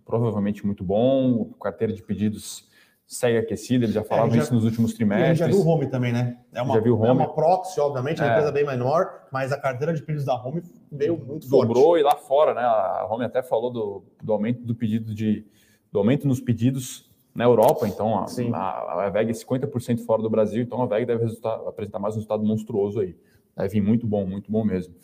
provavelmente 0.05 0.65
muito 0.65 0.83
bom, 0.83 1.53
carteira 1.59 1.93
de 1.93 2.01
pedidos 2.01 2.71
segue 3.05 3.37
aquecida, 3.37 3.85
ele 3.85 3.93
já 3.93 4.03
falava 4.03 4.29
é, 4.29 4.37
já, 4.37 4.43
isso 4.43 4.53
nos 4.53 4.63
últimos 4.63 4.93
trimestres. 4.93 5.25
a 5.25 5.33
gente 5.33 5.39
já 5.39 5.47
viu 5.47 5.57
o 5.57 5.67
Home 5.67 5.87
também, 5.87 6.11
né? 6.11 6.37
É 6.53 6.61
uma, 6.61 6.75
já 6.75 6.79
viu 6.79 6.95
home. 6.95 7.07
é 7.07 7.11
uma 7.11 7.33
proxy, 7.33 7.79
obviamente, 7.79 8.21
é 8.21 8.25
uma 8.25 8.31
empresa 8.31 8.51
bem 8.51 8.65
menor, 8.65 9.27
mas 9.31 9.51
a 9.51 9.59
carteira 9.59 9.93
de 9.93 10.01
pedidos 10.01 10.25
da 10.25 10.35
Home 10.35 10.63
veio 10.95 11.17
muito 11.17 11.49
Dobrou 11.49 11.83
forte. 11.83 12.01
E 12.01 12.03
lá 12.03 12.15
fora, 12.15 12.53
né? 12.53 12.61
A 12.61 13.07
Home 13.09 13.25
até 13.25 13.41
falou 13.41 13.71
do, 13.71 14.03
do 14.21 14.33
aumento 14.33 14.61
do 14.61 14.75
pedido 14.75 15.13
de 15.13 15.45
do 15.91 15.99
aumento 15.99 16.27
nos 16.27 16.41
pedidos 16.41 17.07
na 17.35 17.43
Europa, 17.43 17.87
então 17.87 18.17
a, 18.17 18.25
a, 18.55 19.05
a 19.05 19.09
VEG 19.11 19.29
é 19.29 19.33
50% 19.33 19.99
fora 20.05 20.23
do 20.23 20.29
Brasil, 20.29 20.63
então 20.63 20.81
a 20.81 20.87
VEG 20.87 21.05
deve 21.05 21.23
resultar, 21.23 21.55
apresentar 21.67 21.99
mais 21.99 22.15
um 22.15 22.17
resultado 22.17 22.43
monstruoso 22.43 22.99
aí. 22.99 23.15
Deve 23.55 23.69
vir 23.69 23.81
muito 23.81 24.07
bom, 24.07 24.25
muito 24.25 24.51
bom 24.51 24.63
mesmo. 24.63 24.95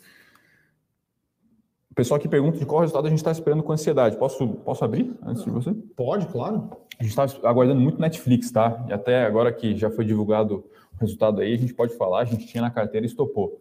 O 1.90 1.94
pessoal 1.94 2.18
que 2.18 2.28
pergunta 2.28 2.58
de 2.58 2.66
qual 2.66 2.80
resultado 2.80 3.06
a 3.06 3.08
gente 3.08 3.18
está 3.18 3.30
esperando 3.30 3.62
com 3.62 3.72
ansiedade. 3.72 4.16
Posso, 4.16 4.46
posso 4.48 4.84
abrir 4.84 5.12
antes 5.22 5.44
de 5.44 5.50
você? 5.50 5.72
Pode, 5.96 6.26
claro. 6.26 6.70
A 6.98 7.02
gente 7.02 7.10
está 7.10 7.24
aguardando 7.48 7.80
muito 7.80 8.00
Netflix, 8.00 8.50
tá? 8.50 8.84
E 8.88 8.92
até 8.92 9.24
agora 9.24 9.52
que 9.52 9.76
já 9.76 9.90
foi 9.90 10.04
divulgado 10.04 10.64
o 10.92 11.00
resultado 11.00 11.40
aí, 11.40 11.54
a 11.54 11.58
gente 11.58 11.74
pode 11.74 11.96
falar, 11.96 12.20
a 12.20 12.24
gente 12.24 12.46
tinha 12.46 12.62
na 12.62 12.70
carteira 12.70 13.06
e 13.06 13.08
estopou. 13.08 13.60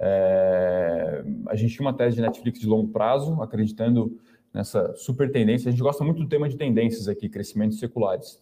É... 0.00 1.22
A 1.48 1.54
gente 1.54 1.74
tinha 1.74 1.86
uma 1.86 1.94
tese 1.94 2.16
de 2.16 2.22
Netflix 2.22 2.58
de 2.58 2.66
longo 2.66 2.88
prazo, 2.88 3.40
acreditando 3.42 4.18
nessa 4.52 4.94
super 4.96 5.30
tendência. 5.30 5.68
A 5.68 5.70
gente 5.70 5.82
gosta 5.82 6.02
muito 6.02 6.22
do 6.22 6.28
tema 6.28 6.48
de 6.48 6.56
tendências 6.56 7.06
aqui, 7.06 7.28
crescimentos 7.28 7.78
seculares. 7.78 8.40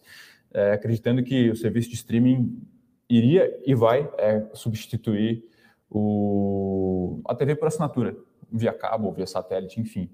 É, 0.51 0.71
acreditando 0.71 1.21
que 1.21 1.51
o 1.51 1.55
serviço 1.55 1.89
de 1.89 1.95
streaming 1.95 2.59
iria 3.07 3.55
e 3.65 3.75
vai 3.75 4.09
é, 4.17 4.47
substituir 4.53 5.43
o... 5.91 7.21
a 7.25 7.35
TV 7.35 7.55
por 7.55 7.67
assinatura 7.67 8.15
via 8.51 8.73
cabo, 8.73 9.11
via 9.11 9.27
satélite, 9.27 9.79
enfim. 9.79 10.09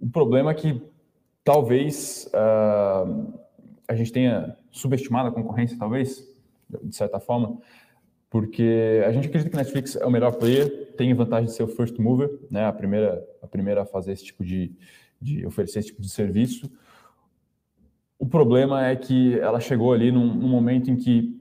O 0.00 0.08
problema 0.08 0.50
é 0.50 0.54
que 0.54 0.82
talvez 1.44 2.30
uh, 2.34 3.38
a 3.86 3.94
gente 3.94 4.12
tenha 4.12 4.56
subestimado 4.70 5.28
a 5.28 5.32
concorrência, 5.32 5.78
talvez, 5.78 6.28
de 6.82 6.94
certa 6.94 7.20
forma, 7.20 7.58
porque 8.38 9.02
a 9.06 9.12
gente 9.12 9.28
acredita 9.28 9.50
que 9.50 9.56
Netflix 9.56 9.96
é 9.96 10.04
o 10.04 10.10
melhor 10.10 10.32
player, 10.32 10.92
tem 10.94 11.14
vantagem 11.14 11.46
de 11.46 11.52
ser 11.52 11.62
o 11.62 11.68
first 11.68 11.98
mover, 11.98 12.30
né, 12.50 12.66
a 12.66 12.72
primeira, 12.72 13.26
a 13.40 13.46
primeira 13.46 13.80
a 13.80 13.86
fazer 13.86 14.12
esse 14.12 14.26
tipo 14.26 14.44
de, 14.44 14.74
de 15.18 15.46
oferecer 15.46 15.78
esse 15.78 15.88
tipo 15.88 16.02
de 16.02 16.10
serviço. 16.10 16.70
O 18.18 18.26
problema 18.26 18.86
é 18.86 18.94
que 18.94 19.40
ela 19.40 19.58
chegou 19.58 19.90
ali 19.90 20.12
num, 20.12 20.34
num 20.34 20.48
momento 20.48 20.90
em 20.90 20.96
que 20.96 21.40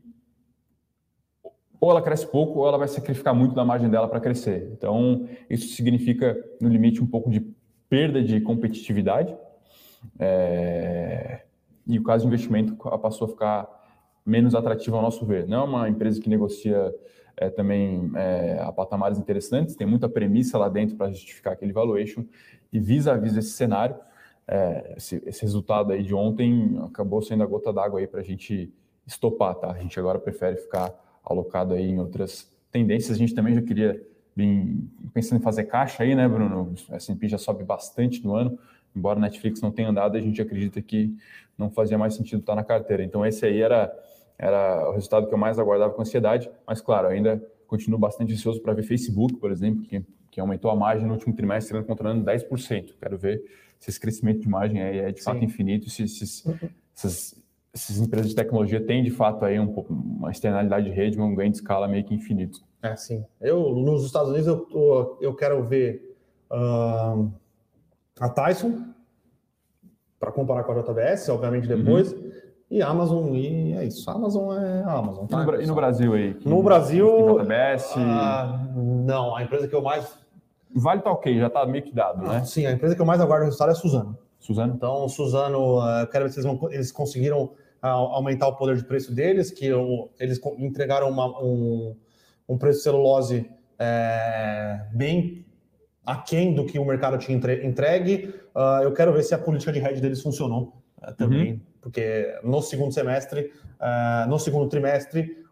ou 1.81 1.91
ela 1.91 2.01
cresce 2.01 2.25
pouco 2.25 2.59
ou 2.59 2.67
ela 2.67 2.77
vai 2.77 2.87
sacrificar 2.87 3.35
muito 3.35 3.53
da 3.53 3.65
margem 3.65 3.89
dela 3.89 4.07
para 4.07 4.21
crescer. 4.21 4.69
Então, 4.71 5.27
isso 5.49 5.75
significa, 5.75 6.41
no 6.61 6.69
limite, 6.69 7.03
um 7.03 7.07
pouco 7.07 7.29
de 7.29 7.41
perda 7.89 8.23
de 8.23 8.39
competitividade. 8.39 9.35
É... 10.17 11.41
E 11.85 11.99
o 11.99 12.03
caso 12.03 12.21
de 12.21 12.27
investimento 12.27 12.73
passou 13.01 13.27
a 13.27 13.29
ficar 13.29 13.74
menos 14.25 14.55
atrativo 14.55 14.95
ao 14.95 15.01
nosso 15.01 15.25
ver. 15.25 15.47
Não 15.47 15.61
é 15.61 15.63
uma 15.63 15.89
empresa 15.89 16.19
que 16.19 16.29
negocia 16.29 16.93
é, 17.37 17.49
também 17.49 18.11
é, 18.15 18.59
a 18.61 18.71
patamares 18.71 19.17
interessantes, 19.17 19.75
tem 19.75 19.85
muita 19.85 20.07
premissa 20.07 20.57
lá 20.57 20.69
dentro 20.69 20.95
para 20.95 21.11
justificar 21.11 21.53
aquele 21.53 21.73
valuation, 21.73 22.25
e 22.71 22.79
vis-a-vis 22.79 23.37
esse 23.37 23.51
cenário, 23.51 23.95
é, 24.47 24.93
esse, 24.97 25.21
esse, 25.25 25.41
resultado 25.41 25.91
aí 25.91 26.03
de 26.03 26.13
ontem 26.13 26.79
acabou 26.85 27.21
sendo 27.21 27.43
a 27.43 27.45
gota 27.45 27.73
d'água 27.73 27.99
aí 27.99 28.07
para 28.07 28.21
a 28.21 28.23
gente 28.23 28.71
estopar, 29.05 29.55
tá? 29.55 29.71
A 29.71 29.79
gente 29.79 29.99
agora 29.99 30.19
prefere 30.19 30.57
ficar 30.57 30.93
alocado 31.23 31.73
aí 31.73 31.89
em 31.89 31.99
outras 31.99 32.49
tendências. 32.71 33.15
A 33.15 33.19
gente 33.19 33.33
também 33.33 33.55
já 33.55 33.61
queria 33.61 34.01
vir 34.35 34.77
pensando 35.13 35.39
em 35.39 35.43
fazer 35.43 35.63
caixa 35.63 36.03
aí, 36.03 36.13
né, 36.13 36.27
Bruno? 36.27 36.73
O 36.89 36.95
S&P 36.95 37.27
já 37.27 37.37
sobe 37.37 37.63
bastante 37.63 38.23
no 38.23 38.35
ano, 38.35 38.57
embora 38.95 39.17
a 39.17 39.21
Netflix 39.21 39.61
não 39.61 39.71
tenha 39.71 39.89
andado, 39.89 40.15
a 40.15 40.21
gente 40.21 40.41
acredita 40.41 40.81
que 40.81 41.15
não 41.57 41.71
fazia 41.71 41.97
mais 41.97 42.13
sentido 42.13 42.41
estar 42.41 42.55
na 42.55 42.63
carteira. 42.63 43.03
Então 43.03 43.25
esse 43.25 43.45
aí 43.45 43.61
era 43.61 43.91
era 44.37 44.89
o 44.89 44.93
resultado 44.93 45.27
que 45.27 45.33
eu 45.33 45.37
mais 45.37 45.57
aguardava 45.59 45.93
com 45.93 46.01
ansiedade, 46.01 46.49
mas 46.67 46.81
claro, 46.81 47.07
ainda 47.07 47.41
continuo 47.67 47.99
bastante 47.99 48.33
ansioso 48.33 48.61
para 48.61 48.73
ver 48.73 48.83
Facebook, 48.83 49.35
por 49.37 49.51
exemplo, 49.51 49.83
que, 49.83 50.03
que 50.31 50.39
aumentou 50.39 50.69
a 50.69 50.75
margem 50.75 51.05
no 51.05 51.13
último 51.13 51.35
trimestre, 51.35 51.81
controlando 51.83 52.23
10%. 52.23 52.95
Quero 52.99 53.17
ver 53.17 53.41
se 53.79 53.89
esse 53.89 53.99
crescimento 53.99 54.41
de 54.41 54.49
margem 54.49 54.81
é, 54.81 54.97
é 54.97 55.11
de 55.11 55.19
Sim. 55.19 55.25
fato 55.25 55.43
infinito, 55.43 55.89
se 55.89 56.03
esses, 56.03 56.45
essas 56.95 57.45
essas 57.75 57.97
empresas 57.97 58.29
de 58.29 58.35
tecnologia 58.35 58.79
têm 58.79 59.03
de 59.03 59.11
fato 59.11 59.43
aí 59.43 59.59
um, 59.59 59.69
uma 59.69 60.31
externalidade 60.31 60.85
de 60.85 60.91
rede, 60.95 61.19
um 61.19 61.35
ganho 61.35 61.51
de 61.51 61.57
escala 61.57 61.89
meio 61.89 62.05
que 62.05 62.15
infinito. 62.15 62.63
É, 62.81 62.95
sim. 62.95 63.25
Eu, 63.41 63.75
nos 63.75 64.05
Estados 64.05 64.29
Unidos, 64.29 64.47
eu, 64.47 65.17
eu 65.19 65.35
quero 65.35 65.61
ver 65.61 66.17
uh, 66.49 67.29
a 68.17 68.29
Tyson, 68.29 68.81
para 70.17 70.31
comparar 70.31 70.63
com 70.63 70.71
a 70.71 70.81
JBS, 70.81 71.27
obviamente 71.27 71.67
depois, 71.67 72.13
uhum. 72.13 72.31
E 72.75 72.81
Amazon, 72.81 73.33
e 73.33 73.73
é 73.73 73.85
isso. 73.85 74.09
Amazon 74.09 74.57
é 74.57 74.83
Amazon. 74.83 75.25
Tá? 75.25 75.43
E, 75.43 75.45
no, 75.45 75.61
e 75.61 75.65
no 75.65 75.75
Brasil 75.75 76.13
aí? 76.13 76.37
No 76.45 76.63
Brasil. 76.63 77.39
JBS? 77.39 77.95
Uh, 77.95 78.81
não, 79.05 79.35
a 79.35 79.43
empresa 79.43 79.67
que 79.67 79.75
eu 79.75 79.81
mais. 79.81 80.17
Vale 80.75 81.01
tá 81.01 81.11
ok, 81.11 81.39
já 81.39 81.49
tá 81.49 81.65
meio 81.65 81.83
que 81.83 81.93
dado, 81.93 82.21
né? 82.23 82.43
Sim, 82.43 82.65
a 82.65 82.71
empresa 82.71 82.95
que 82.95 83.01
eu 83.01 83.05
mais 83.05 83.21
aguardo 83.21 83.43
o 83.43 83.45
resultado 83.45 83.69
é 83.69 83.71
a 83.71 83.75
Suzano. 83.75 84.17
Suzano? 84.39 84.73
Então, 84.75 85.07
Suzano, 85.07 85.79
uh, 85.79 86.05
quero 86.11 86.25
ver 86.25 86.31
se 86.31 86.39
eles, 86.39 86.45
vão, 86.45 86.71
eles 86.71 86.91
conseguiram 86.91 87.51
aumentar 87.81 88.47
o 88.47 88.55
poder 88.55 88.75
de 88.75 88.83
preço 88.83 89.13
deles, 89.13 89.51
que 89.51 89.65
eu, 89.65 90.09
eles 90.19 90.41
entregaram 90.57 91.07
uma, 91.09 91.27
um, 91.41 91.95
um 92.49 92.57
preço 92.57 92.79
de 92.79 92.83
celulose 92.83 93.49
é, 93.77 94.87
bem 94.93 95.45
aquém 96.05 96.53
do 96.53 96.65
que 96.65 96.77
o 96.77 96.85
mercado 96.85 97.17
tinha 97.17 97.37
entregue. 97.37 98.33
Uh, 98.55 98.83
eu 98.83 98.93
quero 98.93 99.11
ver 99.11 99.23
se 99.23 99.33
a 99.33 99.37
política 99.37 99.71
de 99.71 99.79
hedge 99.79 99.99
deles 99.99 100.21
funcionou 100.21 100.81
uh, 101.01 101.13
também, 101.13 101.53
uhum. 101.53 101.59
Porque 101.85 102.35
no 102.43 102.63
segundo 102.63 102.91
semestre, 102.91 103.53
uh, 103.79 104.27
no 104.27 104.39
segundo 104.39 104.67
trimestre, 104.67 105.45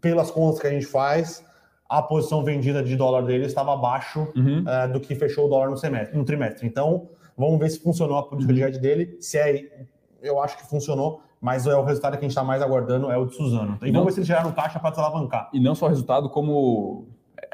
pelas 0.00 0.30
contas 0.30 0.60
que 0.60 0.66
a 0.68 0.70
gente 0.70 0.86
faz, 0.86 1.44
a 1.88 2.00
posição 2.00 2.44
vendida 2.44 2.84
de 2.84 2.94
dólar 2.94 3.22
deles 3.22 3.48
estava 3.48 3.74
abaixo 3.74 4.28
uhum. 4.36 4.62
do 4.92 5.00
que 5.00 5.12
fechou 5.16 5.46
o 5.46 5.48
dólar 5.48 5.70
no, 5.70 5.76
semestre, 5.76 6.16
no 6.16 6.24
trimestre. 6.24 6.68
Então, 6.68 7.08
vamos 7.36 7.58
ver 7.58 7.68
se 7.68 7.80
funcionou 7.80 8.16
a 8.16 8.22
política 8.22 8.52
uhum. 8.52 8.58
de 8.58 8.62
hedge 8.62 8.78
dele. 8.78 9.16
Se 9.18 9.38
é, 9.38 9.68
eu 10.22 10.40
acho 10.40 10.56
que 10.56 10.68
funcionou 10.68 11.20
mas 11.40 11.66
é 11.66 11.74
o 11.74 11.82
resultado 11.82 12.12
que 12.12 12.18
a 12.18 12.22
gente 12.22 12.32
está 12.32 12.44
mais 12.44 12.60
aguardando 12.60 13.10
é 13.10 13.16
o 13.16 13.24
de 13.24 13.34
Suzano. 13.34 13.78
E, 13.82 13.90
vamos 13.90 14.06
ver 14.06 14.12
se 14.12 14.18
eles 14.18 14.28
geraram 14.28 14.52
caixa 14.52 14.78
para 14.78 14.90
desalavancar. 14.90 15.48
E 15.54 15.58
não 15.58 15.74
só 15.74 15.86
o 15.86 15.88
resultado, 15.88 16.28
como. 16.28 17.08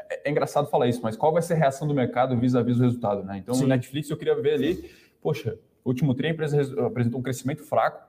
É, 0.09 0.27
é, 0.27 0.29
engraçado 0.29 0.67
falar 0.67 0.87
isso, 0.87 0.99
mas 1.01 1.15
qual 1.15 1.31
vai 1.31 1.41
ser 1.41 1.53
a 1.53 1.57
reação 1.57 1.87
do 1.87 1.93
mercado 1.93 2.37
vis-à-vis 2.37 2.75
-vis 2.75 2.79
o 2.81 2.83
resultado, 2.83 3.23
né? 3.23 3.37
Então, 3.37 3.55
Sim. 3.55 3.61
no 3.61 3.69
Netflix 3.69 4.09
eu 4.09 4.17
queria 4.17 4.35
ver 4.35 4.55
ali, 4.55 4.91
poxa, 5.21 5.57
o 5.87 5.89
último 5.89 6.13
tri 6.13 6.27
a 6.27 6.31
empresa 6.31 6.85
apresentou 6.85 7.21
um 7.21 7.23
crescimento 7.23 7.63
fraco, 7.63 8.05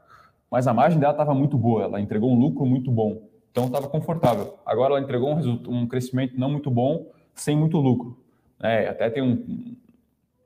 mas 0.50 0.66
a 0.66 0.74
margem 0.74 0.98
dela 0.98 1.12
estava 1.12 1.32
muito 1.32 1.56
boa, 1.56 1.84
ela 1.84 2.00
entregou 2.00 2.32
um 2.32 2.36
lucro 2.36 2.66
muito 2.66 2.90
bom, 2.90 3.28
então 3.52 3.66
estava 3.66 3.88
confortável. 3.88 4.58
Agora 4.66 4.94
ela 4.94 5.00
entregou 5.00 5.32
um, 5.32 5.62
um, 5.68 5.86
crescimento 5.86 6.36
não 6.36 6.50
muito 6.50 6.72
bom, 6.72 7.06
sem 7.36 7.56
muito 7.56 7.78
lucro. 7.78 8.18
É, 8.60 8.88
até 8.88 9.08
tem 9.08 9.22
um, 9.22 9.76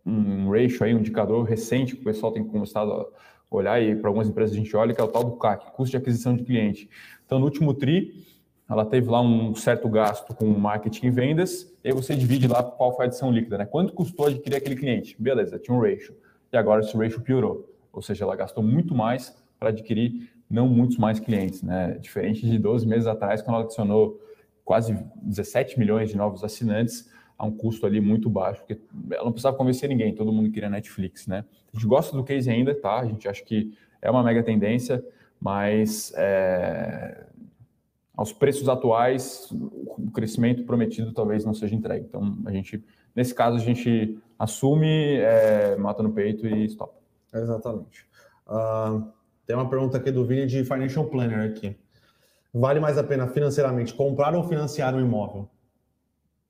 um 0.04 0.50
ratio 0.50 0.84
aí, 0.84 0.94
um 0.94 0.98
indicador 0.98 1.42
recente 1.44 1.96
que 1.96 2.02
o 2.02 2.04
pessoal 2.04 2.32
tem 2.32 2.44
começado 2.44 2.92
a 2.92 3.06
olhar 3.50 3.82
e 3.82 3.96
para 3.96 4.10
algumas 4.10 4.28
empresas 4.28 4.54
a 4.54 4.58
gente 4.58 4.76
olha, 4.76 4.94
que 4.94 5.00
é 5.00 5.04
o 5.04 5.08
tal 5.08 5.24
do 5.24 5.36
CAC, 5.36 5.72
custo 5.72 5.92
de 5.92 5.96
aquisição 5.96 6.36
de 6.36 6.44
cliente. 6.44 6.90
Então, 7.24 7.38
no 7.38 7.46
último 7.46 7.72
TRI, 7.72 8.26
ela 8.68 8.84
teve 8.84 9.08
lá 9.08 9.22
um 9.22 9.54
certo 9.54 9.88
gasto 9.88 10.34
com 10.34 10.46
marketing 10.46 11.06
e 11.06 11.10
vendas, 11.10 11.74
e 11.82 11.88
aí 11.88 11.94
você 11.94 12.14
divide 12.14 12.46
lá 12.46 12.62
qual 12.62 12.94
foi 12.94 13.06
a 13.06 13.08
adição 13.08 13.30
líquida, 13.30 13.56
né? 13.56 13.64
Quanto 13.64 13.94
custou 13.94 14.26
adquirir 14.26 14.56
aquele 14.56 14.76
cliente? 14.76 15.16
Beleza, 15.18 15.58
tinha 15.58 15.74
um 15.74 15.80
ratio. 15.80 16.14
E 16.52 16.56
agora 16.56 16.80
esse 16.82 16.96
ratio 16.96 17.20
piorou. 17.20 17.68
Ou 17.92 18.02
seja, 18.02 18.24
ela 18.24 18.36
gastou 18.36 18.62
muito 18.62 18.94
mais 18.94 19.34
para 19.58 19.70
adquirir 19.70 20.30
não 20.48 20.68
muitos 20.68 20.98
mais 20.98 21.18
clientes, 21.18 21.62
né? 21.62 21.98
Diferente 21.98 22.44
de 22.44 22.58
12 22.58 22.86
meses 22.86 23.06
atrás, 23.06 23.40
quando 23.40 23.56
ela 23.56 23.64
adicionou 23.64 24.20
quase 24.64 24.96
17 25.22 25.78
milhões 25.78 26.10
de 26.10 26.16
novos 26.16 26.44
assinantes 26.44 27.10
a 27.38 27.46
um 27.46 27.50
custo 27.50 27.86
ali 27.86 28.00
muito 28.00 28.28
baixo, 28.28 28.60
porque 28.60 28.80
ela 29.10 29.24
não 29.24 29.32
precisava 29.32 29.56
convencer 29.56 29.88
ninguém, 29.88 30.14
todo 30.14 30.32
mundo 30.32 30.50
queria 30.50 30.68
Netflix, 30.68 31.26
né? 31.26 31.44
A 31.72 31.76
gente 31.76 31.86
gosta 31.86 32.16
do 32.16 32.22
case 32.22 32.50
ainda, 32.50 32.74
tá? 32.74 33.00
A 33.00 33.06
gente 33.06 33.26
acha 33.26 33.42
que 33.42 33.72
é 34.00 34.10
uma 34.10 34.22
mega 34.22 34.42
tendência, 34.42 35.04
mas 35.40 36.12
é, 36.16 37.26
aos 38.14 38.32
preços 38.32 38.68
atuais, 38.68 39.48
o 39.50 40.10
crescimento 40.12 40.64
prometido 40.64 41.12
talvez 41.12 41.44
não 41.44 41.54
seja 41.54 41.74
entregue. 41.74 42.04
Então, 42.06 42.38
a 42.44 42.52
gente, 42.52 42.84
nesse 43.16 43.34
caso, 43.34 43.56
a 43.56 43.60
gente 43.60 44.18
assume, 44.42 45.18
é, 45.18 45.76
mata 45.76 46.02
no 46.02 46.12
peito 46.12 46.46
e 46.46 46.64
stop. 46.66 46.92
Exatamente. 47.32 48.06
Uh, 48.46 49.04
tem 49.46 49.54
uma 49.54 49.68
pergunta 49.68 49.96
aqui 49.96 50.10
do 50.10 50.24
Vini 50.24 50.46
de 50.46 50.64
Financial 50.64 51.04
Planner 51.04 51.50
aqui. 51.50 51.76
Vale 52.52 52.80
mais 52.80 52.98
a 52.98 53.04
pena 53.04 53.26
financeiramente 53.28 53.94
comprar 53.94 54.34
ou 54.34 54.44
financiar 54.44 54.94
um 54.94 55.00
imóvel? 55.00 55.48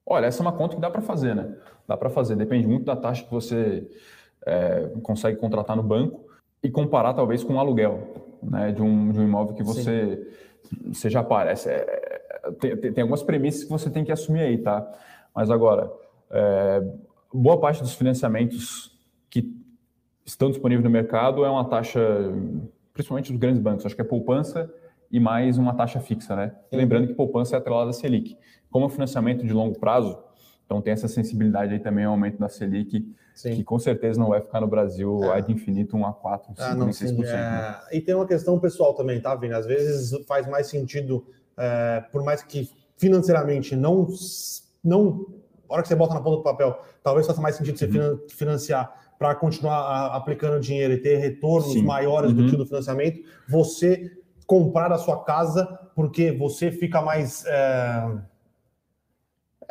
Olha, 0.04 0.26
essa 0.26 0.40
é 0.40 0.42
uma 0.42 0.52
conta 0.52 0.74
que 0.74 0.80
dá 0.80 0.90
para 0.90 1.02
fazer, 1.02 1.34
né? 1.34 1.54
Dá 1.86 1.96
para 1.96 2.10
fazer. 2.10 2.34
Depende 2.34 2.66
muito 2.66 2.84
da 2.84 2.96
taxa 2.96 3.24
que 3.24 3.30
você 3.30 3.88
é, 4.44 4.90
consegue 5.02 5.38
contratar 5.38 5.76
no 5.76 5.82
banco 5.82 6.26
e 6.62 6.70
comparar 6.70 7.14
talvez 7.14 7.44
com 7.44 7.54
um 7.54 7.60
aluguel, 7.60 8.38
né? 8.42 8.72
De 8.72 8.82
um, 8.82 9.12
de 9.12 9.20
um 9.20 9.24
imóvel 9.24 9.54
que 9.54 9.62
você 9.62 10.16
Sim 10.16 10.42
você 10.86 11.10
já 11.10 11.20
aparece. 11.20 11.68
É, 11.68 12.20
tem, 12.58 12.76
tem, 12.76 13.02
algumas 13.02 13.22
premissas 13.22 13.64
que 13.64 13.70
você 13.70 13.90
tem 13.90 14.04
que 14.04 14.12
assumir 14.12 14.40
aí, 14.40 14.58
tá? 14.58 14.90
Mas 15.34 15.50
agora, 15.50 15.90
é, 16.30 16.82
boa 17.32 17.58
parte 17.58 17.82
dos 17.82 17.94
financiamentos 17.94 18.96
que 19.30 19.52
estão 20.24 20.50
disponíveis 20.50 20.84
no 20.84 20.90
mercado 20.90 21.44
é 21.44 21.50
uma 21.50 21.64
taxa, 21.64 22.00
principalmente 22.92 23.32
dos 23.32 23.40
grandes 23.40 23.60
bancos, 23.60 23.86
acho 23.86 23.94
que 23.94 24.00
é 24.00 24.04
poupança 24.04 24.72
e 25.10 25.20
mais 25.20 25.58
uma 25.58 25.74
taxa 25.74 26.00
fixa, 26.00 26.34
né? 26.34 26.54
E 26.70 26.76
lembrando 26.76 27.06
que 27.06 27.14
poupança 27.14 27.56
é 27.56 27.58
atrelada 27.58 27.90
à 27.90 27.92
Selic. 27.92 28.36
Como 28.70 28.84
é 28.84 28.88
um 28.88 28.90
financiamento 28.90 29.46
de 29.46 29.52
longo 29.52 29.78
prazo, 29.78 30.18
então 30.64 30.80
tem 30.80 30.92
essa 30.92 31.08
sensibilidade 31.08 31.74
aí 31.74 31.80
também 31.80 32.04
ao 32.04 32.12
aumento 32.12 32.38
da 32.38 32.48
Selic, 32.48 33.06
Sim. 33.34 33.56
que 33.56 33.64
com 33.64 33.78
certeza 33.78 34.18
não 34.18 34.28
vai 34.28 34.40
ficar 34.40 34.60
no 34.60 34.66
Brasil 34.66 35.22
é. 35.24 35.38
ad 35.38 35.52
infinitum 35.52 36.06
a 36.06 36.12
4, 36.12 36.54
5, 36.56 36.62
ah, 36.62 36.74
não, 36.74 36.88
6%. 36.88 36.94
Sim, 36.94 37.24
é... 37.24 37.26
né? 37.26 37.80
E 37.92 38.00
tem 38.00 38.14
uma 38.14 38.26
questão 38.26 38.58
pessoal 38.58 38.94
também, 38.94 39.20
tá, 39.20 39.34
Vini? 39.34 39.52
Às 39.52 39.66
vezes 39.66 40.24
faz 40.26 40.46
mais 40.48 40.68
sentido, 40.68 41.26
é, 41.58 42.02
por 42.10 42.24
mais 42.24 42.42
que 42.42 42.70
financeiramente 42.96 43.76
não, 43.76 44.06
não. 44.82 45.26
A 45.72 45.76
hora 45.76 45.82
que 45.82 45.88
você 45.88 45.96
bota 45.96 46.14
na 46.14 46.20
ponta 46.20 46.36
do 46.36 46.42
papel, 46.42 46.78
talvez 47.02 47.26
faça 47.26 47.40
mais 47.40 47.56
sentido 47.56 47.78
você 47.78 47.86
uhum. 47.86 48.18
financiar 48.28 48.92
para 49.18 49.34
continuar 49.34 50.14
aplicando 50.14 50.60
dinheiro 50.60 50.92
e 50.94 50.98
ter 50.98 51.16
retornos 51.16 51.72
Sim. 51.72 51.82
maiores 51.82 52.30
uhum. 52.30 52.36
do 52.36 52.48
que 52.48 52.54
o 52.54 52.58
do 52.58 52.66
financiamento, 52.66 53.20
você 53.48 54.10
comprar 54.46 54.92
a 54.92 54.98
sua 54.98 55.24
casa 55.24 55.66
porque 55.94 56.32
você 56.32 56.70
fica 56.70 57.00
mais. 57.00 57.44
É 57.46 58.32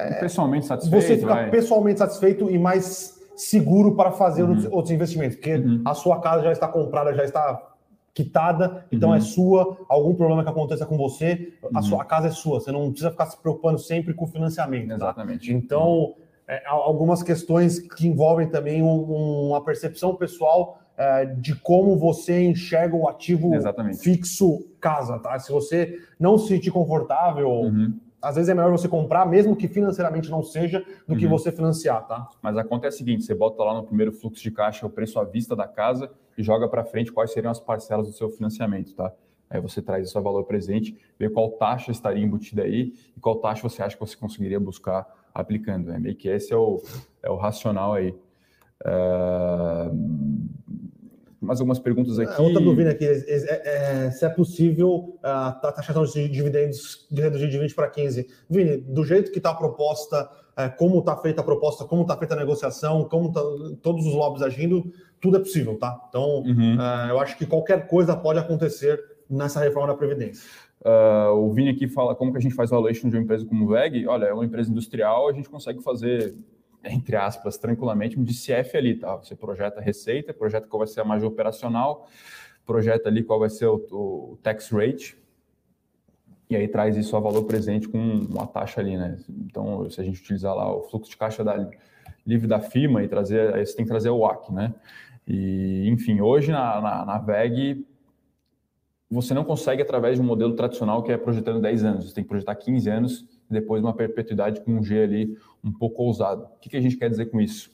é, 0.01 0.13
pessoalmente 0.19 0.65
satisfeito. 0.65 1.01
Você 1.01 1.17
fica 1.17 1.33
vai. 1.33 1.49
pessoalmente 1.49 1.99
satisfeito 1.99 2.49
e 2.49 2.57
mais 2.57 3.19
seguro 3.35 3.95
para 3.95 4.11
fazer 4.11 4.43
uhum. 4.43 4.67
outros 4.71 4.91
investimentos, 4.91 5.35
porque 5.35 5.55
uhum. 5.55 5.81
a 5.85 5.93
sua 5.93 6.19
casa 6.19 6.43
já 6.43 6.51
está 6.51 6.67
comprada, 6.67 7.13
já 7.13 7.23
está 7.23 7.70
quitada, 8.13 8.85
então 8.91 9.09
é 9.09 9.11
uhum. 9.13 9.17
é 9.17 9.21
sua. 9.21 9.77
Algum 9.87 10.13
problema 10.13 10.43
que 10.43 10.49
aconteça 10.49 10.85
com 10.85 10.97
você, 10.97 11.53
a 11.73 11.77
uhum. 11.77 11.83
sua 11.83 12.05
casa 12.05 12.27
é 12.27 12.31
sua. 12.31 12.59
Você 12.59 12.71
não 12.71 12.89
precisa 12.89 13.11
ficar 13.11 13.25
se 13.25 13.41
preocupando 13.41 13.79
sempre 13.79 14.13
com 14.13 14.25
o 14.25 14.27
financiamento. 14.27 14.89
Tá? 14.89 14.95
Exatamente. 14.95 15.53
Então, 15.53 16.15
é, 16.47 16.61
algumas 16.65 17.23
questões 17.23 17.79
que 17.79 18.07
envolvem 18.07 18.49
também 18.49 18.83
um, 18.83 19.49
uma 19.49 19.63
percepção 19.63 20.15
pessoal 20.15 20.79
é, 20.97 21.25
de 21.25 21.55
como 21.55 21.97
você 21.97 22.43
enxerga 22.43 22.95
o 22.95 23.07
ativo 23.07 23.55
Exatamente. 23.55 23.99
fixo 23.99 24.67
casa, 24.79 25.17
tá? 25.19 25.37
Se 25.39 25.51
você 25.51 25.97
não 26.19 26.37
se 26.37 26.49
sentir 26.49 26.71
confortável 26.71 27.49
uhum 27.49 27.99
às 28.21 28.35
vezes 28.35 28.49
é 28.49 28.53
melhor 28.53 28.71
você 28.71 28.87
comprar, 28.87 29.25
mesmo 29.25 29.55
que 29.55 29.67
financeiramente 29.67 30.29
não 30.29 30.43
seja, 30.43 30.79
do 31.07 31.13
uhum. 31.13 31.19
que 31.19 31.27
você 31.27 31.51
financiar, 31.51 32.05
tá? 32.07 32.29
Mas 32.41 32.57
a 32.57 32.63
conta 32.63 32.87
é 32.87 32.89
a 32.89 32.91
seguinte: 32.91 33.23
você 33.23 33.33
bota 33.33 33.63
lá 33.63 33.73
no 33.73 33.83
primeiro 33.83 34.11
fluxo 34.11 34.41
de 34.43 34.51
caixa 34.51 34.85
o 34.85 34.89
preço 34.89 35.19
à 35.19 35.23
vista 35.23 35.55
da 35.55 35.67
casa 35.67 36.11
e 36.37 36.43
joga 36.43 36.67
para 36.67 36.83
frente 36.83 37.11
quais 37.11 37.33
seriam 37.33 37.51
as 37.51 37.59
parcelas 37.59 38.07
do 38.07 38.13
seu 38.13 38.29
financiamento, 38.29 38.93
tá? 38.93 39.11
Aí 39.49 39.59
você 39.59 39.81
traz 39.81 40.07
o 40.07 40.11
seu 40.11 40.21
valor 40.21 40.45
presente, 40.45 40.97
vê 41.19 41.29
qual 41.29 41.51
taxa 41.51 41.91
estaria 41.91 42.23
embutida 42.23 42.63
aí 42.63 42.93
e 43.17 43.19
qual 43.19 43.35
taxa 43.35 43.67
você 43.67 43.83
acha 43.83 43.95
que 43.95 43.99
você 43.99 44.15
conseguiria 44.15 44.59
buscar 44.59 45.05
aplicando. 45.33 45.87
Né? 45.87 45.99
Meio 45.99 46.15
que 46.15 46.29
esse 46.29 46.53
é 46.53 46.55
o, 46.55 46.81
é 47.21 47.29
o 47.29 47.35
racional 47.35 47.93
aí. 47.93 48.15
Uh 48.85 50.41
mais 51.41 51.59
algumas 51.59 51.79
perguntas 51.79 52.19
aqui. 52.19 52.39
Outra 52.39 52.61
dúvida 52.61 52.91
aqui, 52.91 53.03
é, 53.03 53.13
é, 53.13 54.05
é, 54.05 54.11
se 54.11 54.23
é 54.23 54.29
possível 54.29 55.17
a, 55.23 55.47
a 55.47 55.71
taxação 55.71 56.03
de 56.03 56.29
dividendos 56.29 57.07
de 57.09 57.19
reduzir 57.19 57.49
de 57.49 57.57
20 57.57 57.73
para 57.73 57.89
15. 57.89 58.27
Vini, 58.47 58.77
do 58.77 59.03
jeito 59.03 59.31
que 59.31 59.39
está 59.39 59.49
a 59.49 59.55
proposta, 59.55 60.29
é, 60.55 60.69
como 60.69 60.99
está 60.99 61.17
feita 61.17 61.41
a 61.41 61.43
proposta, 61.43 61.83
como 61.85 62.03
está 62.03 62.15
feita 62.15 62.35
a 62.35 62.37
negociação, 62.37 63.05
como 63.05 63.31
tá, 63.31 63.41
todos 63.81 64.05
os 64.05 64.13
lobbies 64.13 64.43
agindo, 64.43 64.93
tudo 65.19 65.37
é 65.37 65.39
possível, 65.39 65.77
tá? 65.79 65.99
Então, 66.09 66.43
uhum. 66.43 66.79
É, 66.79 67.09
eu 67.09 67.19
acho 67.19 67.35
que 67.35 67.45
qualquer 67.47 67.87
coisa 67.87 68.15
pode 68.15 68.37
acontecer 68.37 69.03
nessa 69.27 69.59
reforma 69.59 69.87
da 69.87 69.95
Previdência. 69.95 70.47
Uh, 70.83 71.33
o 71.35 71.53
Vini 71.53 71.69
aqui 71.69 71.87
fala 71.87 72.15
como 72.15 72.31
que 72.31 72.37
a 72.37 72.41
gente 72.41 72.55
faz 72.55 72.71
valuation 72.71 73.07
de 73.07 73.15
uma 73.15 73.23
empresa 73.23 73.45
como 73.45 73.65
o 73.65 73.67
VEG. 73.67 74.07
Olha, 74.07 74.25
é 74.25 74.33
uma 74.33 74.45
empresa 74.45 74.69
industrial, 74.69 75.27
a 75.27 75.33
gente 75.33 75.49
consegue 75.49 75.81
fazer 75.81 76.35
entre 76.83 77.15
aspas, 77.15 77.57
tranquilamente 77.57 78.19
um 78.19 78.23
DCF 78.23 78.77
ali, 78.77 78.95
tá? 78.95 79.15
Você 79.15 79.35
projeta 79.35 79.79
a 79.79 79.83
receita, 79.83 80.33
projeta 80.33 80.67
qual 80.67 80.79
vai 80.79 80.87
ser 80.87 81.01
a 81.01 81.05
margem 81.05 81.27
operacional, 81.27 82.07
projeta 82.65 83.09
ali 83.09 83.23
qual 83.23 83.39
vai 83.39 83.49
ser 83.49 83.67
o, 83.67 83.75
o 83.91 84.39
tax 84.41 84.69
rate, 84.69 85.17
e 86.49 86.55
aí 86.55 86.67
traz 86.67 86.97
isso 86.97 87.15
a 87.15 87.19
valor 87.19 87.43
presente 87.43 87.87
com 87.87 87.97
uma 87.97 88.45
taxa 88.45 88.81
ali, 88.81 88.97
né? 88.97 89.17
Então, 89.29 89.89
se 89.89 90.01
a 90.01 90.03
gente 90.03 90.19
utilizar 90.19 90.53
lá 90.53 90.75
o 90.75 90.83
fluxo 90.83 91.09
de 91.09 91.15
caixa 91.15 91.43
da, 91.43 91.69
livre 92.25 92.47
da 92.47 92.59
firma 92.59 93.03
e 93.03 93.07
trazer, 93.07 93.53
aí 93.53 93.65
você 93.65 93.75
tem 93.75 93.85
que 93.85 93.91
trazer 93.91 94.09
o 94.09 94.19
WAC, 94.19 94.51
né? 94.51 94.73
E, 95.27 95.87
enfim, 95.87 96.19
hoje 96.19 96.51
na, 96.51 96.81
na, 96.81 97.05
na 97.05 97.17
VEG, 97.19 97.85
você 99.09 99.33
não 99.33 99.43
consegue 99.43 99.81
através 99.81 100.15
de 100.15 100.21
um 100.21 100.25
modelo 100.25 100.55
tradicional 100.55 101.03
que 101.03 101.11
é 101.11 101.17
projetando 101.17 101.61
10 101.61 101.83
anos, 101.83 102.09
você 102.09 102.15
tem 102.15 102.23
que 102.23 102.29
projetar 102.29 102.55
15 102.55 102.89
anos 102.89 103.25
e 103.51 103.53
depois 103.53 103.83
uma 103.83 103.93
perpetuidade 103.93 104.61
com 104.61 104.71
um 104.71 104.83
G 104.83 105.03
ali 105.03 105.37
um 105.63 105.71
pouco 105.71 106.03
ousado. 106.03 106.43
O 106.43 106.59
que, 106.59 106.69
que 106.69 106.77
a 106.77 106.81
gente 106.81 106.97
quer 106.97 107.09
dizer 107.09 107.27
com 107.27 107.39
isso? 107.39 107.71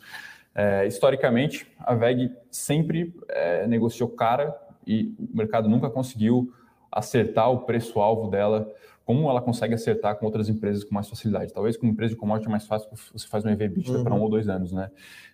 É, 0.53 0.87
historicamente, 0.87 1.71
a 1.79 1.93
VEG 1.93 2.31
sempre 2.49 3.13
é, 3.29 3.67
negociou 3.67 4.09
cara 4.09 4.57
e 4.85 5.13
o 5.19 5.37
mercado 5.37 5.69
nunca 5.69 5.89
conseguiu 5.89 6.51
acertar 6.91 7.51
o 7.51 7.59
preço-alvo 7.59 8.29
dela 8.29 8.73
como 9.05 9.29
ela 9.29 9.41
consegue 9.41 9.73
acertar 9.73 10.17
com 10.17 10.25
outras 10.25 10.49
empresas 10.49 10.83
com 10.83 10.93
mais 10.93 11.07
facilidade. 11.07 11.53
Talvez 11.53 11.77
com 11.77 11.85
uma 11.85 11.93
empresa 11.93 12.13
de 12.13 12.19
commodity 12.19 12.49
é 12.49 12.51
mais 12.51 12.67
fácil, 12.67 12.89
você 13.13 13.25
faz 13.25 13.45
um 13.45 13.49
EV 13.49 13.71
uhum. 13.87 14.03
para 14.03 14.13
um 14.13 14.19
ou 14.19 14.29
dois 14.29 14.49
anos, 14.49 14.73
né? 14.73 14.91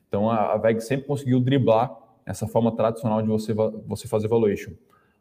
Então, 0.08 0.30
a, 0.30 0.54
a 0.54 0.58
VEG 0.58 0.80
sempre 0.82 1.08
conseguiu 1.08 1.40
driblar 1.40 1.92
essa 2.24 2.46
forma 2.46 2.76
tradicional 2.76 3.20
de 3.22 3.28
você, 3.28 3.52
você 3.88 4.08
fazer 4.08 4.28
valuation. 4.28 4.74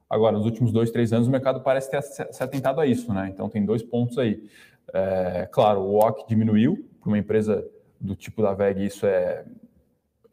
Agora, 0.09 0.37
nos 0.37 0.45
últimos 0.45 0.70
dois, 0.70 0.91
três 0.91 1.14
anos, 1.14 1.29
o 1.29 1.31
mercado 1.31 1.62
parece 1.62 1.91
ter 1.91 2.03
se 2.03 2.43
atentado 2.43 2.79
a 2.79 2.87
isso, 2.87 3.11
né? 3.14 3.31
Então, 3.33 3.49
tem 3.49 3.64
dois 3.64 3.83
pontos 3.83 4.18
aí. 4.18 4.43
É, 4.93 5.49
claro, 5.51 5.80
o 5.80 5.93
WOC 5.95 6.26
diminuiu, 6.28 6.88
para 7.01 7.09
uma 7.09 7.18
empresa 7.18 7.66
do 8.01 8.14
tipo 8.14 8.43
da 8.43 8.53
VEG, 8.53 8.84
isso 8.86 9.07
é 9.07 9.45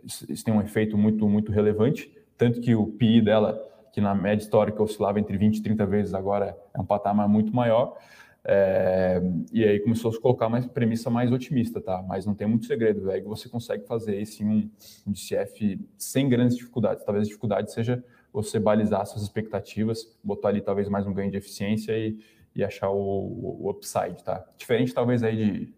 isso 0.03 0.43
tem 0.45 0.53
um 0.53 0.62
efeito 0.62 0.97
muito 0.97 1.28
muito 1.28 1.51
relevante, 1.51 2.12
tanto 2.38 2.62
que 2.62 2.74
o 2.74 2.88
PI 2.88 3.22
dela, 3.22 3.62
que 3.91 3.99
na 3.99 4.16
média 4.16 4.43
histórica 4.43 4.82
oscilava 4.82 5.20
entre 5.20 5.38
20 5.38 5.57
e 5.57 5.62
30 5.62 5.86
vezes, 5.86 6.14
agora 6.14 6.57
é 6.74 6.80
um 6.80 6.86
patamar 6.86 7.28
muito 7.28 7.53
maior. 7.53 7.97
É, 8.45 9.22
e 9.51 9.64
aí 9.64 9.80
começou 9.82 10.10
a 10.10 10.14
se 10.14 10.20
colocar 10.20 10.47
mais 10.47 10.66
premissa 10.66 11.10
mais 11.10 11.32
otimista, 11.32 11.82
tá? 11.82 12.01
Mas 12.07 12.26
não 12.26 12.34
tem 12.34 12.47
muito 12.47 12.66
segredo, 12.66 13.01
VEG, 13.01 13.28
você 13.28 13.49
consegue 13.49 13.86
fazer 13.86 14.20
esse 14.20 14.43
um, 14.43 14.70
um 15.05 15.12
DCF 15.12 15.80
sem 15.97 16.30
grandes 16.30 16.55
dificuldades. 16.57 17.03
Talvez 17.03 17.26
a 17.26 17.28
dificuldade 17.28 17.72
seja 17.72 18.03
você 18.32 18.60
balizar 18.60 19.05
suas 19.05 19.24
expectativas, 19.24 20.18
botar 20.24 20.49
ali 20.49 20.62
talvez 20.62 20.88
mais 20.88 21.05
um 21.05 21.14
ganho 21.14 21.32
de 21.32 21.38
eficiência 21.38 21.91
e, 21.97 22.18
e 22.60 22.64
achar 22.64 22.89
o, 22.89 23.57
o 23.62 23.70
upside, 23.70 24.24
tá? 24.24 24.45
Diferente 24.57 24.93
talvez 24.93 25.24
aí 25.24 25.36
de 25.36 25.74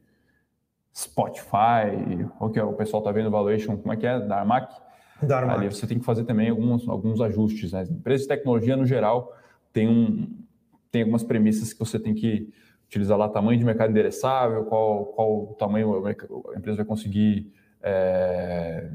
Spotify, 0.93 2.27
o 2.39 2.49
que 2.49 2.59
o 2.59 2.73
pessoal 2.73 3.01
está 3.01 3.11
vendo 3.11 3.31
valuation, 3.31 3.77
como 3.77 3.93
é 3.93 3.97
que 3.97 4.05
é, 4.05 4.19
da 4.19 4.39
Armac? 4.39 4.73
Da 5.21 5.37
Armac. 5.37 5.59
Ali 5.59 5.69
você 5.69 5.87
tem 5.87 5.99
que 5.99 6.05
fazer 6.05 6.25
também 6.25 6.49
alguns, 6.49 6.87
alguns 6.87 7.21
ajustes. 7.21 7.71
Né? 7.71 7.83
Empresas 7.89 8.23
de 8.23 8.27
tecnologia, 8.27 8.75
no 8.75 8.85
geral, 8.85 9.33
tem, 9.71 9.87
um, 9.87 10.27
tem 10.91 11.01
algumas 11.03 11.23
premissas 11.23 11.71
que 11.71 11.79
você 11.79 11.97
tem 11.97 12.13
que 12.13 12.51
utilizar 12.87 13.17
lá, 13.17 13.29
tamanho 13.29 13.57
de 13.57 13.63
mercado 13.63 13.91
endereçável, 13.91 14.65
qual, 14.65 15.05
qual 15.05 15.55
tamanho 15.57 16.05
a 16.05 16.11
empresa 16.57 16.77
vai 16.77 16.85
conseguir 16.85 17.53
é, 17.81 18.91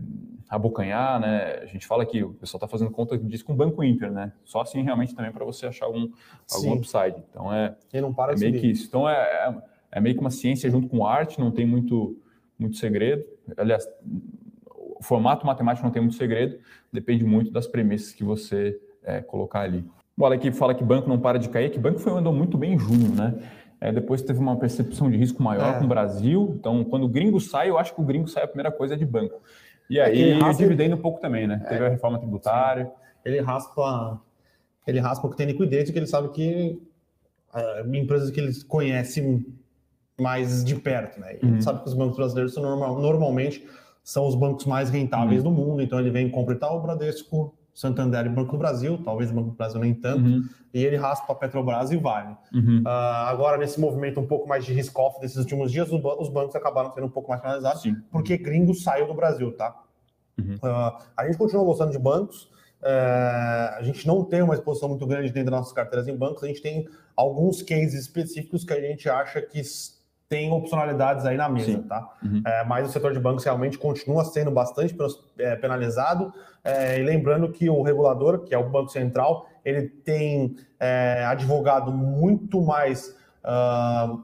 abocanhar, 0.48 1.20
né? 1.20 1.60
A 1.62 1.66
gente 1.66 1.86
fala 1.86 2.06
que 2.06 2.22
o 2.22 2.34
pessoal 2.34 2.58
está 2.58 2.68
fazendo 2.68 2.90
conta 2.90 3.18
disso 3.18 3.44
com 3.44 3.52
o 3.52 3.56
Banco 3.56 3.82
Inter, 3.82 4.10
né? 4.10 4.32
Só 4.44 4.60
assim 4.60 4.82
realmente 4.82 5.14
também 5.14 5.32
para 5.32 5.44
você 5.44 5.66
achar 5.66 5.86
algum, 5.86 6.08
algum 6.52 6.74
upside. 6.74 7.16
Então 7.30 7.52
é, 7.52 7.74
e 7.92 8.00
não 8.00 8.14
para 8.14 8.32
é 8.32 8.36
meio 8.36 8.60
que 8.60 8.68
isso. 8.68 8.86
Então 8.86 9.08
é, 9.08 9.14
é, 9.14 9.54
é, 9.92 10.00
meio 10.00 10.14
que 10.14 10.20
uma 10.20 10.30
ciência 10.30 10.70
junto 10.70 10.88
com 10.88 11.04
arte, 11.04 11.40
não 11.40 11.50
tem 11.50 11.66
muito, 11.66 12.16
muito 12.58 12.76
segredo. 12.76 13.24
Aliás, 13.56 13.88
o 14.76 15.02
formato 15.02 15.44
matemático 15.44 15.84
não 15.84 15.92
tem 15.92 16.02
muito 16.02 16.16
segredo, 16.16 16.58
depende 16.92 17.24
muito 17.24 17.50
das 17.50 17.66
premissas 17.66 18.12
que 18.12 18.22
você 18.22 18.80
é, 19.02 19.20
colocar 19.20 19.60
ali. 19.60 19.84
Olha 20.18 20.36
aqui 20.36 20.50
fala 20.50 20.74
que 20.74 20.82
banco 20.82 21.08
não 21.08 21.18
para 21.18 21.38
de 21.38 21.48
cair, 21.48 21.70
que 21.70 21.78
banco 21.78 21.98
foi 21.98 22.12
andou 22.12 22.32
muito 22.32 22.56
bem 22.56 22.74
em 22.74 22.78
junho, 22.78 23.14
né? 23.14 23.34
É, 23.80 23.92
depois 23.92 24.22
teve 24.22 24.38
uma 24.38 24.56
percepção 24.56 25.10
de 25.10 25.18
risco 25.18 25.42
maior 25.42 25.74
é. 25.74 25.78
com 25.78 25.84
o 25.84 25.88
Brasil. 25.88 26.54
Então, 26.58 26.82
quando 26.84 27.04
o 27.04 27.08
gringo 27.08 27.38
sai, 27.38 27.68
eu 27.68 27.78
acho 27.78 27.94
que 27.94 28.00
o 28.00 28.04
gringo 28.04 28.26
sai 28.26 28.44
a 28.44 28.48
primeira 28.48 28.72
coisa 28.72 28.94
é 28.94 28.96
de 28.96 29.04
banco. 29.04 29.40
E 29.88 30.00
aí, 30.00 30.30
é 30.30 30.34
raspa... 30.34 30.62
dividendo 30.62 30.96
um 30.96 31.00
pouco 31.00 31.20
também, 31.20 31.46
né? 31.46 31.64
Teve 31.68 31.86
a 31.86 31.88
reforma 31.88 32.18
tributária. 32.18 32.90
Ele 33.24 33.40
raspa, 33.40 34.20
ele 34.86 35.00
raspa 35.00 35.26
o 35.26 35.30
que 35.30 35.36
tem 35.36 35.46
liquidez, 35.46 35.90
que 35.90 35.98
ele 35.98 36.06
sabe 36.06 36.28
que 36.30 36.80
uh, 37.54 37.94
empresas 37.94 38.30
que 38.30 38.40
eles 38.40 38.62
conhecem 38.62 39.44
mais 40.18 40.64
de 40.64 40.74
perto, 40.76 41.20
né? 41.20 41.36
Ele 41.42 41.52
uhum. 41.52 41.60
sabe 41.60 41.82
que 41.82 41.88
os 41.88 41.94
bancos 41.94 42.16
brasileiros 42.16 42.54
são 42.54 42.62
normal, 42.62 42.98
normalmente 42.98 43.66
são 44.02 44.26
os 44.26 44.34
bancos 44.34 44.64
mais 44.66 44.88
rentáveis 44.88 45.44
uhum. 45.44 45.54
do 45.54 45.56
mundo, 45.56 45.82
então 45.82 45.98
ele 45.98 46.10
vem 46.10 46.30
comprar 46.30 46.70
o 46.72 46.80
Bradesco, 46.80 47.54
Santander 47.76 48.24
e 48.24 48.30
Banco 48.30 48.52
do 48.52 48.58
Brasil, 48.58 48.98
talvez 49.04 49.30
o 49.30 49.34
Banco 49.34 49.50
do 49.50 49.54
Brasil 49.56 49.78
nem 49.78 49.92
tanto, 49.92 50.24
uhum. 50.24 50.48
e 50.72 50.82
ele 50.82 50.96
raspa 50.96 51.34
a 51.34 51.36
Petrobras 51.36 51.90
e 51.90 51.98
Vale. 51.98 52.34
Uhum. 52.54 52.80
Uh, 52.80 52.88
agora, 52.88 53.58
nesse 53.58 53.78
movimento 53.78 54.18
um 54.18 54.26
pouco 54.26 54.48
mais 54.48 54.64
de 54.64 54.72
risk-off 54.72 55.20
desses 55.20 55.36
últimos 55.36 55.70
dias, 55.70 55.90
os 55.92 56.30
bancos 56.30 56.56
acabaram 56.56 56.90
sendo 56.90 57.06
um 57.06 57.10
pouco 57.10 57.28
mais 57.28 57.42
finalizados, 57.42 57.82
Sim. 57.82 57.94
porque 58.10 58.38
gringo 58.38 58.74
saiu 58.74 59.06
do 59.06 59.12
Brasil, 59.12 59.54
tá? 59.54 59.78
Uhum. 60.38 60.54
Uh, 60.54 60.98
a 61.14 61.26
gente 61.26 61.36
continua 61.36 61.64
gostando 61.64 61.92
de 61.92 61.98
bancos, 61.98 62.44
uh, 62.80 63.76
a 63.76 63.80
gente 63.82 64.06
não 64.06 64.24
tem 64.24 64.40
uma 64.40 64.54
exposição 64.54 64.88
muito 64.88 65.06
grande 65.06 65.30
dentro 65.30 65.50
das 65.50 65.60
nossas 65.60 65.74
carteiras 65.74 66.08
em 66.08 66.16
bancos, 66.16 66.42
a 66.44 66.46
gente 66.46 66.62
tem 66.62 66.88
alguns 67.14 67.60
cases 67.60 67.92
específicos 67.92 68.64
que 68.64 68.72
a 68.72 68.80
gente 68.80 69.06
acha 69.06 69.42
que 69.42 69.60
tem 70.28 70.52
opcionalidades 70.52 71.24
aí 71.24 71.36
na 71.36 71.48
mesa, 71.48 71.72
Sim. 71.72 71.82
tá? 71.82 72.08
Uhum. 72.22 72.42
É, 72.44 72.64
mas 72.64 72.88
o 72.88 72.92
setor 72.92 73.12
de 73.12 73.20
bancos 73.20 73.44
realmente 73.44 73.78
continua 73.78 74.24
sendo 74.24 74.50
bastante 74.50 74.96
é, 75.38 75.54
penalizado. 75.56 76.32
É, 76.64 76.98
e 76.98 77.02
lembrando 77.02 77.50
que 77.52 77.70
o 77.70 77.82
regulador, 77.82 78.40
que 78.40 78.54
é 78.54 78.58
o 78.58 78.68
Banco 78.68 78.88
Central, 78.88 79.46
ele 79.64 79.88
tem 79.88 80.56
é, 80.80 81.24
advogado 81.24 81.92
muito 81.92 82.60
mais 82.60 83.16
uh, 83.44 84.22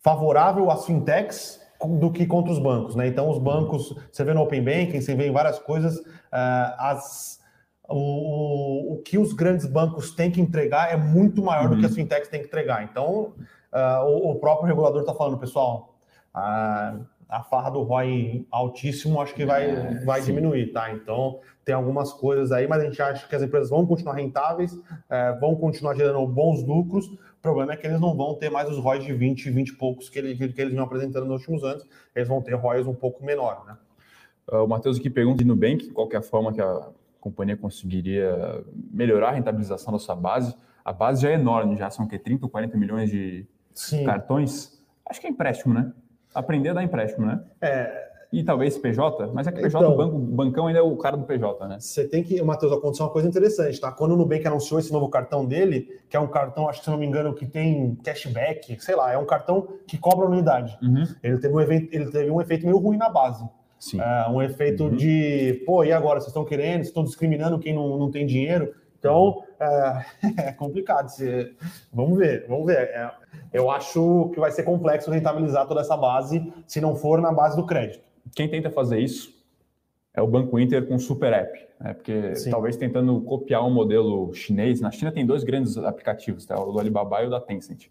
favorável 0.00 0.70
às 0.70 0.86
fintechs 0.86 1.60
do 1.98 2.10
que 2.10 2.24
contra 2.26 2.52
os 2.52 2.58
bancos, 2.58 2.94
né? 2.94 3.06
Então, 3.06 3.28
os 3.28 3.38
bancos, 3.38 3.94
você 4.10 4.24
vê 4.24 4.32
no 4.32 4.42
Open 4.42 4.62
Banking, 4.62 5.00
você 5.00 5.14
vê 5.14 5.28
em 5.28 5.32
várias 5.32 5.58
coisas, 5.58 5.98
uh, 5.98 6.74
as, 6.78 7.40
o, 7.88 8.94
o 8.94 9.02
que 9.02 9.18
os 9.18 9.32
grandes 9.32 9.66
bancos 9.66 10.12
têm 10.12 10.30
que 10.30 10.40
entregar 10.40 10.92
é 10.92 10.96
muito 10.96 11.42
maior 11.42 11.64
uhum. 11.64 11.70
do 11.70 11.76
que 11.76 11.82
uhum. 11.82 11.88
as 11.88 11.94
fintechs 11.94 12.28
têm 12.28 12.40
que 12.40 12.46
entregar. 12.46 12.84
Então, 12.84 13.34
uh, 13.76 14.04
o, 14.06 14.32
o, 14.32 14.34
próprio 14.36 14.66
regulador 14.66 15.00
está 15.00 15.12
falando, 15.12 15.38
pessoal, 15.38 15.94
a, 16.32 16.96
a 17.28 17.42
farra 17.42 17.70
do 17.70 17.82
ROI 17.82 18.46
altíssimo 18.50 19.20
acho 19.20 19.34
que 19.34 19.44
vai, 19.44 19.70
é, 19.70 20.04
vai 20.04 20.22
diminuir, 20.22 20.72
tá? 20.72 20.92
Então, 20.92 21.40
tem 21.64 21.74
algumas 21.74 22.12
coisas 22.12 22.52
aí, 22.52 22.66
mas 22.68 22.82
a 22.82 22.84
gente 22.84 23.00
acha 23.02 23.26
que 23.26 23.34
as 23.34 23.42
empresas 23.42 23.68
vão 23.68 23.84
continuar 23.84 24.14
rentáveis, 24.14 24.78
é, 25.10 25.32
vão 25.38 25.56
continuar 25.56 25.94
gerando 25.94 26.24
bons 26.26 26.62
lucros. 26.62 27.06
O 27.06 27.42
problema 27.42 27.72
é 27.72 27.76
que 27.76 27.86
eles 27.86 28.00
não 28.00 28.16
vão 28.16 28.34
ter 28.34 28.50
mais 28.50 28.68
os 28.68 28.78
ROIs 28.78 29.04
de 29.04 29.12
20, 29.12 29.50
20 29.50 29.68
e 29.68 29.72
poucos 29.74 30.08
que, 30.08 30.18
ele, 30.18 30.36
que, 30.36 30.60
eles 30.60 30.72
vinham 30.72 30.84
apresentando 30.84 31.26
nos 31.26 31.40
últimos 31.40 31.64
anos, 31.64 31.84
eles 32.14 32.28
vão 32.28 32.40
ter 32.40 32.54
ROIs 32.54 32.86
um 32.86 32.94
pouco 32.94 33.24
menor, 33.24 33.64
né? 33.66 33.76
Uh, 34.50 34.62
o 34.62 34.68
Matheus 34.68 34.98
aqui 34.98 35.10
pergunta 35.10 35.38
de 35.38 35.44
Nubank 35.44 35.90
qual 35.90 36.08
é 36.12 36.16
a 36.16 36.22
forma 36.22 36.52
que 36.52 36.60
a 36.60 36.88
companhia 37.20 37.56
conseguiria 37.56 38.64
melhorar 38.92 39.30
a 39.30 39.32
rentabilização 39.32 39.92
da 39.92 39.98
sua 39.98 40.14
base. 40.14 40.54
A 40.84 40.92
base 40.92 41.22
já 41.22 41.30
é 41.30 41.34
enorme, 41.34 41.76
já 41.76 41.90
são 41.90 42.06
que 42.06 42.16
30 42.16 42.46
ou 42.46 42.50
40 42.50 42.76
milhões 42.76 43.10
de, 43.10 43.44
Sim. 43.76 44.04
cartões, 44.04 44.82
acho 45.08 45.20
que 45.20 45.26
é 45.26 45.30
empréstimo, 45.30 45.72
né? 45.72 45.92
Aprender 46.34 46.70
a 46.70 46.74
dar 46.74 46.82
empréstimo, 46.82 47.26
né? 47.26 47.40
É. 47.60 48.06
E 48.32 48.42
talvez 48.42 48.76
PJ, 48.76 49.30
mas 49.32 49.46
é 49.46 49.52
que 49.52 49.60
PJ, 49.60 49.78
então, 49.78 49.94
o, 49.94 49.96
banco, 49.96 50.16
o 50.16 50.18
bancão 50.18 50.66
ainda 50.66 50.80
é 50.80 50.82
o 50.82 50.96
cara 50.96 51.16
do 51.16 51.24
PJ, 51.24 51.68
né? 51.68 51.78
Você 51.78 52.08
tem 52.08 52.24
que, 52.24 52.42
Matheus, 52.42 52.72
aconteceu 52.72 53.06
uma 53.06 53.12
coisa 53.12 53.28
interessante, 53.28 53.80
tá? 53.80 53.92
Quando 53.92 54.12
o 54.12 54.16
Nubank 54.16 54.46
anunciou 54.46 54.80
esse 54.80 54.92
novo 54.92 55.08
cartão 55.08 55.46
dele, 55.46 55.88
que 56.08 56.16
é 56.16 56.20
um 56.20 56.26
cartão, 56.26 56.68
acho 56.68 56.80
que 56.80 56.86
se 56.86 56.90
não 56.90 56.98
me 56.98 57.06
engano, 57.06 57.34
que 57.34 57.46
tem 57.46 57.94
cashback, 58.02 58.82
sei 58.82 58.96
lá, 58.96 59.12
é 59.12 59.18
um 59.18 59.24
cartão 59.24 59.68
que 59.86 59.96
cobra 59.96 60.26
unidade. 60.26 60.76
Uhum. 60.82 61.04
Ele, 61.22 61.38
teve 61.38 61.54
um 61.54 61.60
evento, 61.60 61.88
ele 61.94 62.10
teve 62.10 62.30
um 62.30 62.40
efeito 62.40 62.66
meio 62.66 62.78
ruim 62.78 62.96
na 62.96 63.08
base. 63.08 63.48
Sim. 63.78 64.00
É, 64.00 64.28
um 64.28 64.42
efeito 64.42 64.84
uhum. 64.84 64.96
de, 64.96 65.62
pô, 65.64 65.84
e 65.84 65.92
agora? 65.92 66.18
Vocês 66.18 66.28
estão 66.28 66.44
querendo? 66.44 66.78
Vocês 66.78 66.88
estão 66.88 67.04
discriminando 67.04 67.58
quem 67.58 67.74
não, 67.74 67.96
não 67.96 68.10
tem 68.10 68.26
dinheiro? 68.26 68.74
Então, 69.06 69.44
é, 69.60 70.48
é 70.48 70.52
complicado. 70.52 71.08
Vamos 71.92 72.18
ver, 72.18 72.46
vamos 72.48 72.66
ver. 72.66 72.78
É, 72.78 73.10
eu 73.52 73.70
acho 73.70 74.30
que 74.34 74.40
vai 74.40 74.50
ser 74.50 74.62
complexo 74.62 75.10
rentabilizar 75.10 75.66
toda 75.66 75.80
essa 75.80 75.96
base 75.96 76.52
se 76.66 76.80
não 76.80 76.94
for 76.94 77.20
na 77.20 77.32
base 77.32 77.56
do 77.56 77.64
crédito. 77.64 78.04
Quem 78.34 78.48
tenta 78.48 78.70
fazer 78.70 78.98
isso 78.98 79.34
é 80.12 80.22
o 80.22 80.26
Banco 80.26 80.58
Inter 80.58 80.86
com 80.86 80.98
Super 80.98 81.32
App, 81.32 81.58
né? 81.78 81.94
porque 81.94 82.34
Sim. 82.34 82.50
talvez 82.50 82.76
tentando 82.76 83.20
copiar 83.20 83.64
um 83.64 83.70
modelo 83.70 84.32
chinês. 84.34 84.80
Na 84.80 84.90
China 84.90 85.12
tem 85.12 85.26
dois 85.26 85.44
grandes 85.44 85.76
aplicativos, 85.76 86.46
tá? 86.46 86.58
o 86.58 86.72
do 86.72 86.80
Alibaba 86.80 87.22
e 87.22 87.26
o 87.26 87.30
da 87.30 87.40
Tencent, 87.40 87.88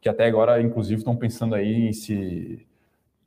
que 0.00 0.08
até 0.08 0.26
agora, 0.26 0.60
inclusive, 0.60 0.98
estão 0.98 1.16
pensando 1.16 1.54
aí 1.54 1.88
em 1.88 1.92
se 1.92 2.66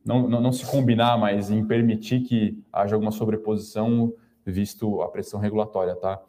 não, 0.06 0.28
não, 0.28 0.40
não 0.40 0.52
se 0.52 0.66
combinar, 0.66 1.18
mas 1.18 1.50
em 1.50 1.66
permitir 1.66 2.22
que 2.22 2.62
haja 2.72 2.96
alguma 2.96 3.12
sobreposição 3.12 4.14
visto 4.46 5.02
a 5.02 5.08
pressão 5.08 5.40
regulatória, 5.40 5.96
tá? 5.96 6.22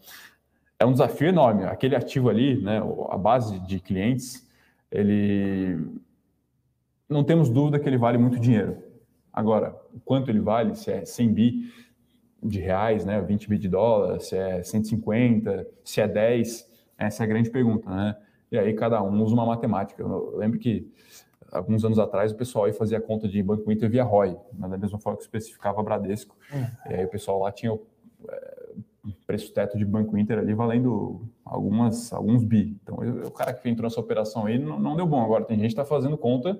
É 0.78 0.84
um 0.84 0.92
desafio 0.92 1.28
enorme. 1.28 1.64
Aquele 1.64 1.96
ativo 1.96 2.28
ali, 2.28 2.62
né, 2.62 2.80
a 3.08 3.16
base 3.16 3.58
de 3.60 3.80
clientes, 3.80 4.46
ele 4.90 5.78
não 7.08 7.24
temos 7.24 7.48
dúvida 7.48 7.78
que 7.78 7.88
ele 7.88 7.98
vale 7.98 8.18
muito 8.18 8.38
dinheiro. 8.38 8.78
Agora, 9.32 9.76
o 9.94 10.00
quanto 10.00 10.30
ele 10.30 10.40
vale, 10.40 10.74
se 10.74 10.90
é 10.90 11.04
100 11.04 11.32
bi 11.32 11.72
de 12.42 12.60
reais, 12.60 13.04
né, 13.04 13.20
20 13.20 13.48
bi 13.48 13.58
de 13.58 13.68
dólar, 13.68 14.20
se 14.20 14.36
é 14.36 14.62
150, 14.62 15.66
se 15.84 16.00
é 16.00 16.08
10, 16.08 16.70
essa 16.98 17.22
é 17.22 17.24
a 17.24 17.28
grande 17.28 17.50
pergunta, 17.50 17.90
né? 17.90 18.16
E 18.50 18.58
aí 18.58 18.72
cada 18.74 19.02
um 19.02 19.22
usa 19.22 19.34
uma 19.34 19.44
matemática. 19.44 20.02
Eu 20.02 20.36
lembro 20.36 20.58
que 20.58 20.90
alguns 21.50 21.84
anos 21.84 21.98
atrás 21.98 22.32
o 22.32 22.36
pessoal 22.36 22.66
aí 22.66 22.72
fazia 22.72 23.00
conta 23.00 23.28
de 23.28 23.42
Banco 23.42 23.70
Inter 23.70 23.90
via 23.90 24.04
ROI, 24.04 24.36
né, 24.52 24.68
da 24.68 24.78
mesma 24.78 24.98
forma 24.98 25.16
que 25.16 25.24
especificava 25.24 25.82
Bradesco. 25.82 26.36
É. 26.52 26.92
E 26.92 26.94
aí 26.94 27.04
o 27.04 27.08
pessoal 27.08 27.40
lá 27.40 27.52
tinha 27.52 27.76
preço 29.26 29.52
teto 29.52 29.78
de 29.78 29.84
Banco 29.84 30.16
Inter 30.16 30.38
ali 30.38 30.54
valendo 30.54 31.28
algumas, 31.44 32.12
alguns 32.12 32.42
bi. 32.42 32.76
Então, 32.82 32.96
o 33.24 33.30
cara 33.30 33.52
que 33.52 33.68
entrou 33.68 33.84
nessa 33.84 34.00
operação 34.00 34.46
aí 34.46 34.58
não, 34.58 34.78
não 34.78 34.96
deu 34.96 35.06
bom. 35.06 35.22
Agora, 35.22 35.44
tem 35.44 35.56
gente 35.56 35.74
que 35.74 35.80
está 35.80 35.84
fazendo 35.84 36.16
conta 36.16 36.58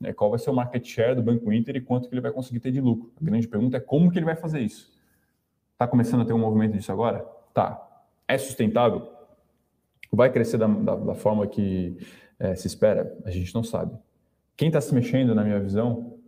né, 0.00 0.12
qual 0.12 0.30
vai 0.30 0.38
ser 0.38 0.50
o 0.50 0.54
market 0.54 0.86
share 0.86 1.14
do 1.14 1.22
Banco 1.22 1.52
Inter 1.52 1.76
e 1.76 1.80
quanto 1.80 2.08
que 2.08 2.14
ele 2.14 2.20
vai 2.20 2.30
conseguir 2.30 2.60
ter 2.60 2.70
de 2.70 2.80
lucro. 2.80 3.10
A 3.20 3.24
grande 3.24 3.48
pergunta 3.48 3.76
é 3.76 3.80
como 3.80 4.10
que 4.10 4.18
ele 4.18 4.26
vai 4.26 4.36
fazer 4.36 4.60
isso. 4.60 4.92
Está 5.72 5.86
começando 5.86 6.22
a 6.22 6.24
ter 6.24 6.32
um 6.32 6.38
movimento 6.38 6.72
disso 6.72 6.92
agora? 6.92 7.24
Tá. 7.54 7.84
É 8.26 8.36
sustentável? 8.36 9.08
Vai 10.10 10.30
crescer 10.30 10.58
da, 10.58 10.66
da, 10.66 10.96
da 10.96 11.14
forma 11.14 11.46
que 11.46 11.96
é, 12.38 12.54
se 12.54 12.66
espera? 12.66 13.16
A 13.24 13.30
gente 13.30 13.54
não 13.54 13.62
sabe. 13.62 13.96
Quem 14.56 14.68
está 14.68 14.80
se 14.80 14.94
mexendo, 14.94 15.34
na 15.34 15.44
minha 15.44 15.60
visão, 15.60 16.18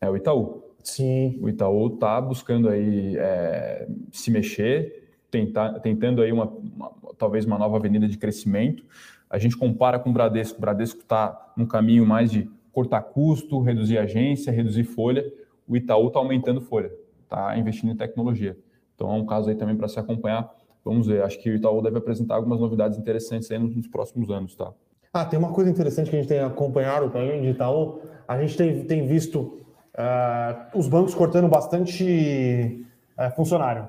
é 0.00 0.08
o 0.08 0.16
Itaú. 0.16 0.62
Sim. 0.82 1.38
O 1.42 1.48
Itaú 1.48 1.94
está 1.94 2.20
buscando 2.20 2.68
aí 2.68 3.16
é, 3.16 3.88
se 4.12 4.30
mexer, 4.30 4.99
tentar, 5.30 5.80
tentando 5.80 6.22
aí 6.22 6.32
uma, 6.32 6.46
uma, 6.46 6.92
talvez 7.16 7.44
uma 7.44 7.58
nova 7.58 7.76
avenida 7.76 8.08
de 8.08 8.18
crescimento. 8.18 8.84
A 9.28 9.38
gente 9.38 9.56
compara 9.56 9.98
com 9.98 10.10
o 10.10 10.12
Bradesco. 10.12 10.58
O 10.58 10.60
Bradesco 10.60 11.00
está 11.00 11.52
num 11.56 11.66
caminho 11.66 12.04
mais 12.04 12.30
de 12.30 12.50
cortar 12.72 13.02
custo, 13.02 13.60
reduzir 13.60 13.98
agência, 13.98 14.52
reduzir 14.52 14.84
folha. 14.84 15.24
O 15.66 15.76
Itaú 15.76 16.08
está 16.08 16.18
aumentando 16.18 16.60
folha, 16.60 16.90
está 17.22 17.56
investindo 17.56 17.92
em 17.92 17.96
tecnologia. 17.96 18.56
Então 18.94 19.08
é 19.10 19.14
um 19.14 19.24
caso 19.24 19.48
aí 19.48 19.54
também 19.54 19.76
para 19.76 19.88
se 19.88 19.98
acompanhar. 19.98 20.52
Vamos 20.84 21.06
ver, 21.06 21.22
acho 21.22 21.38
que 21.40 21.50
o 21.50 21.54
Itaú 21.54 21.80
deve 21.82 21.98
apresentar 21.98 22.34
algumas 22.36 22.58
novidades 22.58 22.98
interessantes 22.98 23.50
aí 23.50 23.58
nos 23.58 23.86
próximos 23.86 24.30
anos, 24.30 24.54
tá? 24.56 24.72
Ah, 25.12 25.24
tem 25.24 25.38
uma 25.38 25.52
coisa 25.52 25.70
interessante 25.70 26.08
que 26.08 26.16
a 26.16 26.20
gente 26.20 26.28
tem 26.28 26.40
acompanhado 26.40 27.10
também 27.10 27.42
de 27.42 27.48
Itaú. 27.48 28.00
A 28.26 28.40
gente 28.40 28.56
tem, 28.56 28.84
tem 28.84 29.06
visto 29.06 29.60
uh, 29.96 30.78
os 30.78 30.88
bancos 30.88 31.14
cortando 31.14 31.48
bastante 31.48 32.84
uh, 33.18 33.34
funcionário. 33.34 33.88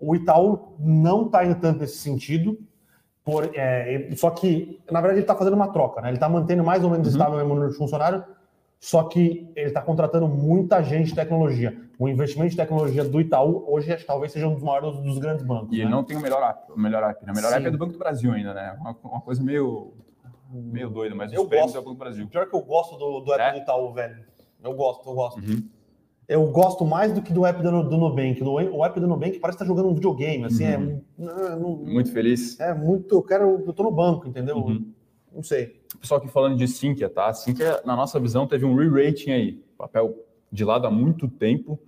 O 0.00 0.14
Itaú 0.14 0.74
não 0.78 1.26
está 1.26 1.44
indo 1.44 1.56
tanto 1.56 1.80
nesse 1.80 1.98
sentido, 1.98 2.58
por, 3.24 3.50
é, 3.54 4.10
só 4.16 4.30
que, 4.30 4.80
na 4.90 5.00
verdade, 5.00 5.18
ele 5.18 5.24
está 5.24 5.36
fazendo 5.36 5.54
uma 5.54 5.68
troca, 5.68 6.00
né? 6.00 6.08
Ele 6.08 6.16
está 6.16 6.28
mantendo 6.28 6.64
mais 6.64 6.82
ou 6.82 6.90
menos 6.90 7.06
uhum. 7.08 7.12
estável 7.12 7.44
o 7.44 7.48
número 7.48 7.70
de 7.70 7.76
funcionário, 7.76 8.24
só 8.80 9.02
que 9.04 9.52
ele 9.54 9.68
está 9.68 9.82
contratando 9.82 10.26
muita 10.26 10.82
gente 10.82 11.08
de 11.08 11.14
tecnologia. 11.14 11.78
O 11.98 12.08
investimento 12.08 12.50
de 12.52 12.56
tecnologia 12.56 13.04
do 13.04 13.20
Itaú 13.20 13.64
hoje 13.68 13.94
talvez 14.06 14.32
seja 14.32 14.48
um 14.48 14.54
dos 14.54 14.62
maiores 14.62 14.98
dos 15.00 15.18
grandes 15.18 15.44
bancos. 15.44 15.68
E 15.70 15.76
né? 15.76 15.82
ele 15.82 15.90
não 15.90 16.02
tem 16.02 16.16
o 16.16 16.20
melhor 16.20 16.42
app. 16.42 16.72
O 16.72 16.78
melhor 16.80 17.02
app, 17.02 17.26
né? 17.26 17.30
O 17.30 17.34
melhor 17.34 17.50
Sim. 17.50 17.56
app 17.56 17.66
é 17.66 17.70
do 17.70 17.76
Banco 17.76 17.92
do 17.92 17.98
Brasil 17.98 18.32
ainda, 18.32 18.54
né? 18.54 18.74
Uma, 18.80 18.96
uma 19.04 19.20
coisa 19.20 19.42
meio, 19.42 19.92
meio 20.50 20.88
doida, 20.88 21.14
mas 21.14 21.30
eu 21.30 21.46
gosto, 21.46 21.76
é 21.76 21.80
do 21.80 21.84
Banco 21.84 21.94
do 21.94 21.98
Brasil. 21.98 22.26
Pior 22.26 22.48
que 22.48 22.56
eu 22.56 22.62
gosto 22.62 22.96
do, 22.96 23.20
do 23.20 23.34
app 23.34 23.42
é? 23.42 23.52
do 23.52 23.58
Itaú, 23.58 23.92
velho. 23.92 24.24
Eu 24.64 24.72
gosto, 24.72 25.08
eu 25.10 25.14
gosto. 25.14 25.40
Uhum. 25.40 25.68
Eu 26.30 26.46
gosto 26.46 26.84
mais 26.86 27.12
do 27.12 27.20
que 27.20 27.32
do 27.32 27.44
app 27.44 27.60
do, 27.60 27.82
do 27.82 27.96
Nubank. 27.96 28.40
O 28.40 28.84
app 28.84 29.00
do 29.00 29.08
Nubank 29.08 29.40
parece 29.40 29.56
estar 29.56 29.64
tá 29.64 29.68
jogando 29.68 29.88
um 29.88 29.94
videogame, 29.94 30.44
assim, 30.44 30.64
é 30.64 30.78
uhum. 30.78 31.02
é, 31.18 31.56
não, 31.56 31.76
muito 31.76 32.12
feliz. 32.12 32.58
É 32.60 32.72
muito, 32.72 33.16
eu 33.16 33.22
quero, 33.22 33.64
eu 33.66 33.72
tô 33.72 33.82
no 33.82 33.90
banco, 33.90 34.28
entendeu? 34.28 34.56
Uhum. 34.56 34.92
Não 35.34 35.42
sei. 35.42 35.80
Pessoal 36.00 36.20
aqui 36.20 36.28
falando 36.28 36.56
de 36.56 36.68
Sinqia, 36.68 37.08
tá? 37.08 37.26
A 37.26 37.32
Sinqia, 37.32 37.82
na 37.84 37.96
nossa 37.96 38.20
visão, 38.20 38.46
teve 38.46 38.64
um 38.64 38.76
re-rating 38.76 39.32
aí, 39.32 39.64
papel 39.76 40.24
de 40.52 40.64
lado 40.64 40.86
há 40.86 40.90
muito 40.90 41.26
tempo, 41.26 41.80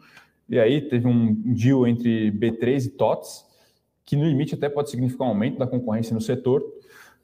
e 0.49 0.59
aí 0.59 0.81
teve 0.81 1.07
um 1.07 1.35
deal 1.55 1.87
entre 1.87 2.33
B3 2.33 2.87
e 2.87 2.91
TOTS, 2.91 3.47
que 4.05 4.17
no 4.17 4.25
limite 4.25 4.57
até 4.57 4.69
pode 4.69 4.91
significar 4.91 5.29
um 5.29 5.31
aumento 5.31 5.57
da 5.57 5.69
concorrência 5.69 6.15
no 6.15 6.21
setor, 6.21 6.65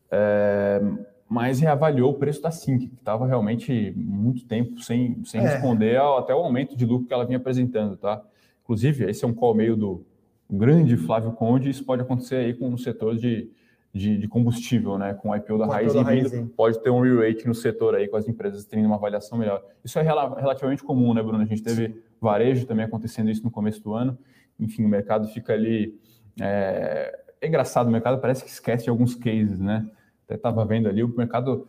é, 0.09 0.81
mas 1.29 1.61
reavaliou 1.61 2.13
o 2.13 2.15
preço 2.15 2.41
da 2.41 2.51
Sync, 2.51 2.89
que 2.89 2.95
estava 2.95 3.27
realmente 3.27 3.93
muito 3.95 4.47
tempo 4.47 4.81
sem, 4.81 5.23
sem 5.25 5.41
é. 5.41 5.45
responder 5.45 5.97
ao, 5.97 6.19
até 6.19 6.35
o 6.35 6.39
aumento 6.39 6.75
de 6.75 6.87
lucro 6.87 7.07
que 7.07 7.13
ela 7.13 7.27
vinha 7.27 7.37
apresentando, 7.37 7.97
tá? 7.97 8.23
Inclusive, 8.65 9.05
esse 9.05 9.25
é 9.25 9.29
um 9.29 9.35
call 9.35 9.55
meio 9.55 9.77
do 9.77 10.05
grande 10.51 10.97
Flávio 10.97 11.33
Conde, 11.33 11.69
isso 11.69 11.85
pode 11.85 12.01
acontecer 12.01 12.37
aí 12.37 12.55
com 12.55 12.73
o 12.73 12.79
setor 12.79 13.17
de, 13.17 13.51
de, 13.93 14.17
de 14.17 14.27
combustível, 14.27 14.97
né? 14.97 15.13
Com 15.13 15.29
o 15.29 15.37
IPO 15.37 15.59
da 15.59 15.67
Raiz 15.67 15.93
vindo, 15.93 16.47
pode 16.57 16.83
ter 16.83 16.89
um 16.89 17.01
re-rate 17.01 17.47
no 17.47 17.55
setor 17.55 17.95
aí, 17.95 18.09
com 18.09 18.17
as 18.17 18.27
empresas 18.27 18.65
tendo 18.65 18.87
uma 18.87 18.97
avaliação 18.97 19.37
melhor. 19.37 19.63
Isso 19.85 19.99
é 19.99 20.03
relativamente 20.03 20.83
comum, 20.83 21.13
né, 21.13 21.23
Bruno? 21.23 21.43
A 21.43 21.47
gente 21.47 21.63
teve 21.63 22.03
varejo 22.19 22.67
também 22.67 22.87
acontecendo 22.87 23.31
isso 23.31 23.45
no 23.45 23.51
começo 23.51 23.83
do 23.83 23.93
ano. 23.93 24.19
Enfim, 24.59 24.85
o 24.85 24.89
mercado 24.89 25.29
fica 25.29 25.53
ali... 25.53 25.95
É, 26.41 27.19
é 27.41 27.47
engraçado, 27.47 27.89
o 27.89 27.91
mercado 27.91 28.19
parece 28.19 28.43
que 28.43 28.51
esquece 28.51 28.85
de 28.85 28.91
alguns 28.91 29.15
cases, 29.15 29.61
né? 29.61 29.87
Até 30.29 30.35
estava 30.35 30.63
vendo 30.67 30.91
ali 30.91 31.03
o 31.03 31.09
mercado, 31.09 31.67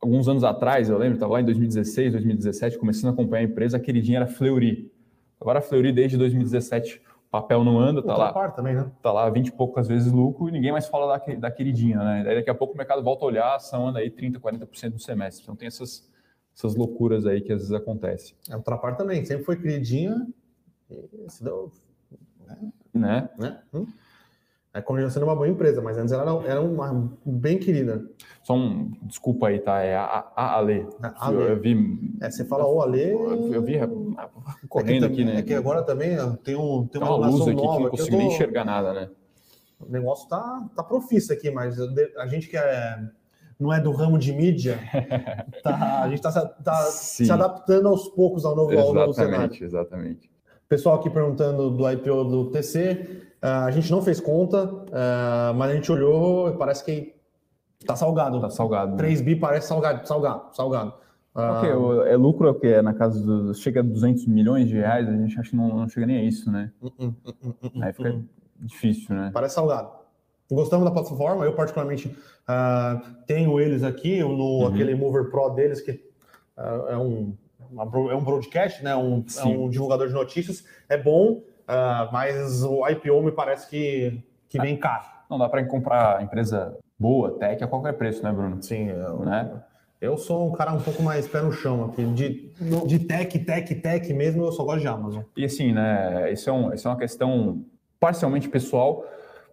alguns 0.00 0.28
anos 0.28 0.44
atrás, 0.44 0.88
eu 0.88 0.96
lembro, 0.96 1.14
estava 1.14 1.32
lá 1.32 1.40
em 1.40 1.44
2016, 1.44 2.12
2017, 2.12 2.78
começando 2.78 3.10
a 3.10 3.12
acompanhar 3.12 3.42
a 3.42 3.50
empresa, 3.50 3.78
a 3.78 3.80
queridinha 3.80 4.18
era 4.18 4.28
Fleury. 4.28 4.92
Agora 5.40 5.58
a 5.58 5.62
Fleury, 5.62 5.92
desde 5.92 6.16
2017, 6.16 7.02
papel 7.32 7.64
não 7.64 7.80
anda, 7.80 8.00
tá 8.00 8.16
lá, 8.16 8.48
também, 8.50 8.76
né? 8.76 8.88
tá 9.02 9.10
lá 9.10 9.28
20 9.28 9.48
e 9.48 9.52
poucas 9.52 9.88
vezes 9.88 10.12
lucro 10.12 10.48
e 10.48 10.52
ninguém 10.52 10.70
mais 10.70 10.86
fala 10.86 11.18
da, 11.18 11.34
da 11.34 11.50
queridinha, 11.50 11.98
né? 11.98 12.22
Daí 12.22 12.36
daqui 12.36 12.48
a 12.48 12.54
pouco 12.54 12.74
o 12.74 12.76
mercado 12.76 13.02
volta 13.02 13.24
a 13.24 13.26
olhar, 13.26 13.46
a 13.46 13.56
ação 13.56 13.88
anda 13.88 13.98
aí 13.98 14.08
30%, 14.08 14.38
40% 14.38 14.92
no 14.92 15.00
semestre. 15.00 15.42
Então 15.42 15.56
tem 15.56 15.66
essas, 15.66 16.08
essas 16.56 16.76
loucuras 16.76 17.26
aí 17.26 17.40
que 17.40 17.52
às 17.52 17.58
vezes 17.58 17.72
acontecem. 17.72 18.36
A 18.48 18.56
Ultrapar 18.56 18.96
também, 18.96 19.24
sempre 19.24 19.42
foi 19.42 19.56
queridinha 19.56 20.28
e 20.88 21.28
se 21.28 21.42
deu... 21.42 21.72
Né? 22.94 23.28
né? 23.36 23.60
Hum? 23.74 23.84
É 24.74 24.82
continua 24.82 25.08
sendo 25.08 25.22
uma 25.22 25.36
boa 25.36 25.48
empresa, 25.48 25.80
mas 25.80 25.96
antes 25.96 26.12
ela 26.12 26.44
era, 26.44 26.60
uma 26.60 27.08
bem 27.24 27.58
querida. 27.58 28.04
Só 28.42 28.56
um, 28.56 28.90
desculpa 29.02 29.46
aí, 29.46 29.60
tá? 29.60 29.80
É 29.80 29.94
a, 29.94 30.26
a 30.34 30.56
Ale. 30.56 30.84
A 31.00 31.28
Ale. 31.28 31.36
Eu, 31.36 31.48
eu, 31.50 31.60
vi. 31.60 31.98
É, 32.20 32.28
você 32.28 32.44
fala 32.44 32.66
o 32.66 32.82
Ale. 32.82 33.00
Eu, 33.00 33.52
eu 33.52 33.62
vi 33.62 33.74
correndo 34.68 35.04
é 35.04 35.08
aqui, 35.08 35.24
né? 35.24 35.38
É 35.38 35.42
que 35.42 35.54
agora 35.54 35.80
também 35.84 36.16
tem, 36.42 36.56
um, 36.56 36.88
tem, 36.88 37.00
uma, 37.00 37.14
uma 37.14 37.28
luz 37.28 37.42
aqui 37.42 37.54
nova, 37.54 37.76
que 37.76 37.82
não 37.84 37.90
consigo 37.90 38.10
tô... 38.10 38.16
nem 38.16 38.26
enxergar 38.26 38.64
nada, 38.64 38.92
né? 38.92 39.10
O 39.78 39.88
negócio 39.92 40.28
tá, 40.28 40.68
tá 40.74 40.82
profício 40.82 41.32
aqui, 41.32 41.52
mas 41.52 41.78
a 42.18 42.26
gente 42.26 42.48
que 42.48 42.56
é, 42.56 42.98
não 43.60 43.72
é 43.72 43.80
do 43.80 43.92
ramo 43.92 44.18
de 44.18 44.32
mídia, 44.32 44.80
tá, 45.62 46.02
a 46.02 46.08
gente 46.08 46.26
está 46.26 46.46
tá 46.46 46.74
se 46.86 47.30
adaptando 47.30 47.86
aos 47.86 48.08
poucos 48.08 48.44
ao 48.44 48.56
novo, 48.56 48.76
ao 48.76 48.92
novo 48.92 49.12
cenário. 49.12 49.36
Exatamente, 49.36 49.64
exatamente. 49.64 50.30
Pessoal 50.68 50.96
aqui 50.96 51.08
perguntando 51.10 51.70
do 51.70 51.88
IPO 51.88 52.24
do 52.24 52.50
TC. 52.50 53.22
Uh, 53.44 53.66
a 53.66 53.70
gente 53.70 53.90
não 53.90 54.00
fez 54.00 54.18
conta, 54.20 54.64
uh, 54.64 55.54
mas 55.54 55.70
a 55.70 55.74
gente 55.74 55.92
olhou 55.92 56.48
e 56.48 56.56
parece 56.56 56.82
que 56.82 57.14
tá 57.84 57.94
salgado. 57.94 58.40
Tá 58.40 58.48
salgado. 58.48 58.96
3 58.96 59.20
bi 59.20 59.36
parece 59.36 59.68
salgado, 59.68 60.08
salgado, 60.08 60.44
salgado. 60.56 60.94
Uh, 61.34 62.02
é 62.06 62.16
lucro 62.16 62.48
é 62.48 62.50
o 62.52 62.54
que? 62.54 62.68
É 62.68 62.80
na 62.80 62.94
casa 62.94 63.20
do. 63.20 63.52
Chega 63.52 63.80
a 63.80 63.82
200 63.82 64.26
milhões 64.28 64.66
de 64.66 64.76
reais, 64.76 65.06
a 65.06 65.12
gente 65.12 65.38
acha 65.38 65.50
que 65.50 65.56
não, 65.56 65.68
não 65.76 65.86
chega 65.86 66.06
nem 66.06 66.16
a 66.16 66.22
isso, 66.22 66.50
né? 66.50 66.72
Uh, 66.80 66.86
uh, 66.88 67.82
Aí 67.82 67.92
fica 67.92 68.18
difícil, 68.60 69.14
né? 69.14 69.30
Parece 69.34 69.56
salgado. 69.56 69.90
Gostamos 70.50 70.86
da 70.86 70.90
plataforma, 70.90 71.44
eu 71.44 71.54
particularmente 71.54 72.16
tenho 73.26 73.60
eles 73.60 73.82
aqui 73.82 74.20
no 74.20 74.28
uhum. 74.28 74.66
aquele 74.68 74.94
Mover 74.94 75.30
Pro 75.30 75.50
deles, 75.50 75.82
que 75.82 76.02
é 76.88 76.96
um, 76.96 77.34
uma, 77.70 77.82
é 78.10 78.14
um 78.14 78.22
broadcast, 78.24 78.82
né? 78.82 78.94
Um, 78.96 79.24
é 79.36 79.44
um 79.44 79.68
divulgador 79.68 80.06
de 80.06 80.14
notícias. 80.14 80.64
É 80.88 80.96
bom, 80.96 81.42
Uh, 81.68 82.12
mas 82.12 82.62
o 82.62 82.86
IPO 82.88 83.22
me 83.22 83.32
parece 83.32 83.68
que, 83.68 84.22
que 84.48 84.60
vem 84.60 84.76
caro. 84.76 85.04
Não 85.28 85.38
dá 85.38 85.48
para 85.48 85.64
comprar 85.64 86.22
empresa 86.22 86.76
boa, 86.98 87.38
tech, 87.38 87.62
a 87.62 87.66
qualquer 87.66 87.94
preço, 87.94 88.22
né, 88.22 88.30
Bruno? 88.32 88.62
Sim, 88.62 88.88
eu, 88.88 89.20
né? 89.20 89.50
eu 90.04 90.18
sou 90.18 90.48
um 90.48 90.52
cara 90.52 90.72
um 90.72 90.80
pouco 90.80 91.02
mais 91.02 91.26
pé 91.26 91.40
no 91.40 91.52
chão 91.52 91.84
aqui. 91.86 92.04
De, 92.04 92.50
de 92.86 92.98
tech, 92.98 93.38
tech, 93.38 93.74
tech 93.74 94.12
mesmo, 94.12 94.44
eu 94.44 94.52
só 94.52 94.62
gosto 94.62 94.80
de 94.80 94.88
Amazon. 94.88 95.22
E 95.36 95.44
assim, 95.44 95.72
né, 95.72 96.30
isso 96.30 96.48
é, 96.48 96.52
um, 96.52 96.72
isso 96.72 96.86
é 96.86 96.90
uma 96.90 96.98
questão 96.98 97.64
parcialmente 97.98 98.48
pessoal, 98.48 99.04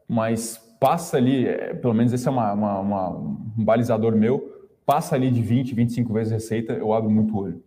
mas 0.07 0.57
passa 0.79 1.17
ali, 1.17 1.47
é, 1.47 1.73
pelo 1.73 1.93
menos 1.93 2.11
esse 2.11 2.27
é 2.27 2.31
uma, 2.31 2.51
uma, 2.51 2.79
uma, 2.79 3.09
um 3.09 3.63
balizador 3.63 4.15
meu, 4.15 4.69
passa 4.85 5.15
ali 5.15 5.31
de 5.31 5.41
20, 5.41 5.73
25 5.73 6.13
vezes 6.13 6.33
receita, 6.33 6.73
eu 6.73 6.91
abro 6.91 7.09
muito 7.09 7.37
olho. 7.37 7.63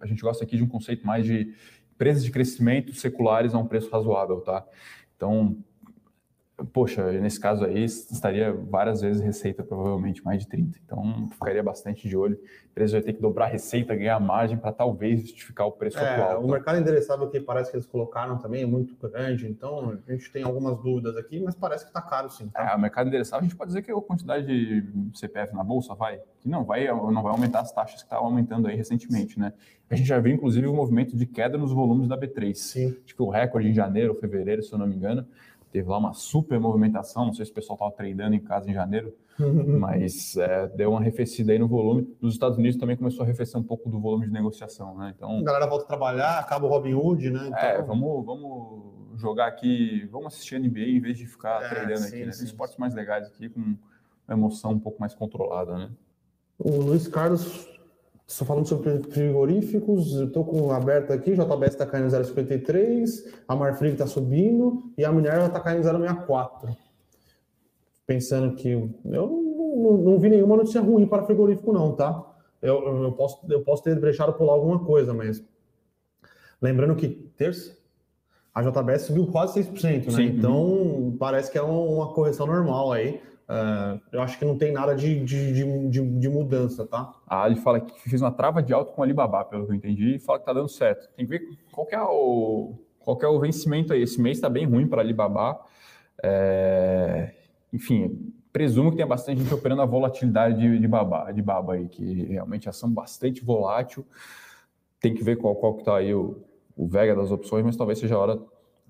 A 0.00 0.06
gente 0.06 0.20
gosta 0.20 0.42
aqui 0.44 0.56
de 0.56 0.64
um 0.64 0.68
conceito 0.68 1.06
mais 1.06 1.24
de 1.24 1.54
empresas 1.94 2.24
de 2.24 2.30
crescimento 2.30 2.94
seculares 2.94 3.54
a 3.54 3.58
um 3.58 3.66
preço 3.66 3.90
razoável, 3.90 4.40
tá? 4.40 4.64
Então, 5.16 5.56
poxa, 6.72 7.12
nesse 7.12 7.38
caso 7.38 7.64
aí 7.64 7.84
estaria 7.84 8.52
várias 8.52 9.00
vezes 9.00 9.22
receita, 9.22 9.62
provavelmente 9.62 10.24
mais 10.24 10.40
de 10.40 10.48
30. 10.48 10.78
Então, 10.84 11.28
ficaria 11.32 11.62
bastante 11.62 12.08
de 12.08 12.16
olho. 12.16 12.38
A 12.42 12.66
empresa 12.70 12.92
vai 12.92 13.02
ter 13.02 13.12
que 13.12 13.20
dobrar 13.20 13.46
a 13.46 13.48
receita, 13.48 13.94
ganhar 13.94 14.18
margem 14.20 14.56
para 14.56 14.72
talvez 14.72 15.20
justificar 15.20 15.66
o 15.66 15.72
preço 15.72 15.98
é, 15.98 16.14
atual. 16.14 16.42
O 16.42 16.46
tá? 16.46 16.52
mercado 16.52 16.78
endereçável 16.78 17.28
que 17.28 17.40
parece 17.40 17.70
que 17.70 17.76
eles 17.76 17.86
colocaram 17.86 18.38
também 18.38 18.62
é 18.62 18.66
muito 18.66 18.96
grande, 18.96 19.46
então 19.46 19.98
a 20.06 20.12
gente 20.12 20.30
tem 20.32 20.42
algumas 20.42 20.78
dúvidas 20.80 21.16
aqui, 21.16 21.40
mas 21.40 21.54
parece 21.54 21.84
que 21.84 21.90
está 21.90 22.02
caro 22.02 22.28
sim. 22.30 22.48
Tá? 22.48 22.72
É, 22.72 22.76
o 22.76 22.80
mercado 22.80 23.08
endereçável, 23.08 23.40
a 23.40 23.48
gente 23.48 23.56
pode 23.56 23.68
dizer 23.68 23.82
que 23.82 23.90
a 23.90 24.00
quantidade 24.00 24.46
de 24.46 25.18
CPF 25.18 25.54
na 25.54 25.62
bolsa 25.62 25.94
vai, 25.94 26.20
que 26.40 26.48
não 26.48 26.64
vai, 26.64 26.86
não 26.86 27.22
vai 27.22 27.32
aumentar 27.32 27.60
as 27.60 27.72
taxas 27.72 28.00
que 28.00 28.06
estavam 28.06 28.26
aumentando 28.26 28.68
aí 28.68 28.76
recentemente, 28.76 29.38
né? 29.38 29.52
A 29.88 29.96
gente 29.96 30.06
já 30.06 30.18
viu, 30.18 30.32
inclusive, 30.32 30.66
um 30.66 30.74
movimento 30.74 31.16
de 31.16 31.26
queda 31.26 31.58
nos 31.58 31.70
volumes 31.70 32.08
da 32.08 32.18
B3. 32.18 32.54
Sim. 32.54 32.96
Tipo, 33.04 33.24
o 33.24 33.30
recorde 33.30 33.68
em 33.68 33.74
janeiro, 33.74 34.14
fevereiro, 34.14 34.62
se 34.62 34.72
eu 34.72 34.78
não 34.78 34.86
me 34.86 34.96
engano 34.96 35.26
teve 35.74 35.88
lá 35.88 35.98
uma 35.98 36.14
super 36.14 36.60
movimentação, 36.60 37.26
não 37.26 37.34
sei 37.34 37.44
se 37.44 37.50
o 37.50 37.54
pessoal 37.54 37.74
estava 37.74 37.90
treinando 37.90 38.36
em 38.36 38.38
casa 38.38 38.70
em 38.70 38.72
janeiro, 38.72 39.12
mas 39.80 40.36
é, 40.36 40.68
deu 40.68 40.90
uma 40.90 41.00
arrefecida 41.00 41.50
aí 41.50 41.58
no 41.58 41.66
volume. 41.66 42.16
Nos 42.20 42.34
Estados 42.34 42.56
Unidos 42.56 42.78
também 42.78 42.96
começou 42.96 43.22
a 43.22 43.26
arrefecer 43.26 43.60
um 43.60 43.64
pouco 43.64 43.90
do 43.90 43.98
volume 43.98 44.24
de 44.24 44.32
negociação, 44.32 44.96
né? 44.96 45.12
Então, 45.16 45.36
a 45.36 45.42
galera 45.42 45.66
volta 45.66 45.84
a 45.84 45.88
trabalhar, 45.88 46.38
acaba 46.38 46.64
o 46.64 46.68
Robin 46.68 46.94
Hood, 46.94 47.28
né? 47.28 47.48
Então... 47.48 47.58
É, 47.58 47.82
vamos, 47.82 48.24
vamos 48.24 49.20
jogar 49.20 49.48
aqui, 49.48 50.08
vamos 50.12 50.28
assistir 50.28 50.60
NBA 50.60 50.78
em 50.78 51.00
vez 51.00 51.18
de 51.18 51.26
ficar 51.26 51.60
é, 51.64 51.68
treinando 51.68 52.06
aqui, 52.06 52.24
né? 52.24 52.30
Tem 52.30 52.44
esportes 52.44 52.76
mais 52.76 52.94
legais 52.94 53.26
aqui 53.26 53.48
com 53.48 53.58
uma 53.58 53.76
emoção 54.28 54.70
um 54.70 54.78
pouco 54.78 55.00
mais 55.00 55.12
controlada, 55.12 55.76
né? 55.76 55.90
O 56.56 56.70
Luiz 56.82 57.08
Carlos 57.08 57.68
Estou 58.26 58.46
falando 58.46 58.66
sobre 58.66 59.02
frigoríficos, 59.10 60.12
estou 60.12 60.44
com 60.44 60.72
aberto 60.72 61.12
aqui, 61.12 61.32
JBS 61.34 61.72
está 61.72 61.84
caindo 61.84 62.08
0,53, 62.08 63.32
a 63.46 63.54
Marfrig 63.54 63.92
está 63.92 64.06
subindo 64.06 64.90
e 64.96 65.04
a 65.04 65.12
Minerva 65.12 65.46
está 65.46 65.60
caindo 65.60 65.86
0,64. 65.86 66.74
Pensando 68.06 68.56
que 68.56 68.70
eu 68.70 68.90
não, 69.04 69.96
não, 69.98 70.18
vi 70.18 70.30
nenhuma 70.30 70.56
notícia 70.56 70.80
ruim 70.80 71.06
para 71.06 71.24
frigorífico, 71.24 71.72
não, 71.72 71.92
tá? 71.92 72.24
Eu, 72.62 73.02
eu, 73.02 73.12
posso, 73.12 73.40
eu 73.50 73.62
posso 73.62 73.82
ter 73.82 74.00
deixado 74.00 74.32
pular 74.32 74.54
alguma 74.54 74.82
coisa, 74.84 75.12
mas 75.12 75.44
lembrando 76.60 76.96
que 76.96 77.08
terça, 77.08 77.76
a 78.54 78.62
JBS 78.62 79.02
subiu 79.02 79.26
quase 79.26 79.60
6%, 79.60 80.06
né? 80.06 80.10
Sim. 80.12 80.22
Então 80.24 81.14
parece 81.18 81.50
que 81.52 81.58
é 81.58 81.62
uma 81.62 82.12
correção 82.14 82.46
normal 82.46 82.92
aí. 82.92 83.20
Uh, 83.48 84.00
eu 84.10 84.22
acho 84.22 84.38
que 84.38 84.44
não 84.44 84.56
tem 84.56 84.72
nada 84.72 84.94
de, 84.94 85.22
de, 85.22 85.52
de, 85.52 86.18
de, 86.18 86.28
mudança, 86.30 86.86
tá? 86.86 87.12
Ah, 87.26 87.46
ele 87.46 87.56
fala 87.56 87.78
que 87.78 88.08
fez 88.08 88.22
uma 88.22 88.32
trava 88.32 88.62
de 88.62 88.72
alto 88.72 88.92
com 88.92 89.02
a 89.02 89.04
Alibaba, 89.04 89.44
pelo 89.44 89.66
que 89.66 89.72
eu 89.72 89.76
entendi, 89.76 90.14
e 90.14 90.18
fala 90.18 90.38
que 90.38 90.46
tá 90.46 90.52
dando 90.52 90.68
certo. 90.68 91.10
Tem 91.14 91.26
que 91.26 91.30
ver 91.30 91.42
qual 91.70 91.86
que 91.86 91.94
é 91.94 92.00
o, 92.00 92.74
qual 93.00 93.16
que 93.18 93.24
é 93.24 93.28
o 93.28 93.38
vencimento 93.38 93.92
aí. 93.92 94.02
Esse 94.02 94.20
mês 94.20 94.38
está 94.38 94.48
bem 94.48 94.64
ruim 94.64 94.86
para 94.86 95.02
a 95.02 95.04
Alibaba. 95.04 95.60
É... 96.22 97.34
Enfim, 97.70 98.32
presumo 98.50 98.90
que 98.90 98.96
tem 98.96 99.06
bastante 99.06 99.42
gente 99.42 99.52
operando 99.52 99.82
a 99.82 99.86
volatilidade 99.86 100.58
de, 100.58 100.78
de, 100.78 100.88
baba, 100.88 101.30
de 101.30 101.42
baba 101.42 101.74
aí, 101.74 101.86
que 101.88 102.24
realmente 102.24 102.66
é 102.66 102.70
ação 102.70 102.90
bastante 102.90 103.44
volátil. 103.44 104.06
Tem 105.00 105.12
que 105.14 105.22
ver 105.22 105.36
qual, 105.36 105.54
qual 105.54 105.74
que 105.74 105.84
tá 105.84 105.98
aí 105.98 106.14
o, 106.14 106.42
o 106.74 106.86
Vega 106.86 107.14
das 107.14 107.30
opções, 107.30 107.62
mas 107.62 107.76
talvez 107.76 107.98
seja 107.98 108.14
a 108.14 108.18
hora 108.18 108.40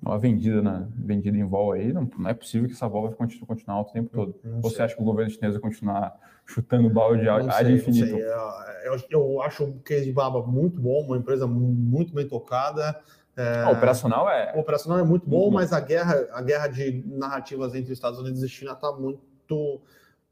uma 0.05 0.19
vendida, 0.19 0.61
na, 0.61 0.87
vendida 0.95 1.37
em 1.37 1.45
vol 1.45 1.73
aí, 1.73 1.93
não, 1.93 2.09
não 2.19 2.29
é 2.29 2.35
possível 2.35 2.69
que 2.69 2.75
essa 2.75 2.87
vol 2.87 3.09
vai 3.09 3.15
continuar, 3.15 3.47
continuar 3.47 3.77
alto 3.77 3.91
o 3.91 3.93
tempo 3.93 4.11
todo. 4.13 4.35
Você 4.61 4.83
acha 4.83 4.95
que 4.95 5.01
o 5.01 5.05
governo 5.05 5.31
chinês 5.31 5.55
vai 5.55 5.63
continuar 5.63 6.15
chutando 6.45 6.91
balde 6.91 7.27
ad 7.27 7.73
infinito? 7.73 8.17
É, 8.17 8.89
eu, 8.89 9.01
eu, 9.11 9.43
acho 9.43 9.65
o 9.65 9.79
case 9.81 10.05
de 10.05 10.13
Baba 10.13 10.43
muito 10.47 10.79
bom, 10.79 11.05
uma 11.07 11.17
empresa 11.17 11.47
muito 11.47 12.13
bem 12.13 12.29
tocada. 12.29 13.01
É, 13.35 13.67
operacional 13.67 14.29
é. 14.29 14.53
O 14.55 14.61
operacional 14.61 14.99
é 14.99 15.03
muito 15.03 15.29
bom, 15.29 15.51
muito 15.51 15.55
mas 15.55 15.71
bom. 15.71 15.77
a 15.77 15.81
guerra, 15.81 16.29
a 16.33 16.43
guerra 16.43 16.69
de 16.69 17.03
narrativas 17.07 17.75
entre 17.75 17.93
Estados 17.93 18.21
Unidos 18.21 18.43
e 18.43 18.49
China 18.49 18.73
está 18.73 18.93
muito. 18.93 19.81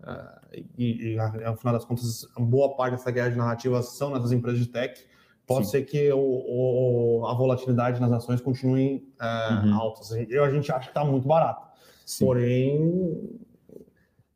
Uh, 0.01 0.65
e, 0.77 1.15
e, 1.15 1.19
ao 1.19 1.57
final 1.57 1.73
das 1.73 1.85
contas, 1.85 2.29
boa 2.37 2.77
parte 2.77 2.93
dessa 2.93 3.11
guerra 3.11 3.31
de 3.31 3.37
narrativas 3.37 3.97
são 3.97 4.11
nessas 4.11 4.33
empresas 4.33 4.61
de 4.61 4.67
tech 4.67 5.12
pode 5.53 5.67
Sim. 5.67 5.73
ser 5.73 5.83
que 5.83 6.13
o, 6.13 6.19
o, 6.19 7.27
a 7.27 7.35
volatilidade 7.35 8.01
nas 8.01 8.13
ações 8.13 8.41
continue 8.41 9.07
é, 9.21 9.25
uhum. 9.65 9.75
altas. 9.75 10.11
Eu, 10.29 10.45
a 10.45 10.51
gente 10.51 10.71
acha 10.71 10.85
que 10.85 10.91
está 10.91 11.05
muito 11.05 11.27
barato. 11.27 11.67
Sim. 12.07 12.25
Porém, 12.25 13.41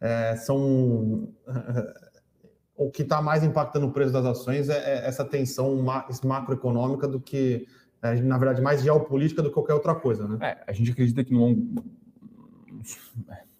é, 0.00 0.36
são 0.36 1.28
o 2.76 2.90
que 2.90 3.02
está 3.02 3.22
mais 3.22 3.42
impactando 3.42 3.86
o 3.86 3.92
preço 3.92 4.12
das 4.12 4.24
ações 4.24 4.68
é, 4.68 4.76
é 4.76 5.06
essa 5.06 5.24
tensão 5.24 5.82
macroeconômica 6.24 7.08
do 7.08 7.20
que, 7.20 7.66
é, 8.02 8.14
na 8.20 8.38
verdade, 8.38 8.60
mais 8.60 8.82
geopolítica 8.82 9.42
do 9.42 9.48
que 9.48 9.54
qualquer 9.54 9.74
outra 9.74 9.94
coisa, 9.94 10.28
né? 10.28 10.38
É, 10.40 10.64
a 10.66 10.72
gente 10.72 10.90
acredita 10.90 11.24
que 11.24 11.32
no 11.32 11.40
longo, 11.40 11.84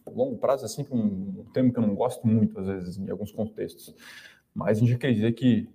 longo 0.07 0.39
prazo 0.39 0.65
é 0.65 0.69
sempre 0.69 0.95
um 0.95 1.45
termo 1.53 1.73
que 1.73 1.79
eu 1.79 1.87
não 1.87 1.95
gosto 1.95 2.27
muito, 2.27 2.59
às 2.61 2.67
vezes, 2.67 2.99
em 2.99 3.11
alguns 3.11 3.33
contextos, 3.33 3.95
mas 4.55 4.79
a 4.79 4.81
gente 4.81 4.95
acredita 4.95 5.33
que 5.33 5.69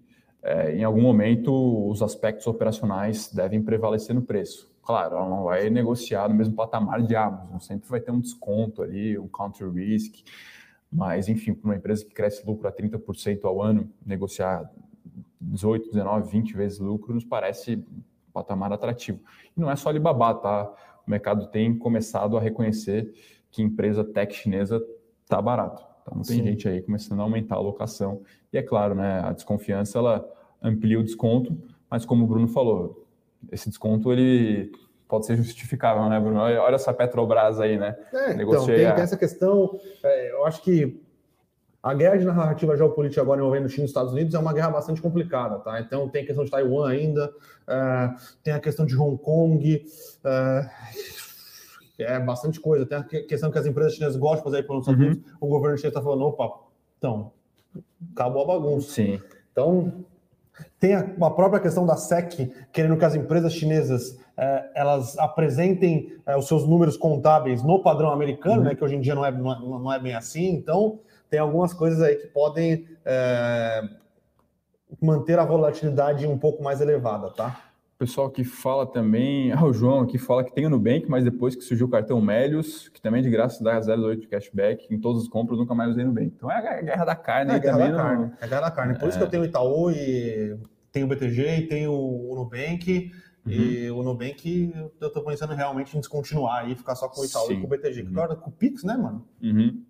é, 0.44 0.76
em 0.76 0.84
algum 0.84 1.02
momento 1.02 1.52
os 1.90 2.02
aspectos 2.02 2.48
operacionais 2.48 3.32
devem 3.32 3.62
prevalecer 3.62 4.16
no 4.16 4.22
preço. 4.22 4.72
Claro, 4.82 5.16
ela 5.16 5.30
não 5.30 5.44
vai 5.44 5.70
negociar 5.70 6.28
no 6.28 6.36
mesmo 6.36 6.56
patamar 6.56 7.02
de 7.04 7.16
Amazon, 7.16 7.60
sempre 7.60 7.88
vai 7.88 8.00
ter 8.00 8.12
um 8.12 8.20
desconto 8.20 8.82
ali, 8.82 9.18
um 9.18 9.28
counter 9.28 9.70
risk, 9.72 10.24
mas, 10.92 11.30
enfim, 11.30 11.54
para 11.54 11.70
uma 11.70 11.76
empresa 11.76 12.04
que 12.04 12.12
cresce 12.12 12.46
lucro 12.46 12.68
a 12.68 12.72
30% 12.72 13.46
ao 13.46 13.62
ano, 13.62 13.90
negociar 14.06 14.70
18, 15.40 15.92
19, 15.92 16.30
20 16.30 16.54
vezes 16.56 16.80
lucro 16.80 17.14
nos 17.14 17.24
parece 17.24 17.76
um 17.76 18.32
patamar 18.34 18.74
atrativo. 18.74 19.20
E 19.56 19.60
não 19.60 19.72
é 19.72 19.76
só 19.76 19.90
Alibaba, 19.90 20.34
tá? 20.34 20.74
O 21.06 21.10
mercado 21.10 21.48
tem 21.48 21.78
começado 21.78 22.36
a 22.36 22.42
reconhecer 22.42 23.14
que 23.50 23.62
empresa 23.62 24.04
tech 24.04 24.34
chinesa 24.34 24.84
está 25.24 25.42
barato. 25.42 25.91
Então, 26.12 26.22
tem 26.24 26.38
Sim. 26.38 26.44
gente 26.44 26.68
aí 26.68 26.82
começando 26.82 27.20
a 27.22 27.24
aumentar 27.24 27.56
a 27.56 27.58
alocação. 27.58 28.22
E 28.52 28.58
é 28.58 28.62
claro, 28.62 28.94
né, 28.96 29.22
a 29.24 29.32
desconfiança 29.32 29.98
ela 29.98 30.30
amplia 30.62 31.00
o 31.00 31.04
desconto, 31.04 31.58
mas 31.90 32.06
como 32.06 32.26
o 32.26 32.28
Bruno 32.28 32.48
falou, 32.48 33.08
esse 33.52 33.70
desconto 33.70 34.12
ele 34.12 34.72
pode 35.08 35.26
ser 35.26 35.36
justificável, 35.36 36.08
né, 36.10 36.20
Bruno? 36.20 36.40
Olha 36.40 36.76
essa 36.76 36.94
Petrobras 36.94 37.60
aí, 37.60 37.78
né? 37.78 37.96
É, 38.14 38.34
então, 38.34 38.66
tem, 38.66 38.86
a... 38.86 38.94
tem, 38.94 39.04
essa 39.04 39.18
questão. 39.18 39.80
É, 40.04 40.32
eu 40.32 40.46
acho 40.46 40.62
que 40.62 41.02
a 41.84 41.94
guerra 41.94 42.18
de 42.18 42.26
narrativa 42.26 42.78
geopolítica 42.78 43.22
agora 43.22 43.40
envolvendo 43.40 43.68
China 43.68 43.86
e 43.86 43.88
Estados 43.88 44.14
Unidos 44.14 44.36
é 44.36 44.40
uma 44.40 44.54
guerra 44.54 44.70
bastante 44.70 45.02
complicada, 45.02 45.60
tá? 45.60 45.82
Então 45.82 46.08
tem 46.08 46.24
a 46.24 46.26
questão 46.26 46.46
de 46.46 46.52
Taiwan 46.52 46.88
ainda, 46.88 47.34
é, 47.68 48.10
tem 48.44 48.54
a 48.54 48.60
questão 48.60 48.86
de 48.86 48.96
Hong 48.96 49.18
Kong, 49.18 49.84
é, 52.04 52.14
é, 52.14 52.20
bastante 52.20 52.60
coisa. 52.60 52.86
Tem 52.86 52.98
a 52.98 53.04
questão 53.04 53.52
que 53.52 53.58
as 53.58 53.66
empresas 53.66 53.94
chinesas 53.94 54.16
gostam 54.16 54.38
de 54.38 54.44
fazer 54.44 54.58
aí 54.58 54.64
para 54.64 54.76
os 54.76 54.82
Estados 54.82 55.02
uhum. 55.02 55.12
Unidos, 55.12 55.32
o 55.40 55.48
governo 55.48 55.78
chinês 55.78 55.92
está 55.92 56.02
falando, 56.02 56.24
opa, 56.24 56.60
então, 56.98 57.32
acabou 58.14 58.44
a 58.44 58.48
bagunça. 58.48 58.92
Sim. 58.92 59.20
Então, 59.52 60.06
tem 60.80 60.94
a, 60.94 61.00
a, 61.00 61.30
própria 61.30 61.60
questão 61.60 61.86
da 61.86 61.96
SEC 61.96 62.52
querendo 62.72 62.98
que 62.98 63.06
as 63.06 63.16
empresas 63.16 63.54
chinesas 63.54 64.20
é, 64.38 64.72
elas 64.76 65.18
apresentem 65.18 66.18
é, 66.26 66.36
os 66.38 66.48
seus 66.48 66.68
números 66.68 66.98
contábeis 66.98 67.64
no 67.64 67.82
padrão 67.82 68.12
americano, 68.12 68.58
uhum. 68.58 68.64
né, 68.64 68.76
que 68.76 68.84
hoje 68.84 68.96
em 68.96 69.02
dia 69.02 69.16
não 69.16 69.26
é, 69.26 69.32
não, 69.32 69.52
é, 69.52 69.60
não 69.60 69.94
é 69.94 70.00
bem 70.00 70.14
assim. 70.14 70.50
Então, 70.50 71.00
tem 71.30 71.40
algumas 71.40 71.74
coisas 71.74 72.02
aí 72.02 72.16
que 72.16 72.28
podem 72.28 72.86
manter 75.02 75.40
a 75.40 75.46
volatilidade 75.46 76.28
um 76.28 76.38
pouco 76.38 76.62
mais 76.62 76.82
elevada, 76.82 77.32
tá? 77.32 77.71
Pessoal 78.02 78.32
que 78.32 78.44
fala 78.44 78.88
também, 78.88 79.52
ah, 79.52 79.62
o 79.64 79.72
João 79.72 80.02
aqui 80.02 80.18
fala 80.18 80.44
que 80.44 80.52
tem 80.52 80.66
o 80.66 80.70
Nubank, 80.72 81.08
mas 81.08 81.24
depois 81.24 81.56
que 81.56 81.62
surgiu 81.62 81.86
o 81.86 81.90
cartão 81.90 82.20
Melios, 82.20 82.90
que 82.90 83.00
também 83.00 83.20
é 83.20 83.24
de 83.24 83.30
graça 83.30 83.64
dá 83.64 83.80
0,8 83.80 84.28
cashback 84.28 84.88
em 84.90 85.00
todas 85.00 85.22
as 85.22 85.28
compras, 85.28 85.60
nunca 85.60 85.76
mais 85.76 85.92
usei 85.92 86.04
Nubank. 86.04 86.34
Então 86.36 86.52
é 86.52 86.58
a 86.58 86.82
guerra 86.82 87.06
da 87.06 87.16
carne. 87.16 87.52
É 87.52 87.56
a 87.56 87.60
guerra 87.60 87.78
da 87.78 87.96
carne. 87.96 88.32
É 88.42 88.46
a 88.46 88.48
guerra 88.48 88.62
da 88.62 88.72
carne. 88.72 88.98
Por 88.98 89.06
é... 89.06 89.10
isso 89.10 89.18
que 89.20 89.24
eu 89.24 89.30
tenho 89.30 89.44
o 89.44 89.46
Itaú 89.46 89.92
e 89.92 90.58
tenho 90.92 91.06
o 91.06 91.10
BTG 91.10 91.58
e 91.58 91.68
tenho 91.68 91.94
o 91.94 92.34
Nubank. 92.36 93.12
Uhum. 93.46 93.52
E 93.52 93.92
o 93.92 94.02
Nubank 94.02 94.74
eu 95.00 95.08
estou 95.08 95.24
pensando 95.24 95.54
realmente 95.54 95.96
em 95.96 96.00
descontinuar 96.00 96.70
e 96.70 96.76
ficar 96.76 96.96
só 96.96 97.08
com 97.08 97.22
o 97.22 97.26
Itaú 97.26 97.48
Sim. 97.48 97.54
e 97.54 97.58
com 97.60 97.68
o 97.68 97.70
BTG. 97.70 98.02
Uhum. 98.02 98.10
Agora 98.10 98.36
com 98.36 98.50
o 98.50 98.54
Pix, 98.54 98.84
né, 98.84 98.98
mano? 98.98 99.28
Uhum. 99.44 99.84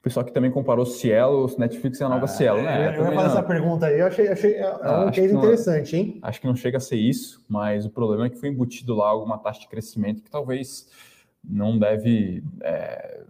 O 0.00 0.02
pessoal 0.02 0.24
que 0.24 0.32
também 0.32 0.50
comparou 0.50 0.86
Cielo, 0.86 1.46
Netflix 1.58 2.00
e 2.00 2.04
a 2.04 2.08
nova 2.08 2.24
ah, 2.24 2.28
Cielo, 2.28 2.62
né? 2.62 2.96
Eu, 2.96 3.04
ia 3.04 3.12
fazer 3.12 3.28
essa 3.28 3.42
pergunta 3.42 3.84
aí, 3.84 4.00
eu 4.00 4.06
achei, 4.06 4.28
achei 4.28 4.54
é 4.54 4.62
ah, 4.64 5.04
um 5.06 5.10
case 5.10 5.34
interessante, 5.34 5.94
hein? 5.94 6.18
Acho 6.22 6.40
que 6.40 6.46
não 6.46 6.56
chega 6.56 6.78
a 6.78 6.80
ser 6.80 6.96
isso, 6.96 7.44
mas 7.46 7.84
o 7.84 7.90
problema 7.90 8.24
é 8.24 8.30
que 8.30 8.38
foi 8.38 8.48
embutido 8.48 8.94
lá 8.94 9.08
alguma 9.08 9.36
taxa 9.36 9.60
de 9.60 9.68
crescimento 9.68 10.22
que 10.22 10.30
talvez 10.30 10.88
não 11.44 11.78
deve 11.78 12.42
é, 12.62 13.20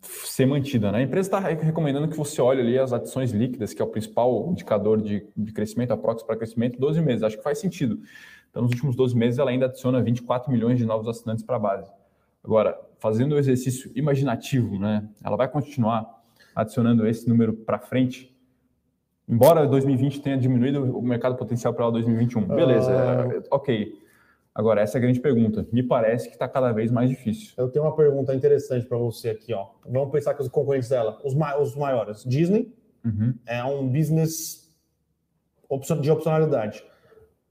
ser 0.00 0.46
mantida, 0.46 0.92
né? 0.92 0.98
A 0.98 1.02
empresa 1.02 1.26
está 1.26 1.40
recomendando 1.40 2.06
que 2.06 2.16
você 2.16 2.40
olhe 2.40 2.60
ali 2.60 2.78
as 2.78 2.92
ações 2.92 3.32
líquidas, 3.32 3.74
que 3.74 3.82
é 3.82 3.84
o 3.84 3.88
principal 3.88 4.48
indicador 4.50 5.02
de, 5.02 5.26
de 5.36 5.52
crescimento, 5.52 5.92
a 5.92 5.96
proxy 5.96 6.24
para 6.24 6.36
crescimento, 6.36 6.78
12 6.78 7.00
meses. 7.00 7.24
Acho 7.24 7.38
que 7.38 7.42
faz 7.42 7.58
sentido. 7.58 7.98
Então, 8.50 8.62
nos 8.62 8.70
últimos 8.70 8.94
12 8.94 9.16
meses, 9.16 9.40
ela 9.40 9.50
ainda 9.50 9.66
adiciona 9.66 10.00
24 10.00 10.52
milhões 10.52 10.78
de 10.78 10.86
novos 10.86 11.08
assinantes 11.08 11.44
para 11.44 11.56
a 11.56 11.58
base. 11.58 11.90
Agora, 12.44 12.78
fazendo 12.98 13.32
o 13.32 13.38
exercício 13.38 13.90
imaginativo, 13.94 14.78
né? 14.78 15.08
Ela 15.22 15.36
vai 15.36 15.48
continuar 15.48 16.22
adicionando 16.54 17.06
esse 17.06 17.28
número 17.28 17.52
para 17.52 17.78
frente. 17.78 18.34
Embora 19.28 19.66
2020 19.66 20.20
tenha 20.20 20.36
diminuído 20.36 20.96
o 20.96 21.02
mercado 21.02 21.36
potencial 21.36 21.72
para 21.72 21.90
2021. 21.90 22.46
Beleza, 22.46 22.90
uh... 22.92 23.42
ok. 23.50 24.04
Agora, 24.54 24.80
essa 24.80 24.96
é 24.96 24.98
a 24.98 25.02
grande 25.02 25.18
pergunta. 25.18 25.66
Me 25.72 25.82
parece 25.82 26.28
que 26.28 26.34
está 26.34 26.46
cada 26.46 26.70
vez 26.70 26.90
mais 26.92 27.10
difícil. 27.10 27.54
Eu 27.56 27.68
tenho 27.68 27.84
uma 27.84 27.96
pergunta 27.96 28.32
interessante 28.32 28.86
para 28.86 28.96
você 28.96 29.30
aqui. 29.30 29.52
Ó. 29.52 29.66
Vamos 29.84 30.12
pensar 30.12 30.32
que 30.34 30.42
os 30.42 30.48
concorrentes 30.48 30.88
dela, 30.88 31.18
os, 31.24 31.34
ma 31.34 31.58
os 31.58 31.74
maiores. 31.74 32.22
Disney 32.24 32.72
uhum. 33.04 33.34
é 33.46 33.64
um 33.64 33.88
business 33.88 34.72
de 36.00 36.10
opcionalidade. 36.10 36.84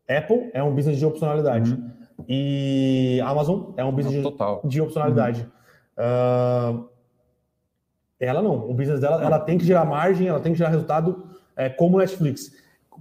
Apple 0.08 0.50
é 0.54 0.64
um 0.64 0.74
business 0.74 0.98
de 0.98 1.06
opcionalidade. 1.06 1.74
Uhum. 1.74 1.92
E 2.28 3.20
Amazon 3.24 3.74
é 3.76 3.84
um 3.84 3.92
business 3.92 4.24
Total. 4.24 4.62
de 4.64 4.82
opcionalidade. 4.82 5.48
Uhum. 5.98 6.84
Uh, 6.84 6.90
ela 8.20 8.42
não. 8.42 8.70
O 8.70 8.74
business 8.74 9.00
dela, 9.00 9.24
ela 9.24 9.40
tem 9.40 9.58
que 9.58 9.66
gerar 9.66 9.86
margem, 9.86 10.28
ela 10.28 10.40
tem 10.40 10.52
que 10.52 10.58
gerar 10.58 10.70
resultado 10.70 11.28
é, 11.56 11.70
como 11.70 11.98
Netflix. 11.98 12.52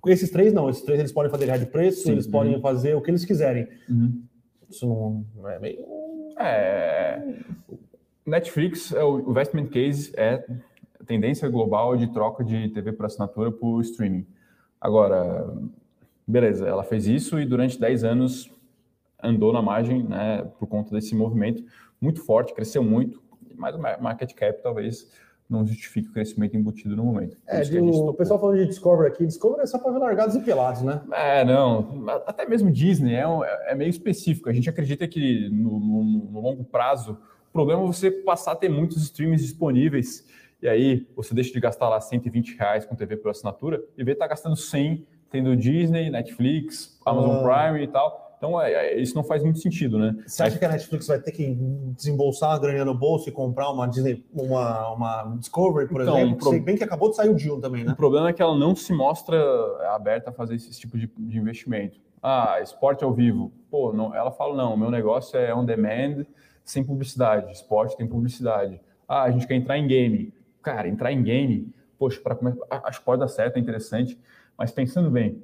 Esses 0.07 0.31
três 0.31 0.53
não. 0.53 0.69
Esses 0.69 0.83
três 0.83 0.99
eles 0.99 1.13
podem 1.13 1.31
fazer 1.31 1.59
de 1.59 1.67
preço, 1.67 2.03
Sim. 2.03 2.13
eles 2.13 2.27
uhum. 2.27 2.33
podem 2.33 2.61
fazer 2.61 2.95
o 2.95 3.01
que 3.01 3.11
eles 3.11 3.25
quiserem. 3.25 3.69
Uhum. 3.89 4.23
Isso 4.69 4.87
não, 4.87 5.25
não, 5.37 5.49
é 5.49 5.59
meio. 5.59 5.85
É. 6.39 7.23
Netflix, 8.27 8.93
é 8.93 9.03
o 9.03 9.31
investment 9.31 9.67
case 9.67 10.13
é 10.17 10.45
tendência 11.07 11.49
global 11.49 11.97
de 11.97 12.07
troca 12.13 12.45
de 12.45 12.69
TV 12.69 12.93
por 12.93 13.07
assinatura 13.07 13.51
por 13.51 13.81
streaming. 13.81 14.27
Agora, 14.81 15.53
beleza, 16.27 16.67
ela 16.67 16.85
fez 16.85 17.07
isso 17.07 17.39
e 17.39 17.47
durante 17.47 17.79
10 17.79 18.05
anos 18.05 18.51
andou 19.23 19.53
na 19.53 19.63
margem, 19.63 20.03
né, 20.03 20.45
por 20.59 20.67
conta 20.67 20.95
desse 20.95 21.15
movimento 21.15 21.63
muito 22.01 22.25
forte, 22.25 22.53
cresceu 22.53 22.83
muito, 22.83 23.23
mas 23.55 23.75
o 23.75 23.79
market 23.79 24.35
cap 24.35 24.61
talvez 24.61 25.09
não 25.49 25.67
justifique 25.67 26.09
o 26.09 26.13
crescimento 26.13 26.57
embutido 26.57 26.97
no 26.97 27.05
momento. 27.05 27.37
É, 27.47 27.61
de, 27.61 27.79
o 27.79 28.15
pessoal 28.15 28.41
falando 28.41 28.59
de 28.59 28.67
Discovery 28.67 29.09
aqui, 29.09 29.27
Discovery 29.27 29.63
é 29.63 29.67
só 29.67 29.79
para 29.79 29.93
ver 29.93 29.99
largados 29.99 30.35
e 30.35 30.41
pelados, 30.41 30.83
né? 30.83 31.03
É, 31.13 31.45
não, 31.45 32.09
até 32.27 32.47
mesmo 32.47 32.71
Disney 32.73 33.15
é, 33.15 33.29
um, 33.29 33.45
é 33.45 33.75
meio 33.75 33.91
específico. 33.91 34.49
A 34.49 34.53
gente 34.53 34.69
acredita 34.69 35.07
que 35.07 35.49
no, 35.51 35.79
no, 35.79 36.05
no, 36.31 36.41
longo 36.41 36.65
prazo, 36.65 37.19
o 37.51 37.53
problema 37.53 37.83
é 37.83 37.87
você 37.87 38.11
passar 38.11 38.53
a 38.53 38.57
ter 38.57 38.71
muitos 38.71 39.03
streams 39.03 39.43
disponíveis 39.43 40.27
e 40.61 40.69
aí 40.69 41.07
você 41.15 41.35
deixa 41.35 41.53
de 41.53 41.61
gastar 41.61 41.89
lá 41.89 42.01
120 42.01 42.57
reais 42.57 42.87
com 42.87 42.97
TV 42.97 43.17
por 43.17 43.31
assinatura 43.31 43.83
e 43.97 44.03
vê 44.03 44.15
tá 44.15 44.27
gastando 44.27 44.57
100 44.57 45.07
tendo 45.31 45.57
Disney, 45.57 46.11
Netflix, 46.11 46.99
Amazon 47.05 47.45
ah. 47.45 47.71
Prime 47.71 47.85
e 47.85 47.89
tal 47.89 48.22
então, 48.43 48.61
é, 48.61 48.73
é, 48.73 49.01
isso 49.01 49.15
não 49.15 49.23
faz 49.23 49.41
muito 49.41 49.61
sentido, 49.61 49.97
né? 49.97 50.17
Você 50.27 50.43
acha 50.43 50.59
que 50.59 50.65
a 50.65 50.69
Netflix 50.69 51.07
vai 51.07 51.21
ter 51.21 51.31
que 51.31 51.57
desembolsar 51.97 52.51
uma 52.51 52.59
graninha 52.59 52.85
no 52.85 52.93
bolso 52.93 53.29
e 53.29 53.33
comprar 53.33 53.71
uma 53.71 53.87
Disney, 53.87 54.27
uma, 54.35 54.89
uma 54.91 55.37
Discovery, 55.39 55.87
por 55.87 56.03
então, 56.03 56.19
exemplo? 56.19 56.39
Pro... 56.39 56.49
Sei 56.51 56.59
bem 56.59 56.77
que 56.77 56.83
acabou 56.83 57.09
de 57.09 57.15
sair 57.15 57.29
o 57.29 57.37
deal 57.37 57.61
também, 57.61 57.85
né? 57.85 57.93
O 57.93 57.97
problema 57.97 58.31
é 58.31 58.33
que 58.33 58.43
ela 58.43 58.59
não 58.59 58.75
se 58.75 58.93
mostra 58.93 59.39
aberta 59.95 60.31
a 60.31 60.33
fazer 60.33 60.57
esse 60.57 60.77
tipo 60.77 60.99
de, 60.99 61.09
de 61.17 61.39
investimento. 61.39 62.01
Ah, 62.21 62.59
esporte 62.61 63.05
ao 63.05 63.15
vivo. 63.15 63.53
Pô, 63.71 63.93
não, 63.93 64.13
ela 64.13 64.33
fala, 64.33 64.57
não, 64.57 64.77
meu 64.77 64.91
negócio 64.91 65.39
é 65.39 65.55
on 65.55 65.65
demand, 65.65 66.27
sem 66.65 66.83
publicidade. 66.83 67.53
Esporte 67.53 67.97
tem 67.97 68.09
publicidade. 68.09 68.81
Ah, 69.07 69.23
a 69.23 69.31
gente 69.31 69.47
quer 69.47 69.55
entrar 69.55 69.79
em 69.79 69.87
game. 69.87 70.35
Cara, 70.61 70.89
entrar 70.89 71.13
em 71.13 71.23
game, 71.23 71.73
poxa, 71.97 72.21
para 72.21 72.35
começar, 72.35 72.67
acho 72.69 72.99
que 72.99 73.05
pode 73.05 73.21
dar 73.21 73.29
certo, 73.29 73.57
é 73.57 73.61
interessante. 73.61 74.19
Mas 74.59 74.73
pensando 74.73 75.13
bem, 75.13 75.41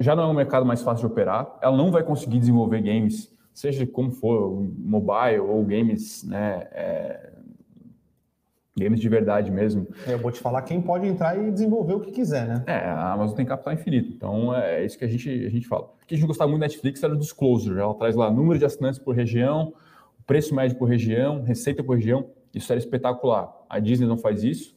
já 0.00 0.16
não 0.16 0.24
é 0.24 0.26
um 0.26 0.34
mercado 0.34 0.64
mais 0.64 0.82
fácil 0.82 1.06
de 1.06 1.12
operar, 1.12 1.58
ela 1.60 1.76
não 1.76 1.92
vai 1.92 2.02
conseguir 2.02 2.38
desenvolver 2.38 2.80
games, 2.80 3.30
seja 3.52 3.86
como 3.86 4.10
for, 4.10 4.66
mobile 4.78 5.40
ou 5.40 5.62
games, 5.62 6.24
né, 6.24 6.66
é, 6.72 7.32
games 8.76 8.98
de 8.98 9.08
verdade 9.10 9.50
mesmo. 9.50 9.86
Eu 10.06 10.18
vou 10.18 10.32
te 10.32 10.40
falar 10.40 10.62
quem 10.62 10.80
pode 10.80 11.06
entrar 11.06 11.38
e 11.38 11.50
desenvolver 11.50 11.94
o 11.94 12.00
que 12.00 12.10
quiser, 12.10 12.48
né? 12.48 12.64
É, 12.66 12.78
a 12.78 13.12
Amazon 13.12 13.36
tem 13.36 13.44
capital 13.44 13.74
infinito, 13.74 14.10
então 14.10 14.56
é 14.56 14.82
isso 14.84 14.98
que 14.98 15.04
a 15.04 15.08
gente, 15.08 15.28
a 15.28 15.50
gente 15.50 15.68
fala. 15.68 15.92
O 16.02 16.06
que 16.06 16.14
a 16.14 16.16
gente 16.16 16.26
gostava 16.26 16.48
muito 16.48 16.60
da 16.60 16.66
Netflix 16.66 17.02
era 17.02 17.12
o 17.12 17.18
disclosure, 17.18 17.78
ela 17.78 17.94
traz 17.94 18.16
lá 18.16 18.30
número 18.30 18.58
de 18.58 18.64
assinantes 18.64 18.98
por 18.98 19.14
região, 19.14 19.74
preço 20.26 20.54
médio 20.54 20.78
por 20.78 20.88
região, 20.88 21.42
receita 21.42 21.84
por 21.84 21.96
região, 21.96 22.26
isso 22.54 22.72
era 22.72 22.78
espetacular. 22.78 23.52
A 23.68 23.78
Disney 23.78 24.06
não 24.06 24.16
faz 24.16 24.42
isso, 24.42 24.74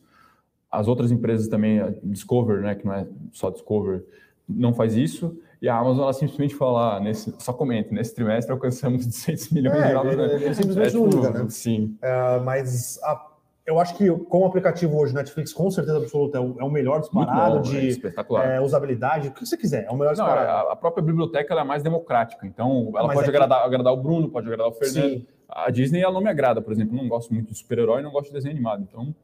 as 0.69 0.87
outras 0.87 1.11
empresas 1.11 1.47
também, 1.47 1.79
a 1.79 1.93
Discover, 2.03 2.61
né, 2.61 2.75
que 2.75 2.85
não 2.85 2.93
é 2.93 3.07
só 3.31 3.49
Discover, 3.49 4.03
não 4.47 4.73
faz 4.73 4.95
isso. 4.95 5.37
E 5.61 5.69
a 5.69 5.77
Amazon, 5.77 6.03
ela 6.03 6.13
simplesmente 6.13 6.55
fala, 6.55 6.97
ah, 6.97 6.99
nesse, 6.99 7.33
só 7.39 7.53
comenta, 7.53 7.93
nesse 7.93 8.13
trimestre 8.13 8.51
alcançamos 8.51 9.05
200 9.07 9.49
milhões 9.51 9.77
é, 9.77 9.87
de 9.87 9.93
dólares. 9.93 10.41
Ele 10.41 10.55
simplesmente 10.55 10.87
é, 10.87 10.91
tipo, 10.91 11.03
não 11.03 11.21
liga, 11.21 11.29
né? 11.31 11.49
Sim. 11.49 11.97
É, 12.01 12.39
mas 12.39 12.99
a, 13.01 13.27
eu 13.65 13.79
acho 13.79 13.95
que 13.95 14.09
com 14.11 14.41
o 14.41 14.45
aplicativo 14.45 14.97
hoje, 14.97 15.13
Netflix, 15.13 15.53
com 15.53 15.71
certeza 15.71 15.97
absoluta, 15.97 16.37
é 16.37 16.41
o, 16.41 16.55
é 16.59 16.63
o 16.65 16.69
melhor 16.69 16.99
disparado 16.99 17.55
bom, 17.55 17.61
de 17.61 18.01
é 18.41 18.59
usabilidade, 18.59 19.29
o 19.29 19.31
que 19.31 19.45
você 19.45 19.55
quiser, 19.55 19.85
é 19.85 19.89
o 19.89 19.95
melhor 19.95 20.11
disparado. 20.11 20.65
Não, 20.65 20.71
a, 20.71 20.75
própria 20.75 21.01
biblioteca 21.01 21.53
é 21.53 21.63
mais 21.63 21.81
democrática, 21.81 22.45
então 22.45 22.91
ela 22.93 23.07
mas 23.07 23.15
pode 23.15 23.27
é 23.27 23.29
agradar, 23.29 23.63
agradar 23.63 23.93
o 23.93 23.97
Bruno, 23.97 24.27
pode 24.27 24.47
agradar 24.47 24.67
o 24.67 24.73
Fernando. 24.73 25.13
Sim. 25.13 25.27
A 25.47 25.69
Disney, 25.69 26.01
ela 26.01 26.13
não 26.13 26.21
me 26.21 26.29
agrada, 26.29 26.61
por 26.61 26.73
exemplo, 26.73 26.97
não 26.97 27.07
gosto 27.07 27.33
muito 27.33 27.53
de 27.53 27.57
super-herói, 27.57 28.01
não 28.01 28.11
gosto 28.11 28.27
de 28.27 28.33
desenho 28.33 28.53
animado, 28.53 28.85
então 28.89 29.15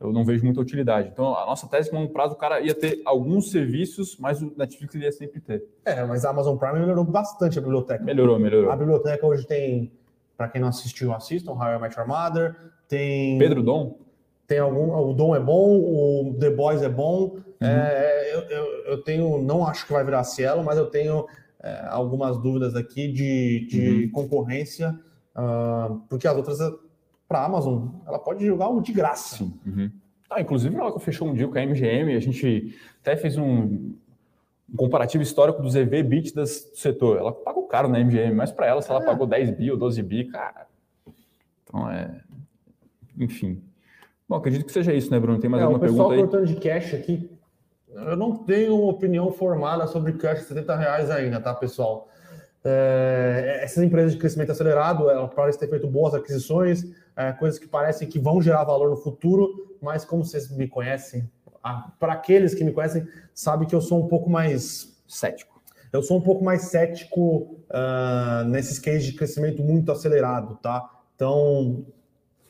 eu 0.00 0.12
não 0.12 0.24
vejo 0.24 0.44
muita 0.44 0.60
utilidade. 0.60 1.08
Então, 1.12 1.36
a 1.36 1.46
nossa 1.46 1.66
tese 1.66 1.88
é 1.88 1.90
que, 1.90 1.96
no 1.96 2.02
longo 2.02 2.12
prazo, 2.12 2.34
o 2.34 2.36
cara 2.36 2.60
ia 2.60 2.74
ter 2.74 3.00
alguns 3.04 3.50
serviços, 3.50 4.16
mas 4.18 4.42
o 4.42 4.52
Netflix 4.56 4.94
ia 4.94 5.12
sempre 5.12 5.40
ter. 5.40 5.64
É, 5.84 6.04
mas 6.04 6.24
a 6.24 6.30
Amazon 6.30 6.56
Prime 6.56 6.80
melhorou 6.80 7.04
bastante 7.04 7.58
a 7.58 7.62
biblioteca. 7.62 8.04
Melhorou, 8.04 8.38
melhorou. 8.38 8.70
A 8.70 8.76
biblioteca 8.76 9.26
hoje 9.26 9.46
tem, 9.46 9.92
para 10.36 10.48
quem 10.48 10.60
não 10.60 10.68
assistiu, 10.68 11.14
assistam, 11.14 11.52
How 11.52 11.76
I 11.76 11.80
Met 11.80 11.98
Your 11.98 12.08
Mother, 12.08 12.56
tem... 12.88 13.38
Pedro 13.38 13.62
Dom? 13.62 13.98
Tem 14.46 14.58
algum... 14.58 14.92
O 14.92 15.14
Dom 15.14 15.34
é 15.34 15.40
bom, 15.40 15.78
o 15.78 16.36
The 16.38 16.50
Boys 16.50 16.82
é 16.82 16.88
bom. 16.88 17.36
Uhum. 17.36 17.42
É, 17.60 18.34
eu, 18.34 18.40
eu, 18.40 18.66
eu, 18.86 19.02
tenho... 19.02 19.42
Não 19.42 19.66
acho 19.66 19.86
que 19.86 19.92
vai 19.92 20.04
virar 20.04 20.22
Cielo, 20.24 20.62
mas 20.62 20.76
eu 20.76 20.86
tenho 20.86 21.24
é, 21.62 21.86
algumas 21.88 22.36
dúvidas 22.36 22.76
aqui 22.76 23.08
de, 23.10 23.66
de 23.70 24.04
uhum. 24.04 24.10
concorrência, 24.10 24.98
uh, 25.34 25.98
porque 26.10 26.28
as 26.28 26.36
outras 26.36 26.58
para 27.28 27.40
a 27.40 27.44
Amazon, 27.46 27.88
ela 28.06 28.18
pode 28.18 28.44
jogar 28.46 28.68
um 28.68 28.80
de 28.80 28.92
graça. 28.92 29.36
Sim. 29.36 29.58
Uhum. 29.66 29.90
Ah, 30.30 30.40
inclusive, 30.40 30.74
ela 30.74 30.98
fechou 30.98 31.28
um 31.28 31.34
deal 31.34 31.50
com 31.50 31.58
a 31.58 31.62
MGM, 31.62 32.14
a 32.14 32.20
gente 32.20 32.76
até 33.00 33.16
fez 33.16 33.36
um, 33.36 33.94
um 34.72 34.76
comparativo 34.76 35.22
histórico 35.22 35.62
dos 35.62 35.74
EV 35.74 36.02
BITDAs 36.02 36.70
do 36.70 36.76
setor. 36.76 37.18
Ela 37.18 37.32
pagou 37.32 37.64
caro 37.64 37.88
na 37.88 37.98
MGM, 37.98 38.34
mas 38.34 38.50
para 38.50 38.66
ela, 38.66 38.82
se 38.82 38.90
ela 38.90 39.02
é. 39.02 39.06
pagou 39.06 39.26
10 39.26 39.50
bi 39.52 39.70
ou 39.70 39.76
12 39.76 40.02
bi, 40.02 40.24
cara. 40.24 40.66
Então 41.62 41.90
é. 41.90 42.20
Enfim. 43.18 43.62
Bom, 44.28 44.36
acredito 44.36 44.64
que 44.64 44.72
seja 44.72 44.92
isso, 44.92 45.10
né, 45.10 45.20
Bruno? 45.20 45.38
Tem 45.38 45.50
mais 45.50 45.62
é, 45.62 45.64
alguma 45.64 45.80
pergunta 45.80 46.14
aí? 46.14 46.20
O 46.20 46.26
pessoal 46.26 46.40
cortando 46.40 46.46
de 46.46 46.60
cash 46.60 46.94
aqui. 46.94 47.30
Eu 47.94 48.16
não 48.16 48.34
tenho 48.36 48.76
opinião 48.88 49.30
formada 49.30 49.86
sobre 49.86 50.14
cash 50.14 50.40
de 50.40 50.46
70 50.46 50.76
reais 50.76 51.10
ainda, 51.10 51.40
tá, 51.40 51.54
pessoal? 51.54 52.08
É, 52.64 53.60
essas 53.62 53.84
empresas 53.84 54.12
de 54.12 54.18
crescimento 54.18 54.50
acelerado, 54.50 55.08
elas 55.10 55.32
parecem 55.32 55.60
ter 55.60 55.68
feito 55.68 55.86
boas 55.86 56.14
aquisições, 56.14 56.84
é, 57.16 57.32
coisas 57.32 57.58
que 57.58 57.66
parecem 57.66 58.08
que 58.08 58.18
vão 58.18 58.42
gerar 58.42 58.64
valor 58.64 58.90
no 58.90 58.96
futuro, 58.96 59.76
mas 59.80 60.04
como 60.04 60.24
vocês 60.24 60.50
me 60.50 60.68
conhecem, 60.68 61.30
para 61.98 62.12
aqueles 62.12 62.54
que 62.54 62.62
me 62.62 62.72
conhecem, 62.72 63.06
sabe 63.32 63.66
que 63.66 63.74
eu 63.74 63.80
sou 63.80 64.04
um 64.04 64.08
pouco 64.08 64.28
mais 64.28 65.02
cético. 65.06 65.62
Eu 65.92 66.02
sou 66.02 66.18
um 66.18 66.20
pouco 66.20 66.44
mais 66.44 66.62
cético 66.62 67.56
uh, 67.70 68.44
nesses 68.48 68.78
cases 68.78 69.04
de 69.04 69.12
crescimento 69.12 69.62
muito 69.62 69.90
acelerado, 69.92 70.56
tá? 70.56 70.90
Então, 71.14 71.86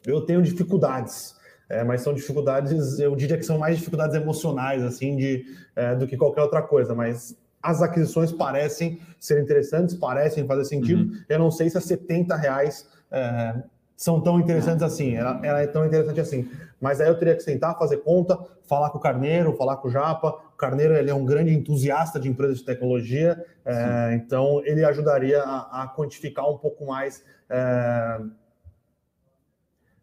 eu 0.06 0.22
tenho 0.22 0.42
dificuldades, 0.42 1.36
é, 1.68 1.84
mas 1.84 2.00
são 2.00 2.14
dificuldades, 2.14 2.98
eu 2.98 3.14
diria 3.14 3.36
que 3.36 3.44
são 3.44 3.58
mais 3.58 3.76
dificuldades 3.76 4.16
emocionais, 4.16 4.82
assim, 4.82 5.16
de, 5.16 5.44
é, 5.76 5.94
do 5.94 6.06
que 6.06 6.16
qualquer 6.16 6.42
outra 6.42 6.62
coisa, 6.62 6.94
mas 6.94 7.36
as 7.62 7.80
aquisições 7.82 8.32
parecem 8.32 9.00
ser 9.18 9.42
interessantes, 9.42 9.94
parecem 9.94 10.46
fazer 10.46 10.64
sentido. 10.64 11.02
Uhum. 11.04 11.22
Eu 11.28 11.38
não 11.38 11.50
sei 11.50 11.70
se 11.70 11.78
a 11.78 11.80
70 11.80 12.36
reais 12.36 12.86
é, 13.10 13.62
são 13.96 14.20
tão 14.20 14.40
interessantes 14.40 14.82
assim, 14.82 15.14
ela, 15.14 15.40
ela, 15.44 15.60
é 15.60 15.66
tão 15.66 15.86
interessante 15.86 16.20
assim. 16.20 16.50
Mas 16.80 17.00
aí 17.00 17.08
eu 17.08 17.18
teria 17.18 17.34
que 17.34 17.42
sentar, 17.42 17.78
fazer 17.78 17.98
conta, 17.98 18.38
falar 18.64 18.90
com 18.90 18.98
o 18.98 19.00
Carneiro, 19.00 19.56
falar 19.56 19.76
com 19.76 19.88
o 19.88 19.90
Japa. 19.90 20.28
O 20.28 20.56
Carneiro 20.56 20.94
ele 20.94 21.10
é 21.10 21.14
um 21.14 21.24
grande 21.24 21.54
entusiasta 21.54 22.18
de 22.18 22.28
empresas 22.28 22.58
de 22.58 22.64
tecnologia, 22.64 23.44
é, 23.64 24.14
então 24.14 24.62
ele 24.64 24.84
ajudaria 24.84 25.42
a, 25.42 25.82
a 25.82 25.88
quantificar 25.88 26.48
um 26.50 26.58
pouco 26.58 26.86
mais 26.86 27.24
é, 27.48 28.20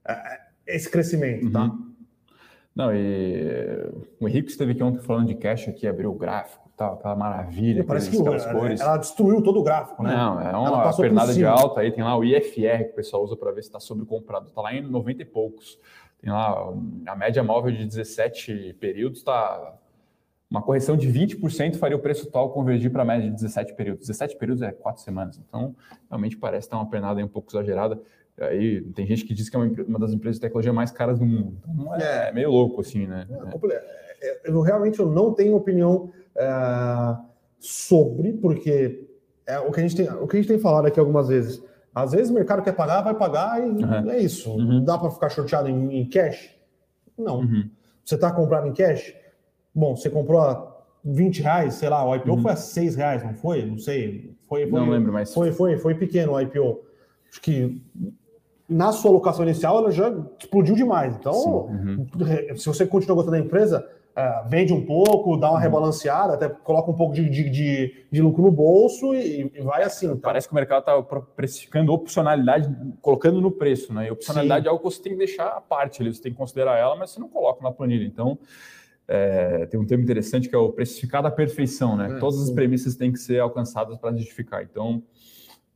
é 0.07 0.41
esse 0.67 0.89
crescimento, 0.89 1.51
tá? 1.51 1.63
Uhum. 1.63 1.91
Não, 2.73 2.95
e 2.95 3.91
o 4.19 4.27
Henrique 4.27 4.49
esteve 4.49 4.71
aqui 4.71 4.81
ontem 4.81 5.01
falando 5.01 5.27
de 5.27 5.35
cash 5.35 5.67
aqui, 5.67 5.85
abriu 5.85 6.09
o 6.09 6.17
gráfico, 6.17 6.70
tal, 6.81 6.93
aquela 6.95 7.15
maravilha, 7.15 7.83
parece 7.83 8.09
que 8.09 8.17
aquelas 8.19 8.45
cores. 8.45 8.81
ela 8.81 8.97
destruiu 8.97 9.41
todo 9.43 9.59
o 9.59 9.63
gráfico, 9.63 10.01
né? 10.01 10.15
Não, 10.15 10.41
é 10.41 10.57
uma 10.57 10.95
pernada 10.95 11.33
de 11.33 11.45
alta 11.45 11.81
aí, 11.81 11.91
tem 11.91 12.03
lá 12.03 12.17
o 12.17 12.23
IFR 12.23 12.85
que 12.85 12.91
o 12.91 12.95
pessoal 12.95 13.23
usa 13.23 13.35
para 13.35 13.51
ver 13.51 13.61
se 13.61 13.69
está 13.69 13.79
sobrecomprado, 13.79 14.47
está 14.47 14.61
lá 14.61 14.73
em 14.73 14.81
90 14.81 15.21
e 15.21 15.25
poucos. 15.25 15.79
Tem 16.19 16.31
lá 16.31 16.73
a 17.07 17.15
média 17.15 17.43
móvel 17.43 17.71
de 17.71 17.85
17 17.85 18.77
períodos, 18.79 19.19
está 19.19 19.75
uma 20.49 20.61
correção 20.61 20.97
de 20.97 21.07
20% 21.07 21.77
faria 21.77 21.95
o 21.95 21.99
preço 21.99 22.27
atual 22.27 22.49
convergir 22.49 22.91
para 22.91 23.03
a 23.03 23.05
média 23.05 23.29
de 23.29 23.35
17 23.35 23.73
períodos. 23.73 24.07
17 24.07 24.37
períodos 24.37 24.61
é 24.61 24.71
quatro 24.71 25.01
semanas, 25.01 25.39
então 25.47 25.75
realmente 26.09 26.35
parece 26.35 26.67
estar 26.67 26.77
uma 26.77 26.89
pernada 26.89 27.23
um 27.23 27.27
pouco 27.27 27.49
exagerada. 27.51 27.99
Aí 28.39 28.81
tem 28.95 29.05
gente 29.05 29.23
que 29.23 29.33
diz 29.33 29.49
que 29.49 29.55
é 29.55 29.59
uma, 29.59 29.99
das 29.99 30.11
empresas 30.11 30.37
de 30.37 30.41
tecnologia 30.41 30.73
mais 30.73 30.91
caras 30.91 31.19
do 31.19 31.25
mundo. 31.25 31.57
Então 31.63 31.95
é, 31.95 32.29
é 32.29 32.31
meio 32.31 32.49
louco, 32.49 32.81
assim, 32.81 33.05
né? 33.05 33.27
É, 33.29 34.10
é 34.10 34.10
eu, 34.43 34.61
realmente 34.61 34.99
eu 34.99 35.05
não 35.05 35.33
tenho 35.33 35.55
opinião 35.55 36.11
é, 36.35 37.17
sobre, 37.59 38.33
porque 38.33 39.07
é 39.45 39.59
o 39.59 39.71
que, 39.71 39.79
a 39.79 39.83
gente 39.83 39.95
tem, 39.95 40.09
o 40.09 40.27
que 40.27 40.37
a 40.37 40.39
gente 40.41 40.47
tem 40.47 40.59
falado 40.59 40.85
aqui 40.85 40.99
algumas 40.99 41.27
vezes. 41.27 41.63
Às 41.93 42.11
vezes 42.13 42.29
o 42.29 42.33
mercado 42.33 42.61
quer 42.61 42.73
pagar, 42.73 43.01
vai 43.01 43.13
pagar 43.13 43.59
e 43.59 43.69
uhum. 43.69 44.11
é 44.11 44.19
isso. 44.19 44.49
Uhum. 44.51 44.83
Dá 44.83 44.97
para 44.97 45.11
ficar 45.11 45.29
shorteado 45.29 45.67
em, 45.67 45.99
em 45.99 46.09
cash? 46.09 46.55
Não. 47.17 47.39
Uhum. 47.39 47.69
Você 48.03 48.15
está 48.15 48.31
comprado 48.31 48.67
em 48.67 48.73
cash? 48.73 49.13
Bom, 49.75 49.95
você 49.95 50.09
comprou 50.09 50.41
a 50.41 50.71
20 51.03 51.41
reais, 51.41 51.73
sei 51.75 51.89
lá, 51.89 52.05
o 52.07 52.15
IPO 52.15 52.31
uhum. 52.31 52.41
foi 52.41 52.51
a 52.51 52.55
6 52.55 52.95
reais, 52.95 53.23
não 53.23 53.33
foi? 53.33 53.65
Não 53.65 53.77
sei. 53.77 54.35
Foi, 54.47 54.67
foi, 54.67 54.79
não 54.79 54.89
lembro, 54.89 55.11
mas. 55.11 55.33
Foi, 55.33 55.51
foi, 55.51 55.77
foi 55.77 55.95
pequeno 55.95 56.33
o 56.33 56.41
IPO. 56.41 56.79
Acho 57.29 57.41
que 57.41 57.81
na 58.67 58.93
sua 58.93 59.11
alocação 59.11 59.43
inicial 59.43 59.77
ela 59.79 59.91
já 59.91 60.13
explodiu 60.39 60.75
demais. 60.75 61.15
Então, 61.15 61.33
uhum. 61.33 62.07
se 62.55 62.65
você 62.65 62.85
continua 62.85 63.15
gostando 63.15 63.37
da 63.37 63.43
empresa, 63.43 63.85
uh, 64.17 64.47
vende 64.49 64.73
um 64.73 64.85
pouco, 64.85 65.37
dá 65.37 65.49
uma 65.49 65.55
uhum. 65.55 65.61
rebalanceada, 65.61 66.33
até 66.33 66.49
coloca 66.49 66.91
um 66.91 66.93
pouco 66.93 67.13
de, 67.13 67.29
de, 67.29 67.49
de, 67.49 68.05
de 68.11 68.21
lucro 68.21 68.43
no 68.43 68.51
bolso 68.51 69.13
e, 69.13 69.51
e 69.53 69.61
vai 69.61 69.83
assim. 69.83 70.15
Tá? 70.15 70.29
Parece 70.29 70.47
que 70.47 70.53
o 70.53 70.55
mercado 70.55 70.79
está 70.79 71.21
precificando 71.35 71.91
opcionalidade, 71.93 72.69
colocando 73.01 73.41
no 73.41 73.51
preço, 73.51 73.93
né? 73.93 74.07
E 74.07 74.11
opcionalidade 74.11 74.63
Sim. 74.63 74.67
é 74.67 74.69
algo 74.69 74.83
que 74.83 74.93
você 74.93 75.01
tem 75.01 75.13
que 75.13 75.17
deixar 75.17 75.47
à 75.47 75.61
parte, 75.61 76.03
você 76.03 76.21
tem 76.21 76.31
que 76.31 76.37
considerar 76.37 76.77
ela, 76.77 76.95
mas 76.95 77.11
você 77.11 77.19
não 77.19 77.29
coloca 77.29 77.63
na 77.63 77.71
planilha. 77.71 78.05
Então, 78.05 78.37
é, 79.07 79.65
tem 79.65 79.79
um 79.79 79.85
termo 79.85 80.03
interessante 80.03 80.47
que 80.47 80.55
é 80.55 80.57
o 80.57 80.71
precificar 80.71 81.21
da 81.21 81.31
perfeição, 81.31 81.95
né? 81.95 82.15
É, 82.15 82.19
Todas 82.19 82.41
as 82.41 82.49
premissas 82.49 82.95
têm 82.95 83.11
que 83.11 83.19
ser 83.19 83.39
alcançadas 83.39 83.97
para 83.97 84.15
justificar. 84.15 84.63
Então, 84.63 85.03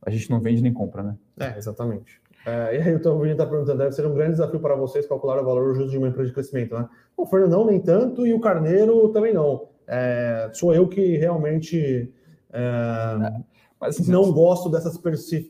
a 0.02 0.10
gente 0.10 0.30
não 0.30 0.40
vende 0.40 0.62
nem 0.62 0.72
compra, 0.72 1.02
né? 1.02 1.16
É, 1.38 1.58
exatamente. 1.58 2.20
É, 2.46 2.76
e 2.76 2.80
aí 2.80 2.94
o 2.94 3.18
Vini 3.18 3.32
está 3.32 3.44
perguntando, 3.44 3.78
deve 3.78 3.92
ser 3.92 4.06
um 4.06 4.14
grande 4.14 4.32
desafio 4.32 4.60
para 4.60 4.76
vocês 4.76 5.06
calcular 5.06 5.42
o 5.42 5.44
valor 5.44 5.74
justo 5.74 5.90
de 5.90 5.98
uma 5.98 6.08
empresa 6.08 6.28
de 6.28 6.34
crescimento, 6.34 6.74
né? 6.78 6.88
O 7.16 7.26
Fernandão 7.26 7.66
nem 7.66 7.80
tanto 7.80 8.26
e 8.26 8.32
o 8.32 8.40
Carneiro 8.40 9.08
também 9.08 9.34
não. 9.34 9.68
É, 9.86 10.48
sou 10.52 10.74
eu 10.74 10.88
que 10.88 11.16
realmente 11.16 12.12
é, 12.52 13.42
mas, 13.80 14.00
assim, 14.00 14.10
não 14.10 14.32
gosto 14.32 14.70
dessas, 14.70 14.98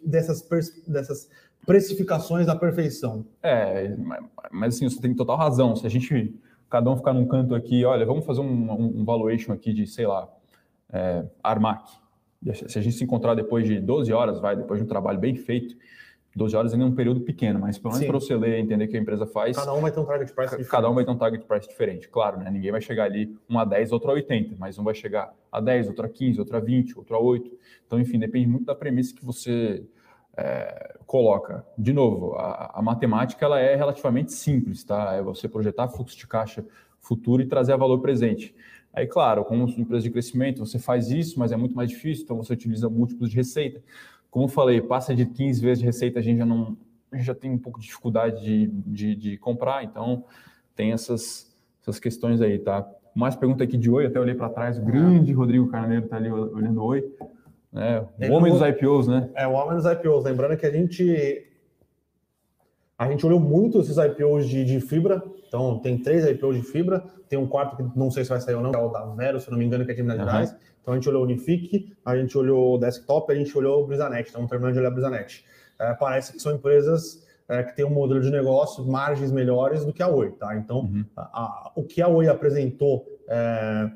dessas, 0.05 0.49
dessas 0.87 1.31
precificações 1.65 2.47
da 2.47 2.57
perfeição. 2.57 3.25
É, 3.43 3.95
mas 4.51 4.75
assim, 4.75 4.89
você 4.89 5.01
tem 5.01 5.15
total 5.15 5.37
razão. 5.37 5.77
Se 5.77 5.87
a 5.87 5.91
gente, 5.91 6.35
cada 6.69 6.91
um 6.91 6.97
ficar 6.97 7.13
num 7.13 7.27
canto 7.27 7.55
aqui, 7.55 7.85
olha, 7.85 8.05
vamos 8.05 8.25
fazer 8.25 8.41
um, 8.41 8.73
um, 8.73 9.01
um 9.01 9.05
valuation 9.05 9.53
aqui 9.53 9.73
de, 9.73 9.87
sei 9.87 10.07
lá, 10.07 10.29
é, 10.93 11.25
Armac. 11.43 11.89
Se 12.53 12.79
a 12.79 12.83
gente 12.83 12.97
se 12.97 13.05
encontrar 13.05 13.35
depois 13.35 13.67
de 13.67 13.81
12 13.81 14.13
horas, 14.13 14.41
vai, 14.41 14.57
depois 14.57 14.79
de 14.79 14.85
um 14.85 14.89
trabalho 14.89 15.19
bem 15.19 15.35
feito, 15.35 15.77
12 16.37 16.55
horas 16.55 16.72
ainda 16.74 16.84
é 16.84 16.89
um 16.89 16.95
período 16.95 17.22
pequeno, 17.22 17.59
mas 17.59 17.78
pelo 17.78 17.95
menos 17.95 18.07
para 18.07 18.20
você 18.20 18.37
ler 18.37 18.59
e 18.59 18.61
entender 18.61 18.84
o 18.84 18.89
que 18.89 18.97
a 18.97 19.01
empresa 19.01 19.26
faz. 19.26 19.57
Cada 19.57 19.72
um 19.72 19.80
vai 19.80 19.91
ter 19.91 20.01
um 20.01 20.05
target 20.05 20.34
price 20.34 20.51
diferente. 20.51 20.70
Cada 20.70 20.91
um 20.91 20.95
vai 20.95 21.03
ter 21.03 21.11
um 21.11 21.16
target 21.16 21.47
price 21.47 21.66
diferente, 21.66 22.09
claro, 22.11 22.39
né? 22.39 22.51
Ninguém 22.51 22.70
vai 22.70 22.80
chegar 22.82 23.05
ali 23.05 23.34
um 23.49 23.59
a 23.59 23.64
10, 23.64 23.91
outro 23.91 24.11
a 24.11 24.14
80, 24.14 24.55
mas 24.59 24.78
um 24.78 24.84
vai 24.84 24.95
chegar 24.95 25.32
a 25.51 25.61
10, 25.62 25.89
outro 25.89 26.05
a 26.05 26.09
15, 26.11 26.39
outro 26.39 26.57
a 26.59 26.61
20, 26.61 26.99
outro 26.99 27.16
a 27.16 27.18
8. 27.18 27.51
Então, 27.87 27.99
enfim, 27.99 28.18
depende 28.18 28.47
muito 28.47 28.66
da 28.66 28.74
premissa 28.74 29.14
que 29.14 29.24
você 29.24 29.82
é, 30.37 30.99
coloca. 31.07 31.64
De 31.78 31.95
novo, 31.95 32.34
a, 32.34 32.80
a, 32.80 32.82
matemática 32.82 33.43
ela 33.43 33.59
é 33.59 33.74
relativamente 33.74 34.34
simples, 34.34 34.84
tá? 34.84 35.14
É 35.14 35.22
você 35.22 35.49
projetar 35.49 35.89
fluxo 35.89 36.18
de 36.18 36.26
caixa 36.26 36.66
futuro 37.01 37.41
e 37.41 37.47
trazer 37.47 37.72
a 37.72 37.76
valor 37.78 38.01
presente. 38.01 38.55
Aí, 38.93 39.07
claro, 39.07 39.45
como 39.45 39.68
empresa 39.68 40.05
de 40.05 40.11
crescimento, 40.11 40.59
você 40.59 40.78
faz 40.78 41.11
isso, 41.11 41.39
mas 41.39 41.53
é 41.53 41.57
muito 41.57 41.74
mais 41.74 41.91
difícil, 41.91 42.24
então 42.24 42.37
você 42.37 42.53
utiliza 42.55 42.89
múltiplos 42.89 43.30
de 43.30 43.37
receita. 43.37 43.82
Como 44.37 44.49
falei, 44.49 44.82
passa 44.82 45.14
de 45.14 45.24
15 45.24 45.62
vezes 45.62 45.78
de 45.78 45.87
receita, 45.87 46.18
a 46.18 46.22
gente 46.22 46.37
já 46.37 46.45
não 46.45 46.76
a 47.11 47.16
gente 47.16 47.24
já 47.24 47.34
tem 47.34 47.51
um 47.51 47.57
pouco 47.57 47.80
de 47.80 47.87
dificuldade 47.87 48.45
de, 48.45 48.66
de, 48.66 49.16
de 49.16 49.39
comprar, 49.39 49.82
então 49.82 50.24
tem 50.74 50.93
essas, 50.93 51.57
essas 51.80 51.99
questões 51.99 52.43
aí, 52.43 52.59
tá? 52.59 52.87
Mais 53.14 53.34
pergunta 53.34 53.64
aqui 53.64 53.78
de 53.78 53.91
oi, 53.91 54.05
até 54.05 54.20
olhei 54.20 54.34
para 54.34 54.51
trás, 54.51 54.76
o 54.76 54.82
grande 54.82 55.32
Rodrigo 55.32 55.68
Carneiro 55.68 56.05
está 56.05 56.16
ali 56.18 56.30
olhando 56.30 56.84
oi. 56.84 57.03
Né? 57.72 58.07
O 58.28 58.34
homem 58.34 58.53
dos 58.53 58.61
IPOs, 58.61 59.09
né? 59.09 59.30
É, 59.34 59.47
o 59.47 59.53
homem 59.53 59.74
dos 59.74 59.87
IPOs. 59.87 60.24
Lembrando 60.24 60.55
que 60.59 60.66
a 60.66 60.70
gente 60.70 61.47
A 62.99 63.09
gente 63.11 63.27
olhou 63.27 63.39
muito 63.39 63.81
esses 63.81 63.97
IPOs 63.99 64.49
de, 64.49 64.65
de 64.65 64.81
fibra, 64.81 65.23
então 65.47 65.79
tem 65.81 65.99
três 65.99 66.27
IPOs 66.27 66.57
de 66.57 66.63
fibra, 66.63 67.05
tem 67.29 67.39
um 67.39 67.47
quarto 67.47 67.77
que 67.77 67.99
não 67.99 68.11
sei 68.11 68.25
se 68.25 68.31
vai 68.31 68.41
sair 68.41 68.55
ou 68.55 68.63
não, 68.63 68.71
que 68.71 68.77
é 68.77 68.81
o 68.81 68.89
da 68.89 69.05
Vero, 69.07 69.39
se 69.39 69.51
não 69.51 69.59
me 69.59 69.65
engano, 69.65 69.85
que 69.85 69.91
é 69.91 69.95
de 69.95 70.03
Minas 70.03 70.19
Gerais. 70.19 70.51
Uhum. 70.51 70.57
Então 70.81 70.95
a 70.95 70.97
gente 70.97 71.09
olhou 71.09 71.23
o 71.23 71.25
Unifique, 71.25 71.95
a 72.05 72.17
gente 72.17 72.39
olhou 72.39 72.75
o 72.75 72.79
Desktop, 72.79 73.31
a 73.33 73.35
gente 73.35 73.57
olhou 73.57 73.83
o 73.83 73.87
Brisanet, 73.87 74.29
estamos 74.29 74.49
terminando 74.49 74.75
de 74.75 74.81
olhar 74.81 74.91
o 74.91 74.93
Brisanet. 74.93 75.45
É, 75.79 75.93
parece 75.95 76.33
que 76.33 76.39
são 76.41 76.55
empresas 76.55 77.27
é, 77.49 77.63
que 77.63 77.77
têm 77.77 77.85
um 77.85 77.91
modelo 77.91 78.21
de 78.21 78.31
negócio, 78.31 78.85
margens 78.85 79.31
melhores 79.31 79.85
do 79.85 79.93
que 79.93 80.03
a 80.03 80.09
Oi, 80.09 80.31
tá? 80.33 80.57
Então, 80.57 80.79
uhum. 80.79 81.05
a, 81.17 81.23
a, 81.23 81.73
o 81.75 81.85
que 81.85 82.01
a 82.01 82.09
Oi 82.09 82.29
apresentou 82.29 83.05
é, 83.29 83.91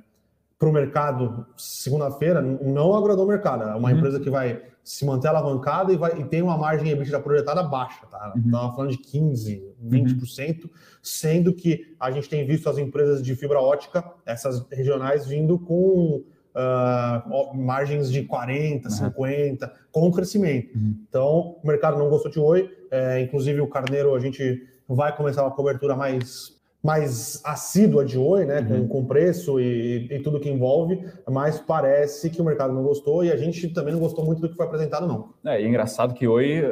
para 0.59 0.69
o 0.69 0.73
mercado 0.73 1.47
segunda-feira 1.57 2.43
não 2.43 2.95
agradou 2.95 3.25
o 3.25 3.29
mercado. 3.29 3.63
É 3.65 3.75
uma 3.75 3.89
uhum. 3.89 3.97
empresa 3.97 4.21
que 4.21 4.29
vai 4.29 4.63
se 4.91 5.05
manter 5.05 5.28
alavancada 5.28 5.93
e, 5.93 5.97
vai, 5.97 6.20
e 6.20 6.24
tem 6.24 6.43
uma 6.43 6.59
margem 6.59 6.91
EBITDA 6.91 7.20
projetada 7.20 7.62
baixa, 7.62 8.05
tá? 8.11 8.32
Estava 8.36 8.66
uhum. 8.66 8.74
falando 8.74 8.91
de 8.91 8.99
15%, 8.99 9.62
20%, 9.88 10.64
uhum. 10.64 10.70
sendo 11.01 11.55
que 11.55 11.95
a 11.99 12.11
gente 12.11 12.28
tem 12.28 12.45
visto 12.45 12.68
as 12.68 12.76
empresas 12.76 13.22
de 13.22 13.36
fibra 13.36 13.61
ótica, 13.61 14.05
essas 14.26 14.66
regionais, 14.68 15.28
vindo 15.28 15.61
com 15.61 16.24
uh, 16.57 17.57
margens 17.57 18.11
de 18.11 18.24
40%, 18.24 18.86
uhum. 18.86 19.11
50%, 19.12 19.70
com 19.93 20.11
crescimento. 20.11 20.74
Uhum. 20.74 20.97
Então, 21.09 21.57
o 21.62 21.66
mercado 21.68 21.97
não 21.97 22.11
gostou 22.11 22.28
de 22.28 22.41
Oi, 22.41 22.68
é, 22.91 23.20
inclusive 23.20 23.61
o 23.61 23.68
Carneiro, 23.68 24.12
a 24.12 24.18
gente 24.18 24.66
vai 24.88 25.16
começar 25.16 25.45
uma 25.45 25.53
cobertura 25.53 25.95
mais 25.95 26.60
mais 26.83 27.43
assídua 27.45 28.05
de 28.05 28.18
Oi, 28.18 28.47
né, 28.47 28.61
uhum. 28.61 28.89
com, 28.89 29.03
com 29.03 29.05
preço 29.05 29.61
e, 29.61 30.09
e, 30.11 30.22
tudo 30.22 30.41
que 30.41 30.49
envolve, 30.49 31.05
mas 31.28 31.59
parece 31.59 32.31
que 32.31 32.41
o 32.41 32.45
mercado 32.45 32.72
não 32.72 32.83
gostou 32.83 33.22
e 33.22 33.31
a 33.31 33.37
gente 33.37 33.68
também 33.68 33.93
não 33.93 34.01
gostou 34.01 34.24
muito 34.24 34.41
do 34.41 34.49
que 34.49 34.57
foi 34.57 34.64
apresentado, 34.64 35.07
não. 35.07 35.31
É, 35.45 35.61
e 35.61 35.64
é 35.64 35.68
engraçado 35.68 36.14
que 36.14 36.26
Oi, 36.26 36.62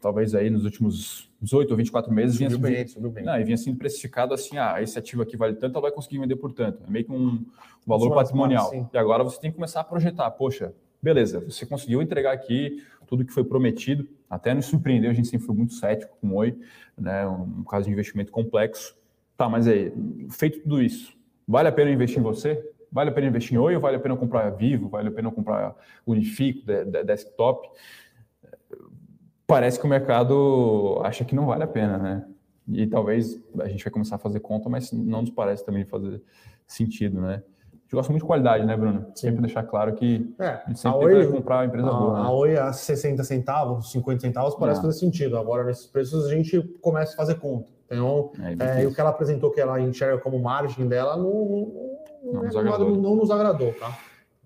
talvez 0.00 0.34
aí 0.34 0.50
nos 0.50 0.64
últimos 0.64 1.30
18 1.40 1.70
ou 1.70 1.76
24 1.76 2.12
meses, 2.12 2.36
subiu 2.36 2.58
vinha, 2.58 2.76
bem, 2.76 2.86
subiu 2.86 3.10
bem. 3.10 3.24
Não, 3.24 3.38
e 3.38 3.44
vinha 3.44 3.56
sendo 3.56 3.76
precificado 3.76 4.34
assim, 4.34 4.58
ah, 4.58 4.82
esse 4.82 4.98
ativo 4.98 5.22
aqui 5.22 5.36
vale 5.36 5.54
tanto, 5.54 5.74
ela 5.74 5.82
vai 5.82 5.92
conseguir 5.92 6.18
vender 6.18 6.36
por 6.36 6.52
tanto. 6.52 6.82
É 6.86 6.90
meio 6.90 7.04
que 7.04 7.12
um 7.12 7.44
valor 7.86 8.12
patrimonial. 8.14 8.90
e 8.92 8.98
agora 8.98 9.22
você 9.22 9.40
tem 9.40 9.50
que 9.50 9.56
começar 9.56 9.80
a 9.80 9.84
projetar, 9.84 10.30
poxa, 10.32 10.74
beleza, 11.00 11.40
você 11.40 11.64
conseguiu 11.64 12.02
entregar 12.02 12.32
aqui 12.32 12.82
tudo 13.06 13.24
que 13.24 13.32
foi 13.32 13.44
prometido, 13.44 14.08
até 14.30 14.54
nos 14.54 14.66
surpreendeu, 14.66 15.10
a 15.10 15.14
gente 15.14 15.28
sempre 15.28 15.46
foi 15.46 15.54
muito 15.54 15.74
cético 15.74 16.16
com 16.20 16.28
o 16.28 16.34
Oi, 16.36 16.56
né, 16.96 17.26
um 17.28 17.62
caso 17.64 17.86
de 17.86 17.92
investimento 17.92 18.32
complexo, 18.32 18.96
Tá, 19.42 19.48
mas 19.48 19.66
aí, 19.66 19.92
feito 20.30 20.60
tudo 20.60 20.80
isso, 20.80 21.12
vale 21.48 21.68
a 21.68 21.72
pena 21.72 21.90
investir 21.90 22.20
em 22.20 22.22
você? 22.22 22.64
Vale 22.92 23.10
a 23.10 23.12
pena 23.12 23.26
investir 23.26 23.54
em 23.54 23.58
Oi 23.58 23.74
ou 23.74 23.80
vale 23.80 23.96
a 23.96 23.98
pena 23.98 24.16
comprar 24.16 24.48
Vivo? 24.50 24.88
Vale 24.88 25.08
a 25.08 25.10
pena 25.10 25.32
comprar 25.32 25.74
Unifico, 26.06 26.64
de, 26.64 26.84
de, 26.84 27.02
desktop? 27.02 27.68
Parece 29.44 29.80
que 29.80 29.84
o 29.84 29.88
mercado 29.88 31.00
acha 31.02 31.24
que 31.24 31.34
não 31.34 31.46
vale 31.46 31.64
a 31.64 31.66
pena, 31.66 31.98
né? 31.98 32.24
E 32.68 32.86
talvez 32.86 33.36
a 33.58 33.66
gente 33.66 33.82
vai 33.82 33.92
começar 33.92 34.14
a 34.14 34.18
fazer 34.20 34.38
conta, 34.38 34.68
mas 34.68 34.92
não 34.92 35.22
nos 35.22 35.30
parece 35.32 35.66
também 35.66 35.84
fazer 35.84 36.22
sentido, 36.64 37.20
né? 37.20 37.42
A 37.64 37.76
gente 37.82 37.94
gosta 37.94 38.12
muito 38.12 38.22
de 38.22 38.28
qualidade, 38.28 38.64
né, 38.64 38.76
Bruno? 38.76 39.06
Sim. 39.06 39.26
Sempre 39.26 39.40
deixar 39.40 39.64
claro 39.64 39.92
que 39.94 40.32
é, 40.38 40.46
a 40.46 40.64
gente 40.68 40.78
sempre 40.78 40.98
a 40.98 41.18
Oi, 41.18 41.32
comprar 41.32 41.58
a 41.58 41.66
empresa 41.66 41.88
a, 41.88 41.92
boa. 41.92 42.14
Né? 42.14 42.26
A 42.28 42.30
Oi 42.30 42.56
a 42.56 42.72
60 42.72 43.24
centavos, 43.24 43.90
50 43.90 44.20
centavos 44.20 44.54
parece 44.54 44.78
é. 44.78 44.82
fazer 44.84 45.00
sentido. 45.00 45.36
Agora, 45.36 45.64
nesses 45.64 45.86
preços, 45.88 46.26
a 46.26 46.30
gente 46.30 46.62
começa 46.80 47.14
a 47.14 47.16
fazer 47.16 47.40
conta. 47.40 47.71
Então, 47.92 48.32
é, 48.66 48.82
é, 48.82 48.86
o 48.86 48.94
que 48.94 49.00
ela 49.00 49.10
apresentou 49.10 49.50
que 49.50 49.60
ela 49.60 49.80
enxerga 49.80 50.18
como 50.18 50.38
margem 50.38 50.86
dela 50.88 51.16
não, 51.16 51.24
não, 51.24 52.32
não, 52.32 52.42
nos, 52.44 52.56
agradou. 52.56 52.96
não 52.96 53.16
nos 53.16 53.30
agradou, 53.30 53.72
tá? 53.74 53.98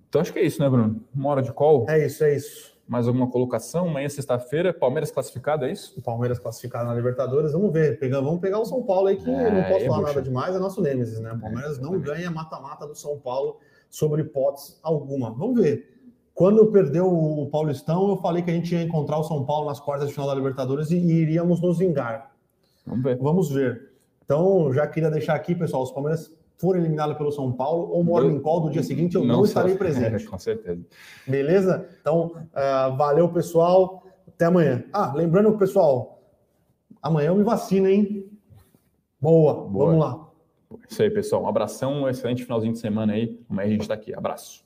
Então 0.09 0.20
acho 0.20 0.32
que 0.32 0.38
é 0.38 0.44
isso, 0.44 0.61
né, 0.61 0.68
Bruno? 0.68 1.03
Uma 1.14 1.30
hora 1.30 1.42
de 1.42 1.53
call? 1.53 1.86
É 1.88 2.07
isso, 2.07 2.24
é 2.24 2.34
isso. 2.34 2.76
Mais 2.88 3.09
alguma 3.09 3.28
colocação? 3.28 3.88
Amanhã, 3.88 4.09
sexta-feira, 4.09 4.72
Palmeiras 4.72 5.11
classificado, 5.11 5.64
é 5.64 5.72
isso? 5.72 5.99
O 5.99 6.03
Palmeiras 6.03 6.38
classificado 6.38 6.86
na 6.86 6.94
Libertadores, 6.94 7.53
vamos 7.53 7.72
ver. 7.72 7.99
Vamos 8.11 8.40
pegar 8.40 8.61
o 8.61 8.64
São 8.64 8.82
Paulo 8.82 9.09
aí, 9.09 9.16
que 9.16 9.28
é, 9.28 9.51
não 9.51 9.64
posso 9.64 9.86
falar 9.86 10.03
nada 10.03 10.22
demais, 10.22 10.55
é 10.55 10.59
nosso 10.59 10.80
Nêmesis, 10.80 11.18
né? 11.18 11.32
O 11.32 11.40
Palmeiras 11.40 11.80
não 11.80 11.99
ganha 11.99 12.30
mata-mata 12.30 12.86
do 12.86 12.94
São 12.94 13.18
Paulo 13.18 13.59
sobre 13.90 14.22
hipótese 14.22 14.76
alguma. 14.82 15.32
Vamos 15.32 15.61
ver. 15.61 15.97
Quando 16.32 16.66
perdeu 16.66 17.07
o 17.07 17.49
Paulistão, 17.51 18.11
eu 18.11 18.16
falei 18.18 18.42
que 18.42 18.51
a 18.51 18.55
gente 18.55 18.74
ia 18.74 18.82
encontrar 18.82 19.18
o 19.18 19.24
São 19.24 19.44
Paulo 19.44 19.66
nas 19.66 19.80
quartas 19.80 20.09
de 20.09 20.14
final 20.14 20.28
da 20.28 20.34
Libertadores 20.34 20.90
e 20.90 20.97
iríamos 20.97 21.61
nos 21.61 21.78
vingar. 21.78 22.36
Vamos 22.87 23.03
ver. 23.05 23.18
Vamos 23.18 23.51
ver. 23.51 23.91
Então, 24.24 24.72
já 24.72 24.87
queria 24.87 25.11
deixar 25.11 25.34
aqui, 25.34 25.55
pessoal, 25.55 25.82
os 25.82 25.91
Palmeiras 25.91 26.32
forem 26.59 26.82
eliminados 26.82 27.16
pelo 27.16 27.30
São 27.30 27.53
Paulo 27.53 27.91
ou 27.91 28.03
Morning 28.03 28.41
Call 28.41 28.61
do 28.62 28.70
dia 28.70 28.82
seguinte, 28.82 29.14
eu 29.14 29.24
não, 29.24 29.37
não 29.37 29.45
estarei 29.45 29.74
presente. 29.76 30.24
com 30.26 30.39
certeza. 30.39 30.84
Beleza? 31.26 31.89
Então, 32.01 32.32
uh, 32.34 32.97
valeu, 32.97 33.28
pessoal. 33.28 34.03
Até 34.26 34.47
amanhã. 34.47 34.84
Ah, 34.93 35.12
lembrando, 35.14 35.57
pessoal, 35.57 36.22
amanhã 37.01 37.28
eu 37.28 37.37
me 37.37 37.43
vacino, 37.45 37.89
hein? 37.89 38.30
Boa, 39.20 39.55
Boa. 39.55 39.87
vamos 39.87 40.01
lá. 40.01 40.28
Isso 40.89 41.03
aí, 41.03 41.11
pessoal. 41.11 41.45
Um 41.45 41.49
abração, 41.49 42.03
um 42.03 42.09
excelente 42.09 42.43
finalzinho 42.45 42.72
de 42.72 42.78
semana 42.78 43.12
aí. 43.14 43.41
Amanhã 43.49 43.68
a 43.68 43.70
gente 43.70 43.82
está 43.82 43.95
aqui. 43.95 44.14
Abraço. 44.14 44.65